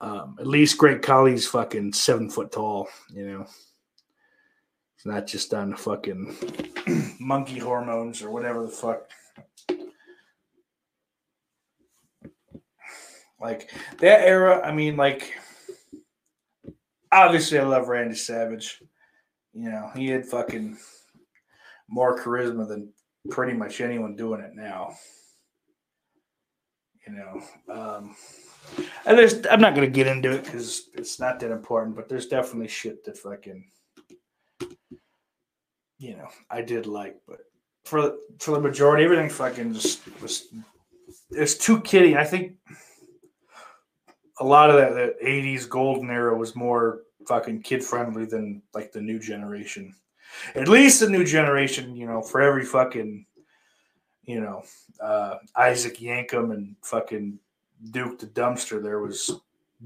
Um, 0.01 0.38
at 0.39 0.47
least 0.47 0.78
Great 0.78 1.01
Khali's 1.01 1.45
fucking 1.47 1.93
seven 1.93 2.30
foot 2.30 2.51
tall, 2.51 2.88
you 3.13 3.26
know. 3.28 3.45
It's 4.95 5.05
not 5.05 5.28
just 5.28 5.53
on 5.53 5.72
the 5.72 5.78
fucking 5.78 6.36
monkey 7.20 7.57
hormones 7.57 8.22
or 8.22 8.32
whatever 8.32 8.63
the 8.63 8.72
fuck. 8.72 9.09
Like 13.42 13.72
that 14.00 14.22
era, 14.22 14.62
I 14.66 14.72
mean, 14.74 14.98
like 14.98 15.34
obviously 17.12 17.60
I 17.60 17.64
love 17.64 17.88
Randy 17.88 18.16
Savage. 18.16 18.82
You 19.54 19.70
know, 19.70 19.92
he 19.96 20.08
had 20.08 20.26
fucking 20.26 20.78
more 21.90 22.20
charisma 22.20 22.68
than 22.68 22.94
pretty 23.30 23.54
much 23.54 23.82
anyone 23.82 24.16
doing 24.16 24.42
it 24.42 24.52
now. 24.54 24.96
You 27.08 27.16
know, 27.16 27.74
um, 27.74 28.16
and 29.06 29.18
there's 29.18 29.46
I'm 29.48 29.62
not 29.62 29.74
gonna 29.74 29.88
get 29.88 30.08
into 30.08 30.32
it 30.32 30.44
because 30.44 30.90
it's 30.94 31.20
not 31.20 31.40
that 31.40 31.52
important, 31.52 31.96
but 31.96 32.08
there's 32.08 32.28
definitely 32.28 32.68
shit 32.68 33.04
that 33.06 33.18
fucking 33.18 33.66
you 35.98 36.18
know 36.18 36.28
I 36.52 36.62
did 36.62 36.86
like, 36.86 37.20
but 37.28 37.40
for 37.86 38.18
for 38.40 38.52
the 38.52 38.60
majority, 38.60 39.06
everything 39.06 39.30
fucking 39.30 39.74
just 39.74 40.02
was 40.22 40.50
it's 41.32 41.56
too 41.56 41.82
kiddie. 41.82 42.16
I 42.16 42.26
think 42.26 42.58
a 44.40 44.46
lot 44.46 44.70
of 44.70 44.78
that, 44.78 44.94
that 44.94 45.22
80s 45.22 45.68
golden 45.68 46.10
era 46.10 46.36
was 46.38 46.56
more 46.56 47.02
fucking 47.28 47.62
kid 47.62 47.84
friendly 47.84 48.26
than 48.26 48.62
like 48.74 48.92
the 48.92 49.02
new 49.02 49.20
generation. 49.20 49.94
At 50.56 50.68
least 50.68 51.00
the 51.00 51.10
new 51.10 51.26
generation, 51.26 51.96
you 51.96 52.06
know, 52.06 52.22
for 52.22 52.42
every 52.42 52.64
fucking, 52.64 53.26
you 54.24 54.40
know, 54.40 54.64
uh, 55.02 55.36
Isaac 55.56 55.98
Yankem 55.98 56.54
and 56.54 56.76
fucking 56.82 57.40
Duke 57.92 58.20
the 58.20 58.28
Dumpster, 58.28 58.82
there 58.82 59.00
was 59.00 59.32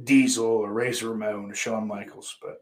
Diesel 0.03 0.45
or 0.45 0.73
Razor 0.73 1.09
Ramon 1.09 1.51
or 1.51 1.55
Shawn 1.55 1.87
Michaels. 1.87 2.35
But 2.41 2.61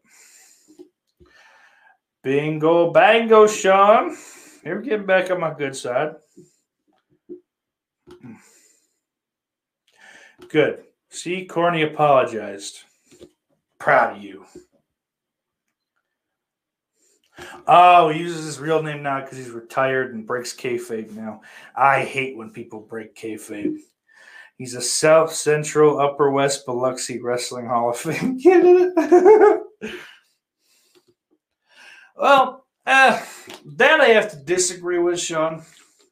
Bingo, 2.23 2.91
bango, 2.91 3.47
Sean. 3.47 4.15
You're 4.63 4.81
getting 4.81 5.07
back 5.07 5.31
on 5.31 5.39
my 5.39 5.53
good 5.53 5.75
side. 5.75 6.15
Good. 10.49 10.83
See, 11.11 11.45
Corny 11.45 11.81
apologized. 11.83 12.79
Proud 13.77 14.17
of 14.17 14.23
you. 14.23 14.45
Oh, 17.67 18.09
he 18.09 18.21
uses 18.21 18.45
his 18.45 18.59
real 18.59 18.81
name 18.81 19.03
now 19.03 19.19
because 19.21 19.37
he's 19.37 19.49
retired 19.49 20.13
and 20.13 20.25
breaks 20.25 20.55
kayfabe 20.55 21.11
now. 21.11 21.41
I 21.75 22.05
hate 22.05 22.37
when 22.37 22.51
people 22.51 22.79
break 22.79 23.15
kayfabe. 23.15 23.77
He's 24.57 24.73
a 24.73 24.81
South 24.81 25.33
Central 25.33 25.99
Upper 25.99 26.31
West 26.31 26.65
Biloxi 26.65 27.21
Wrestling 27.21 27.65
Hall 27.65 27.89
of 27.89 27.97
Fame 27.97 28.39
candidate. 28.43 28.93
well, 32.15 32.65
uh, 32.85 33.21
that 33.65 33.99
I 33.99 34.09
have 34.09 34.31
to 34.31 34.37
disagree 34.37 34.99
with, 34.99 35.19
Sean. 35.19 35.63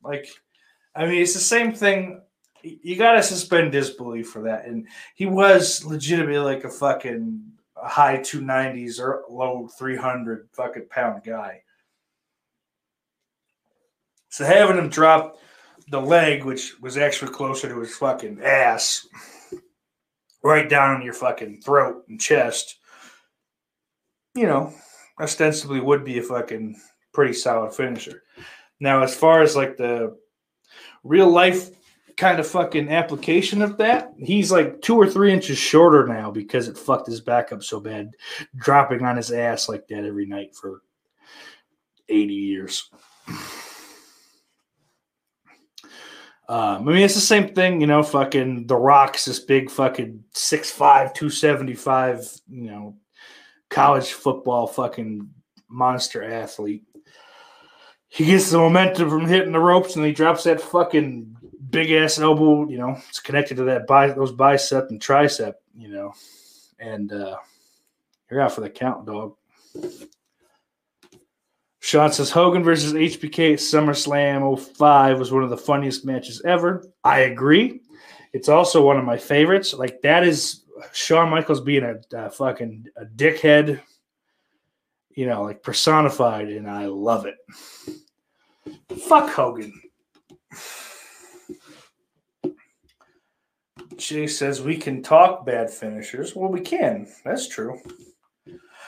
Like, 0.04 0.28
I 0.94 1.06
mean, 1.06 1.22
it's 1.22 1.36
the 1.36 1.40
same 1.40 1.74
thing. 1.74 2.22
You 2.64 2.96
got 2.98 3.14
to 3.14 3.24
suspend 3.24 3.72
disbelief 3.72 4.30
for 4.30 4.42
that. 4.44 4.66
And 4.66 4.88
he 5.16 5.26
was 5.26 5.86
legitimately 5.86 6.40
like 6.40 6.64
a 6.64 6.70
fucking 6.70 7.42
high 7.76 8.18
290s 8.18 9.00
or 9.00 9.24
low 9.30 9.70
300 9.78 10.50
fucking 10.54 10.88
pound 10.90 11.24
guy. 11.24 11.62
So 14.30 14.46
having 14.46 14.78
him 14.78 14.90
drop 14.90 15.38
the 15.90 16.02
leg, 16.02 16.44
which 16.44 16.80
was 16.82 16.98
actually 16.98 17.32
closer 17.32 17.68
to 17.68 17.80
his 17.80 17.96
fucking 17.96 18.42
ass, 18.44 19.08
right 20.44 20.70
down 20.70 21.02
your 21.02 21.14
fucking 21.14 21.62
throat 21.62 22.04
and 22.08 22.20
chest, 22.20 22.80
you 24.36 24.46
know, 24.46 24.74
ostensibly 25.20 25.80
would 25.80 26.06
be 26.06 26.20
a 26.20 26.24
fucking 26.24 26.80
pretty 27.14 27.34
solid 27.34 27.74
finisher. 27.74 28.24
Now, 28.80 29.02
as 29.04 29.16
far 29.16 29.42
as 29.42 29.56
like 29.56 29.78
the 29.78 30.16
real 31.04 31.30
life 31.30 31.70
kind 32.20 32.38
of 32.38 32.46
fucking 32.46 32.90
application 32.90 33.62
of 33.62 33.78
that, 33.78 34.14
he's 34.18 34.52
like 34.52 34.82
two 34.82 34.96
or 34.96 35.08
three 35.08 35.32
inches 35.32 35.58
shorter 35.58 36.06
now 36.06 36.30
because 36.30 36.68
it 36.68 36.78
fucked 36.78 37.08
his 37.08 37.22
back 37.22 37.54
up 37.54 37.64
so 37.64 37.80
bad, 37.80 38.12
dropping 38.58 39.06
on 39.06 39.16
his 39.16 39.32
ass 39.32 39.70
like 39.70 39.88
that 39.88 40.04
every 40.04 40.26
night 40.26 40.54
for 40.54 40.82
80 42.10 42.34
years. 42.34 42.90
Um, 46.50 46.90
I 46.90 46.92
mean, 46.92 46.98
it's 46.98 47.16
the 47.16 47.22
same 47.22 47.54
thing, 47.54 47.80
you 47.80 47.88
know. 47.88 48.04
Fucking 48.04 48.68
The 48.68 48.76
Rock's 48.76 49.26
this 49.26 49.40
big 49.40 49.70
fucking 49.70 50.24
6'5, 50.34 51.14
275, 51.14 52.42
you 52.50 52.72
know, 52.72 52.98
college 53.70 54.12
football 54.12 54.68
fucking 54.68 55.30
monster 55.70 56.24
athlete. 56.24 56.84
He 58.08 58.26
gets 58.26 58.50
the 58.50 58.58
momentum 58.58 59.10
from 59.10 59.28
hitting 59.28 59.52
the 59.54 59.60
ropes 59.60 59.96
and 59.96 60.04
he 60.04 60.12
drops 60.12 60.44
that 60.46 60.60
fucking 60.60 61.38
big 61.70 61.92
ass 61.92 62.20
elbow, 62.20 62.68
you 62.70 62.78
know, 62.78 62.98
it's 63.10 63.20
connected 63.20 63.58
to 63.58 63.64
that 63.64 63.88
bi- 63.88 64.12
those 64.12 64.32
bicep 64.32 64.90
and 64.90 65.02
tricep, 65.02 65.54
you 65.76 65.90
know. 65.90 66.14
And 66.80 67.12
uh 67.12 67.38
you're 68.30 68.42
out 68.42 68.52
for 68.52 68.62
the 68.62 68.70
count, 68.70 69.06
dog. 69.06 69.36
Sean 71.80 72.12
says 72.12 72.30
Hogan 72.30 72.64
versus 72.64 72.94
HBK 72.94 73.54
at 73.54 73.60
SummerSlam 73.60 74.60
05 74.60 75.18
was 75.18 75.32
one 75.32 75.44
of 75.44 75.50
the 75.50 75.58
funniest 75.58 76.06
matches 76.06 76.42
ever. 76.46 76.86
I 77.04 77.22
agree. 77.22 77.82
It's 78.34 78.50
also 78.50 78.86
one 78.86 78.98
of 78.98 79.06
my 79.06 79.18
favorites. 79.18 79.74
Like 79.74 80.02
that 80.02 80.24
is 80.24 80.66
Shawn 80.94 81.30
Michaels 81.30 81.62
being 81.62 81.84
a, 81.84 81.96
a 82.16 82.30
fucking 82.30 82.86
a 82.98 83.06
dickhead, 83.06 83.82
you 85.12 85.26
know, 85.26 85.44
like 85.44 85.64
personified, 85.64 86.50
and 86.50 86.70
I 86.70 86.86
love 86.86 87.26
it. 87.26 87.36
Fuck 89.08 89.30
Hogan. 89.30 89.74
Jay 94.00 94.28
says 94.28 94.62
we 94.62 94.78
can 94.78 95.04
talk 95.04 95.46
bad 95.46 95.70
finishers. 95.70 96.36
Well, 96.36 96.50
we 96.50 96.62
can. 96.62 97.08
That's 97.26 97.48
true. 97.48 97.80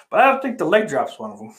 But 0.09 0.19
I 0.19 0.31
don't 0.31 0.41
think 0.41 0.57
the 0.57 0.65
leg 0.65 0.87
drop's 0.87 1.19
one 1.19 1.31
of 1.31 1.39
them. 1.39 1.53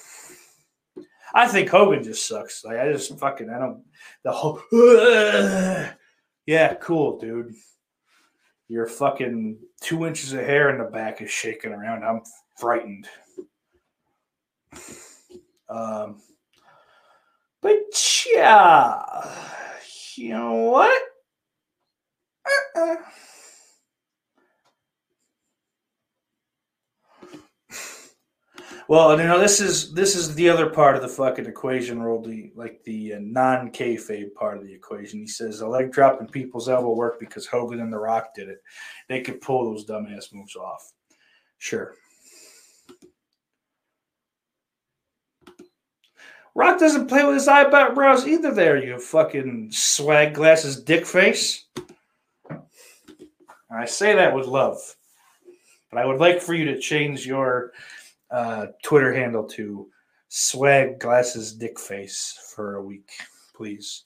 I 1.35 1.47
think 1.47 1.69
Hogan 1.69 2.03
just 2.03 2.27
sucks. 2.27 2.65
Like 2.65 2.79
I 2.79 2.93
just 2.93 3.19
fucking 3.19 3.51
I 3.51 3.59
don't 3.59 3.85
the 4.25 4.33
whole 4.33 4.61
yeah, 6.47 6.75
cool, 6.75 7.19
dude. 7.19 7.55
Your 8.69 8.87
fucking 8.87 9.59
two 9.81 10.07
inches 10.07 10.33
of 10.33 10.41
hair 10.41 10.71
in 10.71 10.79
the 10.79 10.91
back 10.91 11.21
is 11.21 11.31
shaking 11.31 11.73
around. 11.73 12.05
I'm 12.05 12.23
frightened. 12.59 13.07
Um, 15.69 16.21
but 17.61 17.77
yeah, 18.35 19.03
you 20.17 20.31
know 20.31 20.55
what? 20.55 21.03
Uh-uh. 22.77 22.97
Well, 28.89 29.19
you 29.19 29.27
know 29.27 29.39
this 29.39 29.61
is 29.61 29.93
this 29.93 30.17
is 30.17 30.35
the 30.35 30.49
other 30.49 30.69
part 30.69 30.97
of 30.97 31.03
the 31.03 31.09
fucking 31.09 31.47
equation, 31.47 32.03
roll 32.03 32.21
the 32.21 32.53
like 32.55 32.83
the 32.85 33.15
uh, 33.15 33.19
non 33.21 33.71
kayfabe 33.71 34.35
part 34.35 34.59
of 34.59 34.65
the 34.65 34.73
equation. 34.73 35.21
He 35.21 35.27
says 35.27 35.61
the 35.61 35.69
leg 35.69 35.93
drop 35.93 36.21
and 36.21 36.31
people's 36.31 36.69
elbow 36.69 36.93
work 36.93 37.21
because 37.21 37.47
Hogan 37.47 37.81
and 37.81 37.93
The 37.93 37.99
Rock 37.99 38.35
did 38.35 38.49
it. 38.49 38.63
They 39.09 39.21
could 39.21 39.41
pull 39.41 39.65
those 39.65 39.87
dumbass 39.87 40.33
moves 40.33 40.57
off. 40.57 40.93
Sure. 41.59 41.95
Rock 46.55 46.79
doesn't 46.79 47.09
play 47.09 47.25
with 47.25 47.35
his 47.35 47.49
eyebrows 47.49 48.27
either. 48.27 48.53
There, 48.53 48.85
you 48.85 48.99
fucking 48.99 49.71
swag 49.73 50.35
glasses, 50.35 50.83
dick 50.83 51.07
face. 51.07 51.65
I 53.71 53.87
say 53.87 54.15
that 54.15 54.35
with 54.35 54.47
love, 54.47 54.77
but 55.91 55.99
I 55.99 56.05
would 56.05 56.21
like 56.21 56.43
for 56.43 56.53
you 56.53 56.67
to 56.67 56.79
change 56.79 57.27
your 57.27 57.73
uh, 58.33 58.67
Twitter 58.83 59.13
handle 59.13 59.45
to 59.45 59.89
swag 60.29 60.99
glasses 60.99 61.53
dick 61.53 61.79
face 61.79 62.39
for 62.55 62.77
a 62.77 62.83
week, 62.83 63.11
please, 63.55 64.03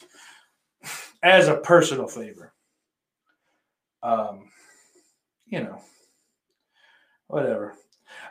as 1.22 1.48
a 1.48 1.56
personal 1.56 2.08
favor. 2.08 2.52
Um, 4.02 4.50
you 5.46 5.62
know, 5.62 5.80
whatever. 7.28 7.74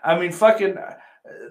I 0.04 0.20
mean, 0.20 0.32
fucking 0.32 0.78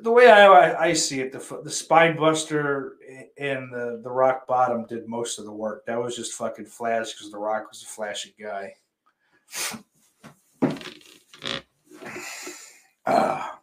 the 0.03 0.11
way 0.11 0.31
I 0.31 0.89
I, 0.89 0.93
see 0.93 1.21
it, 1.21 1.33
the 1.33 1.61
the 1.63 1.71
spine 1.71 2.17
buster 2.17 2.97
and 3.39 3.73
the 3.73 4.01
the 4.03 4.11
rock 4.11 4.47
bottom 4.47 4.87
did 4.87 5.09
most 5.09 5.39
of 5.39 5.45
the 5.47 5.53
work. 5.53 5.85
That 5.87 6.01
was 6.01 6.15
just 6.15 6.35
fucking 6.35 6.67
flash 6.67 7.13
because 7.13 7.31
the 7.31 7.39
rock 7.39 7.69
was 7.71 7.83
a 7.83 7.87
flashy 7.87 8.35
guy. 8.41 8.75
Ah. 13.07 13.54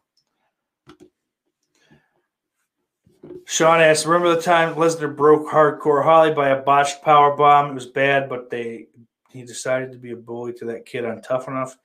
Sean 3.51 3.81
asks, 3.81 4.05
remember 4.05 4.33
the 4.33 4.41
time 4.41 4.75
Lesnar 4.75 5.13
broke 5.13 5.45
hardcore 5.45 6.05
Holly 6.05 6.33
by 6.33 6.51
a 6.51 6.61
botched 6.61 7.01
power 7.01 7.35
bomb? 7.35 7.71
It 7.71 7.73
was 7.73 7.85
bad, 7.85 8.29
but 8.29 8.49
they 8.49 8.87
he 9.29 9.43
decided 9.43 9.91
to 9.91 9.97
be 9.97 10.11
a 10.11 10.15
bully 10.15 10.53
to 10.53 10.65
that 10.67 10.85
kid 10.85 11.03
on 11.03 11.21
Tough 11.21 11.49
Enough. 11.49 11.75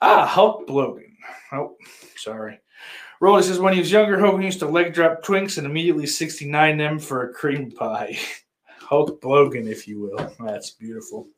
Ah, 0.00 0.24
Hulk 0.24 0.64
Logan. 0.70 1.14
Oh, 1.52 1.76
sorry. 2.16 2.58
Rolly 3.20 3.42
says 3.42 3.58
when 3.58 3.74
he 3.74 3.80
was 3.80 3.92
younger, 3.92 4.18
Hogan 4.18 4.40
used 4.40 4.60
to 4.60 4.66
leg 4.66 4.94
drop 4.94 5.22
twinks 5.22 5.58
and 5.58 5.66
immediately 5.66 6.06
69 6.06 6.78
them 6.78 6.98
for 6.98 7.28
a 7.28 7.34
cream 7.34 7.70
pie. 7.70 8.18
Hulk 8.78 9.22
Logan, 9.22 9.68
if 9.68 9.86
you 9.86 10.00
will. 10.00 10.34
That's 10.40 10.70
beautiful. 10.70 11.28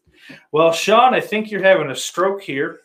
Well, 0.52 0.70
Sean, 0.70 1.12
I 1.12 1.20
think 1.20 1.50
you're 1.50 1.60
having 1.60 1.90
a 1.90 1.96
stroke 1.96 2.40
here. 2.40 2.82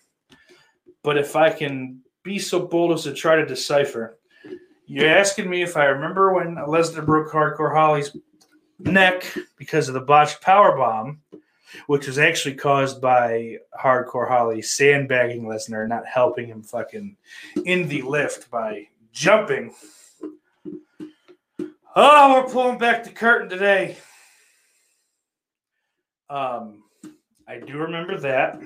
But 1.04 1.20
if 1.20 1.36
I 1.36 1.52
can 1.52 2.02
be 2.24 2.40
so 2.40 2.60
bold 2.60 2.94
as 2.94 3.04
to 3.04 3.14
try 3.14 3.36
to 3.36 3.46
decipher, 3.46 4.18
you're 4.88 5.10
asking 5.10 5.50
me 5.50 5.62
if 5.62 5.76
I 5.76 5.86
remember 5.86 6.34
when 6.34 6.56
Lesnar 6.56 7.06
broke 7.06 7.32
Hardcore 7.32 7.74
Holly's 7.74 8.16
neck 8.80 9.36
because 9.58 9.88
of 9.88 9.94
the 9.94 10.02
botched 10.02 10.42
power 10.42 10.76
bomb, 10.76 11.20
which 11.88 12.08
was 12.08 12.18
actually 12.18 12.56
caused 12.56 13.02
by 13.02 13.58
Hardcore 13.78 14.30
Holly 14.30 14.62
sandbagging 14.62 15.44
Lesnar, 15.44 15.88
not 15.88 16.06
helping 16.06 16.48
him 16.48 16.64
fucking 16.64 17.18
in 17.66 17.88
the 17.90 18.02
lift 18.02 18.50
by 18.50 18.88
jumping. 19.12 19.74
Oh, 21.96 22.34
we're 22.34 22.52
pulling 22.52 22.78
back 22.78 23.04
the 23.04 23.10
curtain 23.10 23.50
today. 23.50 23.98
Um, 26.30 26.84
I 27.48 27.60
do 27.60 27.78
remember 27.78 28.20
that. 28.20 28.62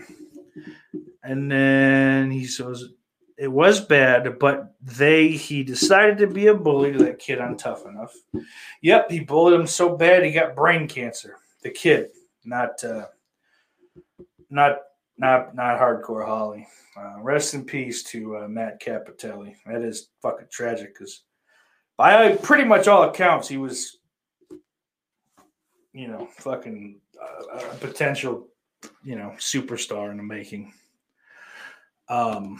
And 1.23 1.51
then 1.51 2.31
he 2.31 2.45
says 2.45 2.85
it 3.41 3.51
was 3.51 3.81
bad, 3.81 4.37
but 4.37 4.75
they 4.79 5.29
he 5.29 5.63
decided 5.63 6.19
to 6.19 6.27
be 6.27 6.45
a 6.45 6.53
bully 6.53 6.91
to 6.91 6.99
that 6.99 7.17
kid 7.17 7.41
on 7.41 7.57
Tough 7.57 7.87
Enough. 7.87 8.13
Yep, 8.83 9.09
he 9.09 9.21
bullied 9.21 9.59
him 9.59 9.65
so 9.65 9.97
bad 9.97 10.23
he 10.23 10.31
got 10.31 10.55
brain 10.55 10.87
cancer. 10.87 11.37
The 11.63 11.71
kid, 11.71 12.09
not 12.45 12.83
uh, 12.83 13.07
not 14.51 14.81
not 15.17 15.55
not 15.55 15.79
hardcore 15.79 16.23
Holly. 16.23 16.67
Uh, 16.95 17.19
rest 17.19 17.55
in 17.55 17.65
peace 17.65 18.03
to 18.03 18.37
uh, 18.37 18.47
Matt 18.47 18.79
Cappotelli. 18.79 19.55
That 19.65 19.81
is 19.81 20.09
fucking 20.21 20.49
tragic 20.51 20.93
because 20.93 21.23
by 21.97 22.35
pretty 22.35 22.65
much 22.65 22.87
all 22.87 23.09
accounts, 23.09 23.47
he 23.47 23.57
was, 23.57 23.97
you 25.93 26.07
know, 26.07 26.27
fucking 26.37 26.99
uh, 27.19 27.57
a 27.57 27.75
potential, 27.77 28.49
you 29.03 29.15
know, 29.15 29.33
superstar 29.39 30.11
in 30.11 30.17
the 30.17 30.23
making. 30.23 30.73
Um, 32.07 32.59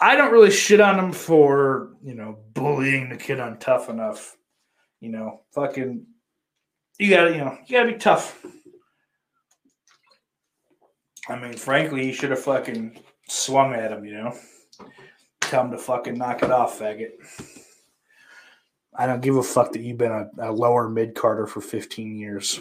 I 0.00 0.16
don't 0.16 0.32
really 0.32 0.50
shit 0.50 0.80
on 0.80 0.98
him 0.98 1.12
for, 1.12 1.94
you 2.02 2.14
know, 2.14 2.38
bullying 2.52 3.08
the 3.08 3.16
kid 3.16 3.40
on 3.40 3.58
tough 3.58 3.88
enough. 3.88 4.36
You 5.00 5.10
know, 5.10 5.40
fucking, 5.52 6.06
you 6.98 7.10
gotta, 7.10 7.30
you 7.30 7.38
know, 7.38 7.58
you 7.66 7.76
gotta 7.76 7.92
be 7.92 7.98
tough. 7.98 8.44
I 11.28 11.38
mean, 11.38 11.54
frankly, 11.54 12.04
he 12.04 12.12
should 12.12 12.30
have 12.30 12.42
fucking 12.42 12.98
swung 13.28 13.74
at 13.74 13.92
him, 13.92 14.04
you 14.04 14.14
know? 14.14 14.36
Tell 15.40 15.64
him 15.64 15.70
to 15.70 15.78
fucking 15.78 16.18
knock 16.18 16.42
it 16.42 16.50
off, 16.50 16.78
faggot. 16.78 17.12
I 18.96 19.06
don't 19.06 19.22
give 19.22 19.36
a 19.36 19.42
fuck 19.42 19.72
that 19.72 19.82
you've 19.82 19.98
been 19.98 20.12
a, 20.12 20.30
a 20.38 20.52
lower 20.52 20.88
mid 20.88 21.14
carder 21.14 21.46
for 21.46 21.60
15 21.60 22.16
years. 22.16 22.60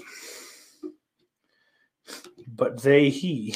But 2.47 2.81
they, 2.81 3.09
he, 3.09 3.55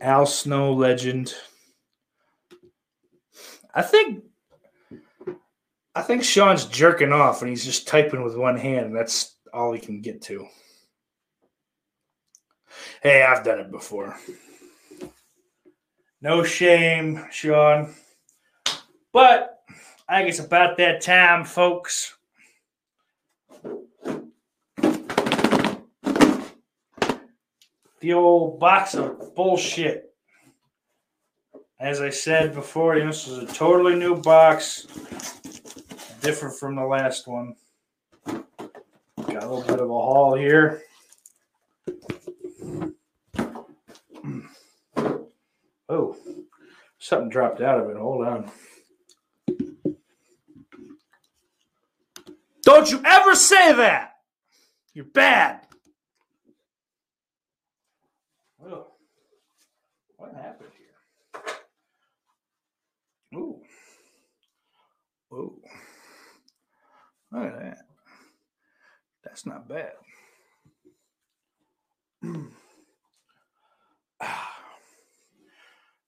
Al 0.00 0.26
Snow 0.26 0.72
legend. 0.72 1.34
I 3.76 3.82
think, 3.82 4.24
I 5.94 6.00
think 6.00 6.24
Sean's 6.24 6.64
jerking 6.64 7.12
off 7.12 7.42
and 7.42 7.50
he's 7.50 7.64
just 7.64 7.86
typing 7.86 8.24
with 8.24 8.34
one 8.34 8.56
hand. 8.56 8.96
That's 8.96 9.36
all 9.52 9.70
he 9.72 9.78
can 9.78 10.00
get 10.00 10.22
to. 10.22 10.46
Hey, 13.02 13.22
I've 13.22 13.44
done 13.44 13.60
it 13.60 13.70
before. 13.70 14.16
No 16.22 16.42
shame, 16.42 17.26
Sean. 17.30 17.94
But 19.12 19.60
I 20.08 20.18
think 20.18 20.30
it's 20.30 20.38
about 20.38 20.78
that 20.78 21.02
time, 21.02 21.44
folks. 21.44 22.16
The 28.00 28.14
old 28.14 28.58
box 28.58 28.94
of 28.94 29.34
bullshit. 29.34 30.05
As 31.78 32.00
I 32.00 32.08
said 32.10 32.54
before, 32.54 32.98
this 32.98 33.28
is 33.28 33.38
a 33.38 33.46
totally 33.46 33.94
new 33.96 34.16
box, 34.16 34.86
different 36.22 36.58
from 36.58 36.74
the 36.74 36.86
last 36.86 37.28
one. 37.28 37.54
Got 38.24 39.42
a 39.42 39.46
little 39.46 39.62
bit 39.62 39.80
of 39.80 39.90
a 39.90 39.92
haul 39.92 40.34
here. 40.36 40.82
Oh, 45.88 46.16
something 46.98 47.28
dropped 47.28 47.60
out 47.60 47.78
of 47.78 47.88
it. 47.90 47.96
Hold 47.96 48.26
on. 48.26 48.50
Don't 52.62 52.90
you 52.90 53.00
ever 53.04 53.36
say 53.36 53.72
that. 53.72 54.14
You're 54.94 55.04
bad. 55.04 55.60
Oh, 58.60 58.88
what 60.16 60.34
happened 60.34 60.70
here? 60.76 60.88
Ooh. 63.38 63.60
Ooh. 65.32 65.60
Look 67.32 67.44
at 67.44 67.58
that. 67.60 67.78
That's 69.24 69.46
not 69.46 69.68
bad. 69.68 69.92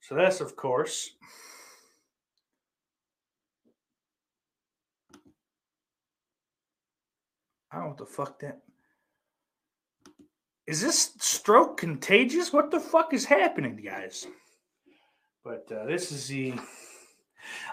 So 0.09 0.15
that's 0.15 0.41
of 0.41 0.57
course. 0.57 1.11
I 7.71 7.77
don't 7.77 7.83
know 7.83 7.89
what 7.89 7.99
the 7.99 8.07
fuck 8.07 8.41
that. 8.41 8.63
Is 10.67 10.81
this 10.81 11.13
stroke 11.19 11.77
contagious? 11.77 12.55
What 12.55 12.71
the 12.71 12.81
fuck 12.81 13.13
is 13.13 13.27
happening, 13.27 13.77
guys? 13.77 14.27
But 15.45 15.71
uh, 15.71 15.85
this 15.85 16.11
is 16.11 16.27
the, 16.29 16.55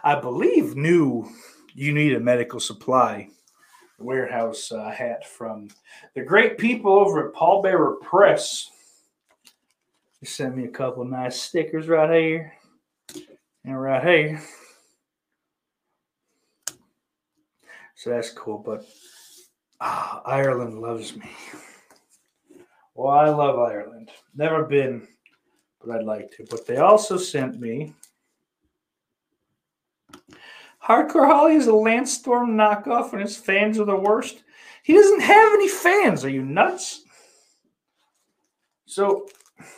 I 0.04 0.20
believe, 0.20 0.76
new. 0.76 1.30
Uneeda 1.78 2.22
medical 2.22 2.60
supply 2.60 3.28
warehouse 4.00 4.72
uh, 4.72 4.90
hat 4.90 5.28
from 5.28 5.70
the 6.14 6.22
great 6.22 6.58
people 6.58 6.94
over 6.94 7.28
at 7.28 7.36
Pallbearer 7.36 8.00
Press. 8.02 8.70
They 10.22 10.28
sent 10.28 10.56
me 10.56 10.66
a 10.66 10.70
couple 10.70 11.04
nice 11.04 11.42
stickers 11.42 11.88
right 11.88 12.10
here 12.10 12.54
and 13.66 13.82
right 13.82 14.04
here. 14.04 14.42
So 17.96 18.12
that's 18.12 18.32
cool. 18.32 18.60
But 18.60 18.86
ah, 19.82 20.22
Ireland 20.26 20.80
loves 20.80 21.16
me. 21.16 21.30
Well, 22.94 23.12
I 23.12 23.30
love 23.30 23.60
Ireland. 23.60 24.12
Never 24.34 24.64
been, 24.64 25.08
but 25.84 25.98
I'd 25.98 26.06
like 26.06 26.32
to. 26.38 26.46
But 26.50 26.66
they 26.66 26.78
also 26.78 27.18
sent 27.18 27.60
me 27.60 27.94
Hardcore 30.86 31.28
Holly 31.28 31.56
is 31.56 31.68
a 31.68 31.72
Landstorm 31.72 32.52
knockoff, 32.52 33.14
and 33.14 33.22
his 33.22 33.38
fans 33.38 33.80
are 33.80 33.86
the 33.86 33.96
worst. 33.96 34.44
He 34.84 34.94
doesn't 34.94 35.22
have 35.22 35.54
any 35.54 35.68
fans. 35.68 36.24
Are 36.24 36.30
you 36.30 36.44
nuts? 36.44 37.02
So 38.86 39.28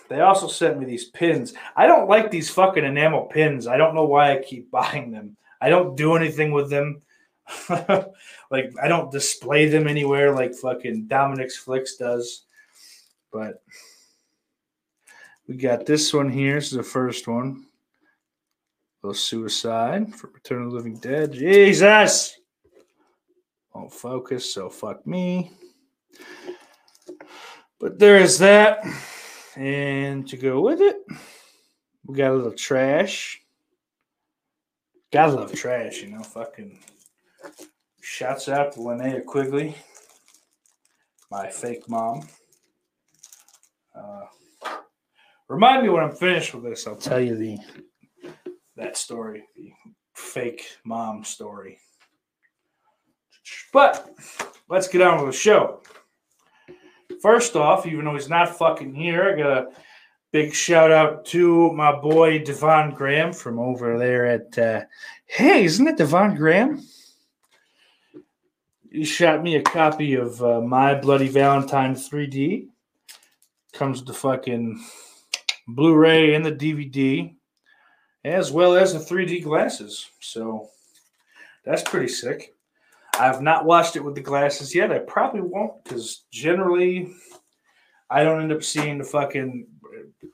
they 0.10 0.20
also 0.20 0.48
sent 0.48 0.80
me 0.80 0.86
these 0.86 1.06
pins. 1.06 1.54
I 1.78 1.88
don't 1.88 2.10
like 2.10 2.30
these 2.30 2.50
fucking 2.50 2.84
enamel 2.84 3.26
pins. 3.26 3.68
I 3.68 3.78
don't 3.78 3.96
know 3.96 4.04
why 4.04 4.34
I 4.34 4.44
keep 4.44 4.70
buying 4.72 5.12
them. 5.12 5.38
I 5.62 5.70
don't 5.70 5.96
do 5.96 6.16
anything 6.16 6.52
with 6.52 6.70
them. 6.70 7.02
like 7.70 8.74
I 8.82 8.90
don't 8.90 9.12
display 9.12 9.70
them 9.70 9.88
anywhere 9.88 10.36
like 10.36 10.54
fucking 10.54 11.08
Dominic's 11.08 11.56
Flicks 11.56 11.96
does. 11.96 12.44
But 13.32 13.62
we 15.48 15.56
got 15.56 15.86
this 15.86 16.14
one 16.14 16.30
here. 16.30 16.56
This 16.56 16.72
is 16.72 16.78
the 16.78 16.84
first 16.84 17.30
one. 17.30 17.67
Little 19.04 19.14
suicide 19.14 20.14
for 20.16 20.30
Return 20.34 20.64
of 20.64 20.72
the 20.72 20.76
Living 20.76 20.98
Dead. 20.98 21.34
Jesus! 21.34 22.38
Won't 23.74 23.94
focus, 23.94 24.54
so 24.54 24.70
fuck 24.70 25.06
me. 25.06 25.52
But 27.80 28.00
there 28.00 28.18
is 28.18 28.40
that. 28.40 28.84
And 29.56 30.28
to 30.28 30.38
go 30.38 30.62
with 30.62 30.82
it, 30.82 30.98
we 32.06 32.16
got 32.16 32.32
a 32.32 32.36
little 32.36 32.52
trash. 32.54 33.40
Gotta 35.12 35.34
love 35.34 35.54
trash, 35.54 36.02
you 36.02 36.10
know. 36.10 36.24
Fucking 36.24 36.80
shouts 38.02 38.50
out 38.50 38.74
to 38.74 38.80
Linnea 38.80 39.24
Quigley, 39.26 39.76
my 41.32 41.50
fake 41.50 41.88
mom. 41.88 42.28
Uh, 43.96 44.26
remind 45.48 45.84
me 45.84 45.90
when 45.90 46.04
I'm 46.04 46.16
finished 46.16 46.54
with 46.54 46.64
this. 46.64 46.88
I'll 46.88 46.96
tell 46.96 47.20
you 47.20 47.36
the 47.36 47.58
that 48.78 48.96
story, 48.96 49.44
the 49.56 49.72
fake 50.14 50.66
mom 50.86 51.24
story. 51.24 51.80
But 53.74 54.10
let's 54.70 54.88
get 54.88 55.02
on 55.02 55.24
with 55.24 55.34
the 55.34 55.40
show. 55.40 55.82
First 57.22 57.56
off, 57.56 57.86
even 57.86 58.06
though 58.06 58.14
he's 58.14 58.30
not 58.30 58.58
fucking 58.58 58.94
here, 58.94 59.34
I 59.34 59.38
got 59.38 59.58
a 59.58 59.68
big 60.32 60.54
shout 60.54 60.92
out 60.92 61.26
to 61.26 61.72
my 61.74 61.98
boy 62.00 62.44
Devon 62.44 62.92
Graham 62.92 63.34
from 63.34 63.60
over 63.60 63.98
there 63.98 64.26
at. 64.26 64.58
Uh, 64.58 64.82
hey, 65.26 65.64
isn't 65.66 65.88
it 65.88 65.98
Devon 65.98 66.36
Graham? 66.36 66.82
He 68.92 69.04
shot 69.04 69.44
me 69.44 69.56
a 69.56 69.62
copy 69.62 70.16
of 70.16 70.42
uh, 70.42 70.62
My 70.62 70.96
Bloody 70.96 71.28
Valentine 71.28 71.96
3D. 71.96 72.68
Comes 73.74 74.00
with 74.00 74.08
the 74.08 74.14
fucking 74.14 74.84
Blu-ray 75.68 76.34
and 76.34 76.46
the 76.46 76.52
DVD, 76.52 77.36
as 78.28 78.52
well 78.52 78.76
as 78.76 78.94
the 78.94 79.00
3D 79.00 79.44
glasses. 79.44 80.10
So 80.20 80.70
that's 81.64 81.84
pretty 81.84 82.10
sick. 82.10 82.54
I've 83.20 83.42
not 83.42 83.66
watched 83.66 83.96
it 83.96 84.04
with 84.04 84.16
the 84.16 84.22
glasses 84.22 84.76
yet. 84.76 84.92
I 84.92 85.00
probably 85.00 85.42
won't 85.42 85.84
because 85.84 86.24
generally 86.32 87.14
I 88.10 88.24
don't 88.24 88.42
end 88.42 88.52
up 88.52 88.64
seeing 88.64 88.98
the 88.98 89.04
fucking. 89.04 89.68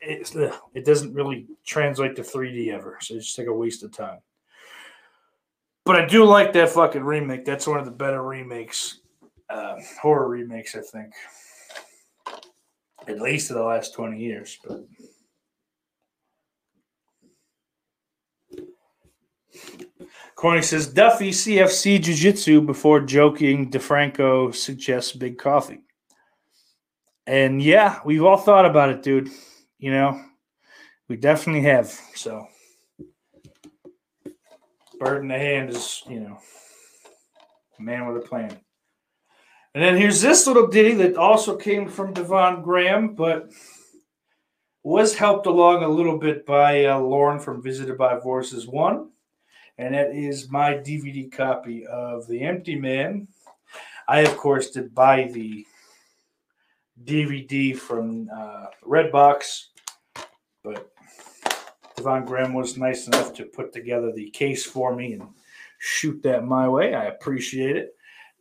It, 0.01 0.59
it 0.73 0.85
doesn't 0.85 1.13
really 1.13 1.47
translate 1.65 2.15
to 2.17 2.23
3D 2.23 2.69
ever, 2.73 2.97
so 3.01 3.15
it's 3.15 3.27
just 3.27 3.37
like 3.37 3.47
a 3.47 3.53
waste 3.53 3.83
of 3.83 3.91
time. 3.91 4.19
But 5.85 5.97
I 5.97 6.05
do 6.05 6.25
like 6.25 6.53
that 6.53 6.69
fucking 6.69 7.03
remake. 7.03 7.45
That's 7.45 7.67
one 7.67 7.79
of 7.79 7.85
the 7.85 7.91
better 7.91 8.23
remakes, 8.23 8.99
uh, 9.49 9.75
horror 10.01 10.27
remakes, 10.27 10.75
I 10.75 10.81
think. 10.81 11.13
At 13.07 13.19
least 13.19 13.49
in 13.49 13.57
the 13.57 13.63
last 13.63 13.93
20 13.93 14.17
years. 14.17 14.57
But 14.65 14.85
Corny 20.43 20.61
says 20.61 20.87
Duffy 20.87 21.29
CFC 21.29 22.01
Jiu 22.01 22.13
Jitsu 22.13 22.59
before 22.59 22.99
joking. 22.99 23.71
DeFranco 23.71 24.53
suggests 24.53 25.13
big 25.13 25.37
coffee. 25.37 25.79
And 27.25 27.61
yeah, 27.61 28.01
we've 28.03 28.25
all 28.25 28.35
thought 28.35 28.65
about 28.65 28.89
it, 28.89 29.01
dude. 29.01 29.29
You 29.79 29.91
know, 29.91 30.21
we 31.07 31.15
definitely 31.15 31.61
have. 31.61 31.97
So 32.15 32.45
bird 34.99 35.21
in 35.21 35.29
the 35.29 35.37
hand 35.37 35.69
is, 35.69 36.03
you 36.09 36.19
know, 36.19 36.37
man 37.79 38.05
with 38.05 38.21
a 38.21 38.27
plan. 38.27 38.59
And 39.73 39.81
then 39.81 39.95
here's 39.95 40.19
this 40.19 40.45
little 40.45 40.67
ditty 40.67 40.95
that 40.95 41.15
also 41.15 41.55
came 41.55 41.87
from 41.87 42.11
Devon 42.11 42.63
Graham, 42.63 43.15
but 43.15 43.49
was 44.83 45.15
helped 45.15 45.45
along 45.45 45.83
a 45.83 45.87
little 45.87 46.17
bit 46.17 46.45
by 46.45 46.83
uh, 46.83 46.99
Lauren 46.99 47.39
from 47.39 47.63
Visited 47.63 47.97
by 47.97 48.19
Voices 48.19 48.67
1. 48.67 49.07
And 49.77 49.95
that 49.95 50.15
is 50.15 50.51
my 50.51 50.73
DVD 50.75 51.31
copy 51.31 51.85
of 51.87 52.27
The 52.27 52.41
Empty 52.41 52.75
Man. 52.75 53.27
I, 54.07 54.19
of 54.19 54.37
course, 54.37 54.71
did 54.71 54.93
buy 54.93 55.29
the 55.31 55.65
DVD 57.03 57.75
from 57.75 58.29
uh, 58.35 58.67
Redbox, 58.85 59.65
but 60.63 60.91
Devon 61.95 62.25
Graham 62.25 62.53
was 62.53 62.77
nice 62.77 63.07
enough 63.07 63.33
to 63.33 63.45
put 63.45 63.73
together 63.73 64.11
the 64.11 64.29
case 64.29 64.65
for 64.65 64.95
me 64.95 65.13
and 65.13 65.23
shoot 65.79 66.21
that 66.23 66.45
my 66.45 66.67
way. 66.67 66.93
I 66.93 67.05
appreciate 67.05 67.75
it. 67.75 67.95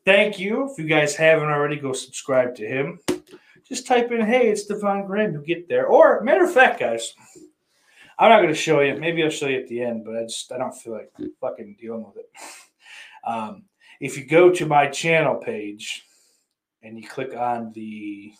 Thank 0.05 0.39
you. 0.39 0.71
If 0.71 0.79
you 0.79 0.87
guys 0.87 1.15
haven't 1.15 1.49
already, 1.49 1.77
go 1.77 1.93
subscribe 1.93 2.55
to 2.57 2.67
him. 2.67 2.99
Just 3.67 3.87
type 3.87 4.11
in, 4.11 4.21
hey, 4.21 4.51
it's 4.51 4.67
Devon 4.67 5.07
Graham. 5.07 5.33
You'll 5.33 5.43
get 5.43 5.69
there. 5.69 5.87
Or, 5.87 6.21
matter 6.23 6.45
of 6.45 6.53
fact, 6.53 6.81
guys, 6.81 7.15
I'm 8.19 8.31
not 8.31 8.47
to 8.47 8.55
show 8.55 8.81
you. 8.81 8.97
Maybe 8.97 9.23
I'll 9.23 9.31
show 9.31 9.49
you 9.49 9.61
at 9.61 9.69
the 9.69 9.83
end, 9.83 10.05
but 10.05 10.17
I 10.17 10.23
just 10.23 10.51
I 10.53 10.59
don't 10.59 10.75
feel 10.75 10.95
like 10.95 11.13
fucking 11.41 11.77
dealing 11.81 12.05
with 12.05 12.17
it. 12.17 12.31
Um, 13.25 13.67
if 14.01 14.19
you 14.19 14.25
go 14.25 14.51
to 14.51 14.67
my 14.67 14.89
channel 14.89 15.37
page 15.37 16.05
and 16.83 16.99
you 16.99 17.07
click 17.07 17.37
on 17.37 17.71
the 17.73 18.33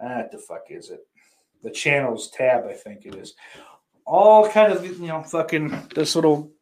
ah, 0.00 0.18
what 0.18 0.30
the 0.30 0.38
fuck 0.38 0.66
is 0.70 0.90
it? 0.90 1.00
The 1.64 1.70
channels 1.72 2.30
tab, 2.30 2.64
I 2.64 2.74
think 2.74 3.06
it 3.06 3.16
is. 3.16 3.34
All 4.04 4.48
kind 4.48 4.72
of 4.72 4.86
you 4.86 5.08
know 5.08 5.24
fucking 5.24 5.88
this 5.96 6.14
little 6.14 6.52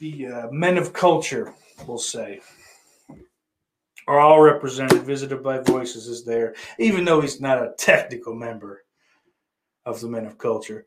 the 0.00 0.26
uh, 0.26 0.50
men 0.50 0.76
of 0.76 0.92
culture, 0.92 1.54
we'll 1.86 1.98
say, 1.98 2.40
are 4.08 4.18
all 4.18 4.40
represented. 4.40 5.02
Visited 5.02 5.44
by 5.44 5.58
Voices 5.58 6.08
is 6.08 6.24
there, 6.24 6.56
even 6.80 7.04
though 7.04 7.20
he's 7.20 7.40
not 7.40 7.62
a 7.62 7.74
technical 7.78 8.34
member 8.34 8.83
of 9.86 10.00
the 10.00 10.08
men 10.08 10.26
of 10.26 10.38
culture. 10.38 10.86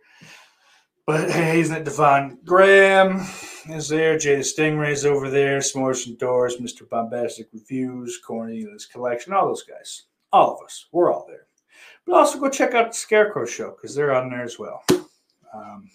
But 1.05 1.31
hey, 1.31 1.61
isn't 1.61 1.75
it 1.75 1.85
Devon 1.85 2.39
Graham 2.43 3.25
is 3.69 3.87
there? 3.87 4.17
Jay 4.17 4.35
the 4.35 4.41
Stingray's 4.41 5.05
over 5.05 5.29
there. 5.29 5.59
S'mores 5.59 6.05
and 6.07 6.17
Doors, 6.17 6.57
Mr. 6.57 6.87
Bombastic 6.87 7.47
Reviews, 7.53 8.19
Cornelius 8.25 8.85
Collection, 8.85 9.31
all 9.31 9.47
those 9.47 9.63
guys. 9.63 10.03
All 10.33 10.57
of 10.57 10.65
us. 10.65 10.87
We're 10.91 11.13
all 11.13 11.25
there. 11.25 11.47
But 12.05 12.15
also 12.15 12.39
go 12.39 12.49
check 12.49 12.73
out 12.73 12.91
the 12.91 12.97
Scarecrow 12.97 13.45
Show 13.45 13.71
because 13.71 13.95
they're 13.95 14.13
on 14.13 14.29
there 14.29 14.43
as 14.43 14.59
well. 14.59 14.83
Um, 15.53 15.89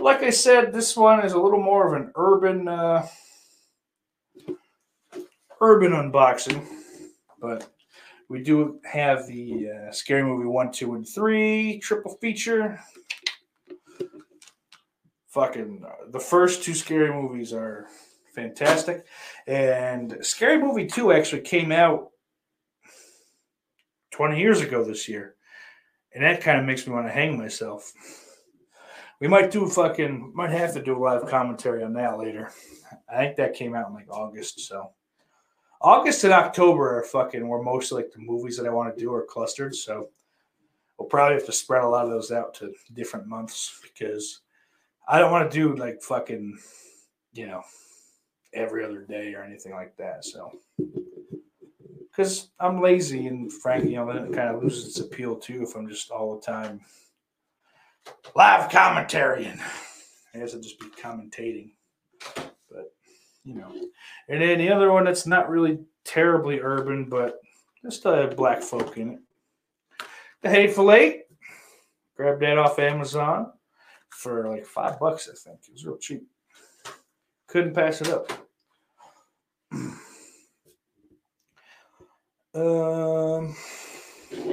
like 0.00 0.22
I 0.22 0.30
said, 0.30 0.72
this 0.72 0.96
one 0.96 1.24
is 1.24 1.32
a 1.32 1.40
little 1.40 1.62
more 1.62 1.88
of 1.88 2.00
an 2.00 2.12
urban, 2.14 2.68
uh, 2.68 3.06
urban 5.60 5.92
unboxing, 5.92 6.64
but 7.40 7.68
we 8.28 8.42
do 8.42 8.80
have 8.84 9.26
the 9.26 9.70
uh, 9.70 9.92
Scary 9.92 10.22
Movie 10.22 10.46
one, 10.46 10.72
two, 10.72 10.94
and 10.94 11.08
three 11.08 11.78
triple 11.78 12.16
feature. 12.20 12.80
Fucking 15.28 15.84
uh, 15.86 16.10
the 16.10 16.20
first 16.20 16.62
two 16.62 16.74
scary 16.74 17.12
movies 17.12 17.52
are 17.52 17.86
fantastic, 18.34 19.04
and 19.46 20.16
Scary 20.22 20.58
Movie 20.58 20.86
two 20.86 21.12
actually 21.12 21.42
came 21.42 21.70
out 21.70 22.10
twenty 24.10 24.40
years 24.40 24.62
ago 24.62 24.82
this 24.82 25.08
year, 25.08 25.34
and 26.14 26.24
that 26.24 26.40
kind 26.40 26.58
of 26.58 26.64
makes 26.64 26.86
me 26.86 26.94
want 26.94 27.06
to 27.06 27.12
hang 27.12 27.36
myself. 27.36 27.92
We 29.20 29.28
might 29.28 29.50
do 29.50 29.68
fucking 29.68 30.32
might 30.34 30.50
have 30.50 30.72
to 30.74 30.82
do 30.82 30.96
a 30.96 31.02
live 31.02 31.26
commentary 31.26 31.84
on 31.84 31.92
that 31.94 32.18
later. 32.18 32.50
I 33.08 33.18
think 33.18 33.36
that 33.36 33.54
came 33.54 33.74
out 33.74 33.88
in 33.88 33.94
like 33.94 34.10
August, 34.10 34.60
so 34.60 34.90
August 35.80 36.24
and 36.24 36.32
October 36.32 36.98
are 36.98 37.04
fucking 37.04 37.46
where 37.46 37.62
most 37.62 37.92
like 37.92 38.10
the 38.12 38.18
movies 38.18 38.56
that 38.56 38.66
I 38.66 38.70
want 38.70 38.94
to 38.94 39.00
do 39.00 39.12
are 39.12 39.24
clustered. 39.24 39.74
So 39.74 40.08
we'll 40.98 41.08
probably 41.08 41.34
have 41.34 41.46
to 41.46 41.52
spread 41.52 41.84
a 41.84 41.88
lot 41.88 42.04
of 42.04 42.10
those 42.10 42.32
out 42.32 42.54
to 42.54 42.72
different 42.94 43.26
months 43.26 43.80
because 43.82 44.40
I 45.08 45.18
don't 45.18 45.32
want 45.32 45.50
to 45.50 45.56
do 45.56 45.76
like 45.76 46.02
fucking, 46.02 46.58
you 47.32 47.46
know, 47.46 47.62
every 48.54 48.84
other 48.84 49.02
day 49.02 49.34
or 49.34 49.42
anything 49.42 49.72
like 49.72 49.96
that. 49.96 50.24
So 50.24 50.58
because 52.10 52.48
I'm 52.58 52.80
lazy 52.80 53.26
and 53.26 53.52
frankly, 53.52 53.90
you 53.90 53.96
know, 53.96 54.08
it 54.10 54.32
kind 54.32 54.54
of 54.54 54.62
loses 54.62 54.86
its 54.86 55.00
appeal 55.00 55.36
too 55.36 55.62
if 55.62 55.76
I'm 55.76 55.88
just 55.88 56.10
all 56.10 56.34
the 56.34 56.42
time 56.42 56.80
live 58.34 58.70
commentary 58.70 59.46
I 60.34 60.38
guess 60.38 60.54
I'd 60.54 60.62
just 60.62 60.78
be 60.78 60.86
commentating. 61.00 61.70
You 63.46 63.54
know. 63.54 63.72
And 64.28 64.42
then 64.42 64.58
the 64.58 64.70
other 64.70 64.92
one 64.92 65.04
that's 65.04 65.26
not 65.26 65.48
really 65.48 65.78
terribly 66.04 66.60
urban, 66.60 67.08
but 67.08 67.40
just 67.82 68.04
a 68.04 68.34
black 68.36 68.60
folk 68.60 68.98
in 68.98 69.12
it. 69.12 69.20
The 70.42 70.50
Hateful 70.50 70.92
Eight. 70.92 71.22
Grabbed 72.16 72.42
that 72.42 72.58
off 72.58 72.78
Amazon 72.78 73.52
for 74.10 74.48
like 74.48 74.66
five 74.66 74.98
bucks, 74.98 75.28
I 75.30 75.34
think. 75.36 75.60
It 75.68 75.72
was 75.72 75.86
real 75.86 75.98
cheap. 75.98 76.26
Couldn't 77.46 77.74
pass 77.74 78.00
it 78.00 78.08
up. 78.08 78.32
Um, 82.56 83.54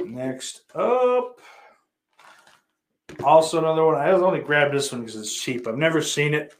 next 0.04 0.60
up, 0.74 1.40
also 3.24 3.58
another 3.60 3.82
one. 3.82 3.94
I 3.94 4.10
only 4.10 4.40
grabbed 4.40 4.74
this 4.74 4.92
one 4.92 5.00
because 5.00 5.16
it's 5.16 5.34
cheap. 5.34 5.66
I've 5.66 5.78
never 5.78 6.02
seen 6.02 6.34
it, 6.34 6.52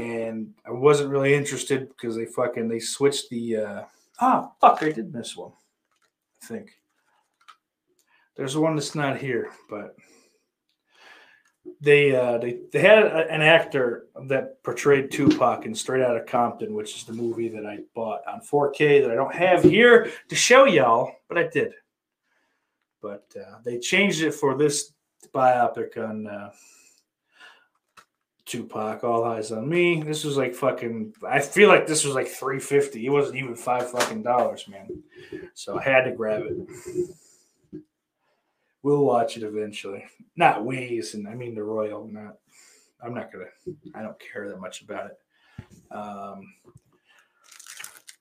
and 0.00 0.54
I 0.66 0.70
wasn't 0.70 1.10
really 1.10 1.34
interested 1.34 1.88
because 1.88 2.16
they 2.16 2.26
fucking 2.26 2.68
they 2.68 2.80
switched 2.80 3.30
the. 3.30 3.56
uh 3.56 3.82
Ah, 4.22 4.52
fuck! 4.60 4.82
I 4.82 4.92
did 4.92 5.14
miss 5.14 5.34
one. 5.36 5.52
I 6.42 6.46
think 6.46 6.72
there's 8.36 8.56
one 8.56 8.74
that's 8.74 8.94
not 8.94 9.16
here, 9.16 9.50
but 9.68 9.96
they 11.80 12.14
uh, 12.14 12.38
they 12.38 12.60
they 12.72 12.80
had 12.80 12.98
a, 12.98 13.30
an 13.30 13.42
actor 13.42 14.06
that 14.28 14.62
portrayed 14.62 15.10
Tupac 15.10 15.64
in 15.66 15.74
Straight 15.74 16.02
Outta 16.02 16.24
Compton, 16.24 16.74
which 16.74 16.96
is 16.96 17.04
the 17.04 17.12
movie 17.12 17.48
that 17.48 17.66
I 17.66 17.78
bought 17.94 18.20
on 18.26 18.40
4K 18.40 19.02
that 19.02 19.10
I 19.10 19.14
don't 19.14 19.34
have 19.34 19.62
here 19.62 20.10
to 20.28 20.34
show 20.34 20.64
y'all, 20.64 21.12
but 21.28 21.38
I 21.38 21.48
did. 21.48 21.72
But 23.00 23.24
uh, 23.36 23.58
they 23.64 23.78
changed 23.78 24.22
it 24.22 24.34
for 24.34 24.56
this 24.56 24.92
biopic 25.34 25.96
on 25.96 26.26
uh, 26.26 26.50
Tupac. 28.50 29.04
All 29.04 29.22
Eyez 29.22 29.56
on 29.56 29.68
Me. 29.68 30.02
This 30.02 30.24
was 30.24 30.36
like 30.36 30.54
fucking. 30.54 31.14
I 31.24 31.38
feel 31.38 31.68
like 31.68 31.86
this 31.86 32.04
was 32.04 32.16
like 32.16 32.26
350. 32.26 33.06
It 33.06 33.10
wasn't 33.10 33.36
even 33.36 33.54
five 33.54 33.88
fucking 33.88 34.24
dollars, 34.24 34.66
man. 34.66 35.04
So 35.54 35.78
I 35.78 35.82
had 35.84 36.02
to 36.02 36.12
grab 36.12 36.42
it. 36.44 37.84
We'll 38.82 39.04
watch 39.04 39.36
it 39.36 39.44
eventually. 39.44 40.04
Not 40.34 40.64
we, 40.64 41.00
and 41.14 41.28
I 41.28 41.34
mean 41.34 41.54
the 41.54 41.62
Royal. 41.62 42.08
Not. 42.08 42.38
I'm 43.00 43.14
not 43.14 43.30
gonna. 43.32 43.44
I 43.94 44.02
don't 44.02 44.18
care 44.18 44.48
that 44.48 44.60
much 44.60 44.82
about 44.82 45.10
it. 45.10 45.94
Um, 45.94 46.52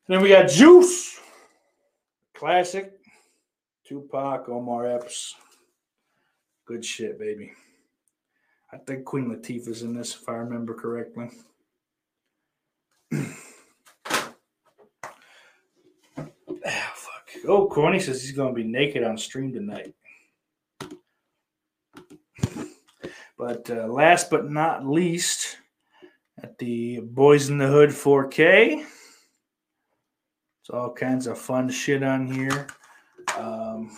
then 0.08 0.22
we 0.22 0.30
got 0.30 0.50
Juice, 0.50 1.20
classic. 2.36 2.94
Tupac, 3.84 4.48
Omar 4.48 4.86
Epps. 4.86 5.34
Good 6.66 6.86
shit, 6.86 7.18
baby. 7.18 7.54
I 8.72 8.78
think 8.78 9.06
Queen 9.06 9.30
Latifah's 9.30 9.82
in 9.82 9.96
this, 9.96 10.14
if 10.14 10.30
I 10.30 10.34
remember 10.34 10.74
correctly. 10.74 11.30
ah, 13.14 14.32
fuck. 16.96 17.30
Oh, 17.48 17.68
Corny 17.68 18.00
says 18.00 18.22
he's 18.22 18.32
going 18.32 18.54
to 18.54 18.62
be 18.62 18.68
naked 18.68 19.04
on 19.04 19.18
stream 19.18 19.52
tonight. 19.52 19.96
But 23.38 23.70
uh, 23.70 23.88
last 23.88 24.30
but 24.30 24.52
not 24.52 24.86
least, 24.86 25.58
at 26.44 26.58
the 26.58 27.00
Boyz 27.00 27.50
n 27.50 27.58
the 27.58 27.68
Hood 27.68 27.90
4K. 27.90 28.86
It's 30.62 30.70
all 30.70 30.94
kinds 30.94 31.26
of 31.26 31.40
fun 31.40 31.70
shit 31.70 32.04
on 32.04 32.28
here. 32.28 32.68
Um, 33.38 33.98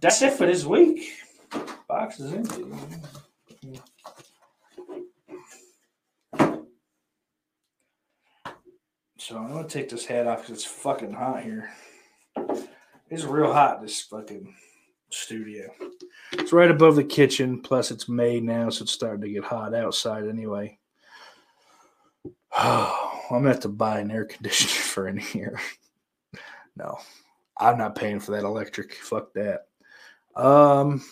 that's 0.00 0.22
it 0.22 0.32
for 0.34 0.46
this 0.46 0.64
week. 0.64 1.08
Box 1.88 2.20
is 2.20 2.32
empty. 2.32 2.64
So 9.30 9.36
I'm 9.36 9.52
gonna 9.52 9.68
take 9.68 9.88
this 9.88 10.06
hat 10.06 10.26
off 10.26 10.40
because 10.40 10.54
it's 10.54 10.64
fucking 10.64 11.12
hot 11.12 11.44
here. 11.44 11.70
It's 13.10 13.24
real 13.24 13.52
hot. 13.52 13.82
This 13.82 14.00
fucking 14.02 14.54
studio. 15.10 15.70
It's 16.32 16.52
right 16.52 16.70
above 16.70 16.96
the 16.96 17.04
kitchen. 17.04 17.60
Plus, 17.60 17.90
it's 17.90 18.08
May 18.08 18.40
now, 18.40 18.70
so 18.70 18.82
it's 18.82 18.92
starting 18.92 19.20
to 19.20 19.28
get 19.28 19.44
hot 19.44 19.74
outside 19.74 20.26
anyway. 20.26 20.78
Oh, 22.56 23.20
I'm 23.30 23.38
gonna 23.38 23.50
have 23.50 23.60
to 23.60 23.68
buy 23.68 24.00
an 24.00 24.10
air 24.10 24.24
conditioner 24.26 24.70
for 24.70 25.06
in 25.06 25.18
here. 25.18 25.60
no, 26.76 26.98
I'm 27.58 27.78
not 27.78 27.94
paying 27.94 28.20
for 28.20 28.32
that 28.32 28.44
electric. 28.44 28.94
Fuck 28.94 29.32
that. 29.34 29.66
Um. 30.34 31.02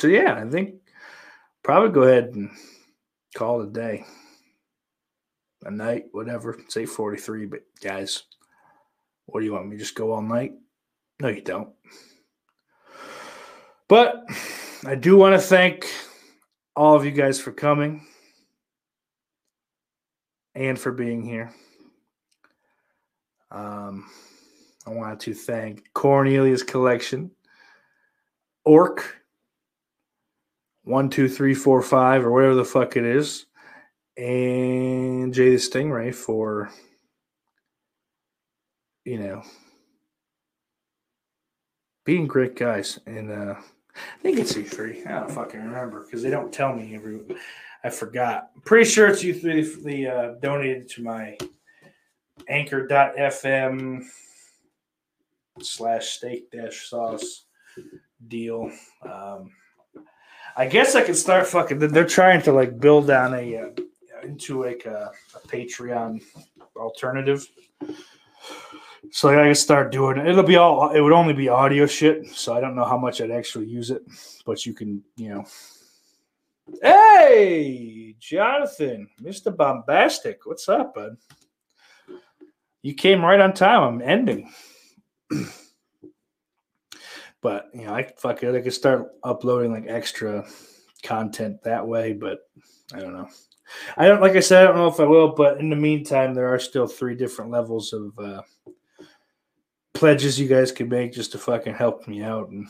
So 0.00 0.06
yeah, 0.06 0.42
I 0.42 0.48
think 0.48 0.76
probably 1.62 1.90
go 1.90 2.04
ahead 2.04 2.30
and 2.34 2.50
call 3.36 3.60
it 3.60 3.68
a 3.68 3.70
day, 3.70 4.04
a 5.66 5.70
night, 5.70 6.06
whatever. 6.12 6.58
Say 6.68 6.86
43, 6.86 7.44
But 7.44 7.60
guys, 7.82 8.22
what 9.26 9.40
do 9.40 9.46
you 9.46 9.52
want 9.52 9.68
me 9.68 9.76
just 9.76 9.94
go 9.94 10.12
all 10.12 10.22
night? 10.22 10.52
No, 11.20 11.28
you 11.28 11.42
don't. 11.42 11.68
But 13.88 14.24
I 14.86 14.94
do 14.94 15.18
want 15.18 15.34
to 15.34 15.38
thank 15.38 15.86
all 16.74 16.96
of 16.96 17.04
you 17.04 17.10
guys 17.10 17.38
for 17.38 17.52
coming 17.52 18.06
and 20.54 20.78
for 20.78 20.92
being 20.92 21.22
here. 21.22 21.52
Um, 23.50 24.06
I 24.86 24.90
want 24.90 25.20
to 25.20 25.34
thank 25.34 25.92
Cornelius 25.92 26.62
Collection, 26.62 27.30
Orc, 28.64 29.19
one, 30.84 31.10
two, 31.10 31.28
three, 31.28 31.54
four, 31.54 31.82
five, 31.82 32.24
or 32.24 32.30
whatever 32.30 32.54
the 32.54 32.64
fuck 32.64 32.96
it 32.96 33.04
is, 33.04 33.46
and 34.16 35.32
Jay 35.32 35.50
the 35.50 35.56
Stingray 35.56 36.14
for, 36.14 36.70
you 39.04 39.18
know, 39.18 39.42
being 42.04 42.26
great 42.26 42.56
guys. 42.56 42.98
And 43.06 43.30
uh, 43.30 43.54
I 43.94 44.22
think 44.22 44.38
it's 44.38 44.54
E3. 44.54 45.06
I 45.06 45.20
don't 45.20 45.30
fucking 45.30 45.60
remember 45.60 46.04
because 46.04 46.22
they 46.22 46.30
don't 46.30 46.52
tell 46.52 46.74
me 46.74 46.94
every. 46.94 47.20
I 47.82 47.90
forgot. 47.90 48.50
I'm 48.54 48.62
pretty 48.62 48.88
sure 48.88 49.08
it's 49.08 49.22
U3 49.22 49.82
the 49.84 50.06
uh, 50.06 50.28
donated 50.40 50.88
to 50.90 51.02
my 51.02 51.38
anchor.fm 52.48 54.04
slash 55.62 56.06
steak 56.08 56.50
dash 56.50 56.88
sauce 56.88 57.44
deal. 58.28 58.70
Um, 59.02 59.50
I 60.56 60.66
guess 60.66 60.94
I 60.94 61.02
could 61.02 61.16
start 61.16 61.46
fucking. 61.46 61.78
They're 61.78 62.06
trying 62.06 62.42
to 62.42 62.52
like 62.52 62.78
build 62.78 63.06
down 63.06 63.34
a 63.34 63.56
uh, 63.56 63.68
into 64.22 64.64
like 64.64 64.84
a, 64.86 65.10
a 65.34 65.48
Patreon 65.48 66.22
alternative. 66.76 67.46
So 69.12 69.28
I 69.28 69.44
can 69.44 69.54
start 69.54 69.90
doing 69.90 70.18
it. 70.18 70.26
It'll 70.26 70.42
be 70.42 70.56
all. 70.56 70.90
It 70.90 71.00
would 71.00 71.12
only 71.12 71.32
be 71.32 71.48
audio 71.48 71.86
shit. 71.86 72.28
So 72.28 72.54
I 72.54 72.60
don't 72.60 72.76
know 72.76 72.84
how 72.84 72.98
much 72.98 73.20
I'd 73.20 73.30
actually 73.30 73.66
use 73.66 73.90
it, 73.90 74.02
but 74.44 74.64
you 74.66 74.74
can, 74.74 75.02
you 75.16 75.30
know. 75.30 75.44
Hey, 76.82 78.14
Jonathan, 78.20 79.08
Mister 79.20 79.50
Bombastic, 79.50 80.46
what's 80.46 80.68
up, 80.68 80.94
bud? 80.94 81.16
You 82.82 82.94
came 82.94 83.24
right 83.24 83.40
on 83.40 83.52
time. 83.52 83.82
I'm 83.82 84.02
ending. 84.02 84.52
but 87.42 87.70
you 87.74 87.86
know, 87.86 87.94
I 87.94 88.10
fuck 88.18 88.42
it. 88.42 88.54
I 88.54 88.60
could 88.60 88.72
start 88.72 89.12
uploading 89.22 89.72
like 89.72 89.86
extra 89.86 90.44
content 91.02 91.62
that 91.62 91.86
way, 91.86 92.12
but 92.12 92.40
I 92.92 93.00
don't 93.00 93.14
know. 93.14 93.28
I 93.96 94.08
don't 94.08 94.20
like 94.20 94.36
I 94.36 94.40
said, 94.40 94.62
I 94.62 94.66
don't 94.66 94.76
know 94.76 94.88
if 94.88 95.00
I 95.00 95.04
will, 95.04 95.34
but 95.34 95.58
in 95.58 95.70
the 95.70 95.76
meantime, 95.76 96.34
there 96.34 96.52
are 96.52 96.58
still 96.58 96.86
three 96.86 97.14
different 97.14 97.50
levels 97.50 97.92
of 97.92 98.18
uh 98.18 98.42
pledges 99.94 100.40
you 100.40 100.48
guys 100.48 100.72
can 100.72 100.88
make 100.88 101.12
just 101.12 101.32
to 101.32 101.38
fucking 101.38 101.74
help 101.74 102.08
me 102.08 102.22
out 102.22 102.48
and 102.48 102.66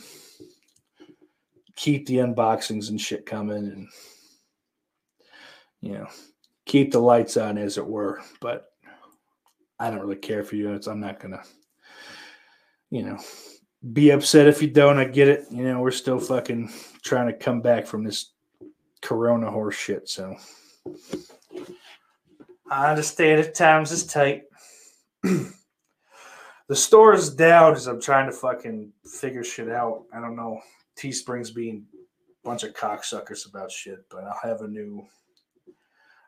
keep 1.75 2.05
the 2.05 2.17
unboxings 2.17 2.89
and 2.89 2.99
shit 2.99 3.25
coming 3.25 3.67
and 3.67 3.87
you 5.79 5.93
know 5.93 6.07
keep 6.65 6.91
the 6.91 6.99
lights 6.99 7.37
on 7.37 7.57
as 7.57 7.77
it 7.77 7.87
were 7.87 8.21
but 8.39 8.65
i 9.79 9.89
don't 9.89 10.01
really 10.01 10.15
care 10.15 10.43
for 10.43 10.55
you 10.55 10.73
it's, 10.73 10.87
i'm 10.87 10.99
not 10.99 11.19
gonna 11.19 11.41
you 12.89 13.03
know 13.03 13.17
be 13.93 14.11
upset 14.11 14.47
if 14.47 14.61
you 14.61 14.69
don't 14.69 14.99
i 14.99 15.03
get 15.03 15.27
it 15.27 15.45
you 15.49 15.63
know 15.63 15.79
we're 15.79 15.91
still 15.91 16.19
fucking 16.19 16.71
trying 17.01 17.27
to 17.27 17.33
come 17.33 17.61
back 17.61 17.85
from 17.85 18.03
this 18.03 18.31
corona 19.01 19.49
horse 19.49 19.75
shit 19.75 20.07
so 20.07 20.35
i 22.69 22.89
understand 22.89 23.39
at 23.39 23.55
times 23.55 23.91
it's 23.91 24.03
tight 24.03 24.43
the 26.71 26.77
store 26.77 27.13
is 27.13 27.29
down 27.29 27.73
as 27.73 27.87
I'm 27.87 27.99
trying 27.99 28.27
to 28.27 28.31
fucking 28.31 28.93
figure 29.05 29.43
shit 29.43 29.69
out. 29.69 30.05
I 30.13 30.21
don't 30.21 30.37
know. 30.37 30.61
Teespring's 30.97 31.51
being 31.51 31.85
a 31.93 32.47
bunch 32.47 32.63
of 32.63 32.73
cocksuckers 32.73 33.45
about 33.45 33.69
shit, 33.69 34.05
but 34.09 34.23
I'll 34.23 34.39
have 34.41 34.61
a 34.61 34.69
new. 34.69 35.05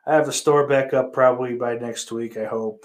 I 0.06 0.14
have 0.14 0.26
the 0.26 0.34
store 0.34 0.68
back 0.68 0.92
up 0.92 1.14
probably 1.14 1.54
by 1.54 1.76
next 1.76 2.12
week. 2.12 2.36
I 2.36 2.44
hope. 2.44 2.84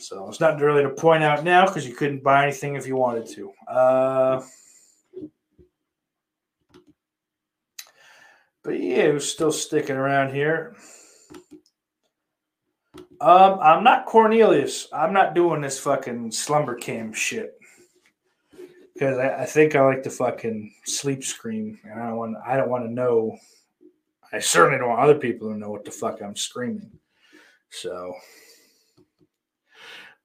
So 0.00 0.28
it's 0.28 0.40
not 0.40 0.60
really 0.60 0.82
to 0.82 0.90
point 0.90 1.22
out 1.22 1.44
now 1.44 1.66
because 1.66 1.86
you 1.86 1.94
couldn't 1.94 2.22
buy 2.22 2.44
anything 2.44 2.76
if 2.76 2.86
you 2.86 2.96
wanted 2.96 3.26
to. 3.34 3.52
Uh, 3.68 4.42
but 8.62 8.80
yeah, 8.80 9.08
we're 9.08 9.20
still 9.20 9.52
sticking 9.52 9.96
around 9.96 10.32
here. 10.32 10.76
Um, 13.20 13.58
I'm 13.60 13.82
not 13.82 14.06
Cornelius. 14.06 14.86
I'm 14.92 15.12
not 15.12 15.34
doing 15.34 15.60
this 15.60 15.80
fucking 15.80 16.30
slumber 16.30 16.76
cam 16.76 17.12
shit 17.12 17.58
because 18.98 19.18
I, 19.18 19.42
I 19.42 19.44
think 19.44 19.74
I 19.74 19.84
like 19.84 20.02
to 20.04 20.10
fucking 20.10 20.72
sleep 20.84 21.24
scream, 21.24 21.78
and 21.84 22.00
I 22.00 22.08
don't 22.08 22.16
want. 22.16 22.36
I 22.46 22.56
don't 22.56 22.68
want 22.68 22.84
to 22.84 22.92
know. 22.92 23.36
I 24.32 24.38
certainly 24.40 24.78
don't 24.78 24.88
want 24.88 25.00
other 25.00 25.18
people 25.18 25.48
to 25.48 25.58
know 25.58 25.70
what 25.70 25.84
the 25.84 25.90
fuck 25.90 26.20
I'm 26.22 26.36
screaming. 26.36 26.90
So, 27.70 28.14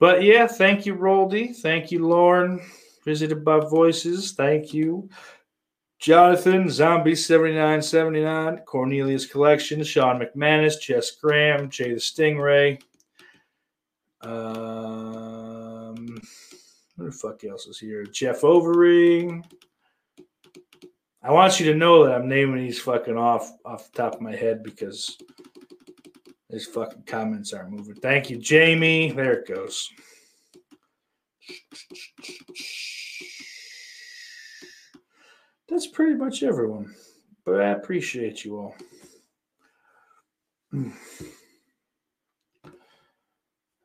but 0.04 0.22
yeah, 0.22 0.48
thank 0.48 0.86
you, 0.86 0.96
Roldy. 0.98 1.56
Thank 1.56 1.90
you, 1.90 2.06
Lauren. 2.06 2.60
Visited 3.06 3.46
by 3.46 3.60
Voices. 3.60 4.34
Thank 4.34 4.74
you. 4.74 5.08
Jonathan, 5.98 6.70
Zombie 6.70 7.16
7979, 7.16 8.66
Cornelius 8.66 9.26
Collection, 9.26 9.82
Sean 9.82 10.20
McManus, 10.22 10.78
Jess 10.78 11.12
Graham, 11.12 11.70
Jay 11.70 11.94
the 11.94 12.02
Stingray. 12.02 12.82
Um, 14.22 15.96
who 16.98 17.06
the 17.06 17.12
fuck 17.14 17.42
else 17.46 17.68
is 17.68 17.80
here? 17.80 18.04
Jeff 18.04 18.42
Overy. 18.42 19.42
I 21.22 21.32
want 21.32 21.62
you 21.62 21.72
to 21.72 21.80
know 21.80 22.04
that 22.04 22.16
I'm 22.16 22.28
naming 22.28 22.58
these 22.58 22.82
fucking 22.82 23.16
off 23.16 23.50
off 23.64 23.90
the 23.90 24.02
top 24.02 24.16
of 24.16 24.22
my 24.22 24.36
head 24.36 24.64
because 24.64 25.18
these 26.54 26.68
fucking 26.68 27.02
comments 27.08 27.52
aren't 27.52 27.72
moving. 27.72 27.96
Thank 27.96 28.30
you, 28.30 28.38
Jamie. 28.38 29.12
There 29.12 29.34
it 29.34 29.48
goes. 29.48 29.90
That's 35.68 35.88
pretty 35.88 36.14
much 36.14 36.44
everyone. 36.44 36.94
But 37.44 37.62
I 37.62 37.70
appreciate 37.70 38.46
you 38.46 38.60
all. 38.60 38.76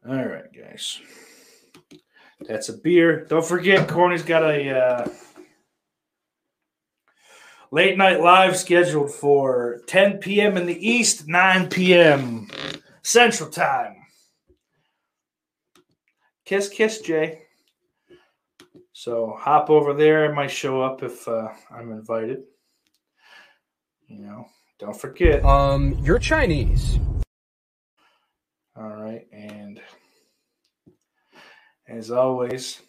All 0.07 0.27
right, 0.27 0.53
guys. 0.53 1.01
That's 2.47 2.69
a 2.69 2.77
beer. 2.77 3.25
Don't 3.25 3.45
forget, 3.45 3.89
Corny's 3.89 4.23
got 4.23 4.43
a 4.43 4.79
uh, 4.79 5.09
late 7.71 7.97
night 7.97 8.21
live 8.21 8.57
scheduled 8.57 9.13
for 9.13 9.81
10 9.87 10.19
p.m. 10.19 10.57
in 10.57 10.67
the 10.67 10.89
East, 10.89 11.29
9 11.29 11.69
p.m. 11.69 12.49
Central 13.03 13.51
Time. 13.51 13.97
Kiss, 16.45 16.69
kiss, 16.69 17.01
Jay. 17.01 17.43
So 18.93 19.37
hop 19.39 19.71
over 19.71 19.95
there. 19.95 20.31
I 20.31 20.35
might 20.35 20.51
show 20.51 20.83
up 20.83 21.03
if 21.03 21.29
uh, 21.29 21.49
I'm 21.71 21.93
invited. 21.93 22.45
You 24.09 24.21
know, 24.21 24.47
don't 24.79 24.99
forget. 24.99 25.45
Um, 25.45 25.99
you're 26.03 26.19
Chinese. 26.19 26.99
All 28.75 28.89
right, 28.89 29.27
and 29.33 29.81
as 31.87 32.11
always, 32.11 32.81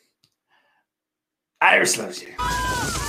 Iris 1.59 1.97
loves 1.97 2.21
you. 2.21 3.08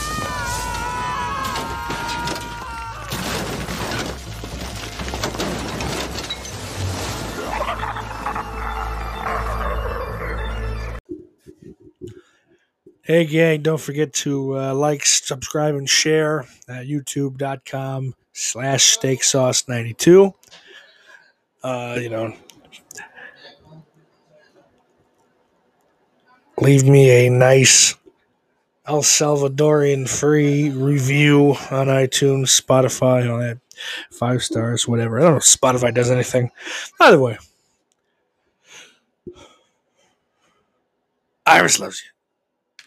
Hey, 13.11 13.25
gang, 13.25 13.63
don't 13.63 13.81
forget 13.81 14.13
to 14.23 14.57
uh, 14.57 14.73
like, 14.73 15.05
subscribe, 15.05 15.75
and 15.75 15.89
share 15.89 16.47
at 16.69 16.87
youtube.com 16.87 18.15
slash 18.33 18.85
steak 18.85 19.25
sauce 19.25 19.67
92. 19.67 20.33
Uh, 21.65 21.99
you 22.01 22.09
know, 22.09 22.33
leave 26.61 26.85
me 26.85 27.27
a 27.27 27.31
nice 27.31 27.97
El 28.87 29.03
Salvadorian 29.03 30.09
free 30.09 30.71
review 30.71 31.57
on 31.73 31.89
iTunes, 31.89 32.61
Spotify, 32.63 33.29
all 33.29 33.41
that. 33.41 33.59
Five 34.13 34.45
stars, 34.45 34.87
whatever. 34.87 35.19
I 35.19 35.23
don't 35.25 35.33
know 35.33 35.39
if 35.39 35.43
Spotify 35.43 35.93
does 35.93 36.13
anything. 36.13 36.53
Either 37.01 37.19
way, 37.19 37.39
Iris 41.45 41.81
loves 41.81 42.05
you. 42.05 42.20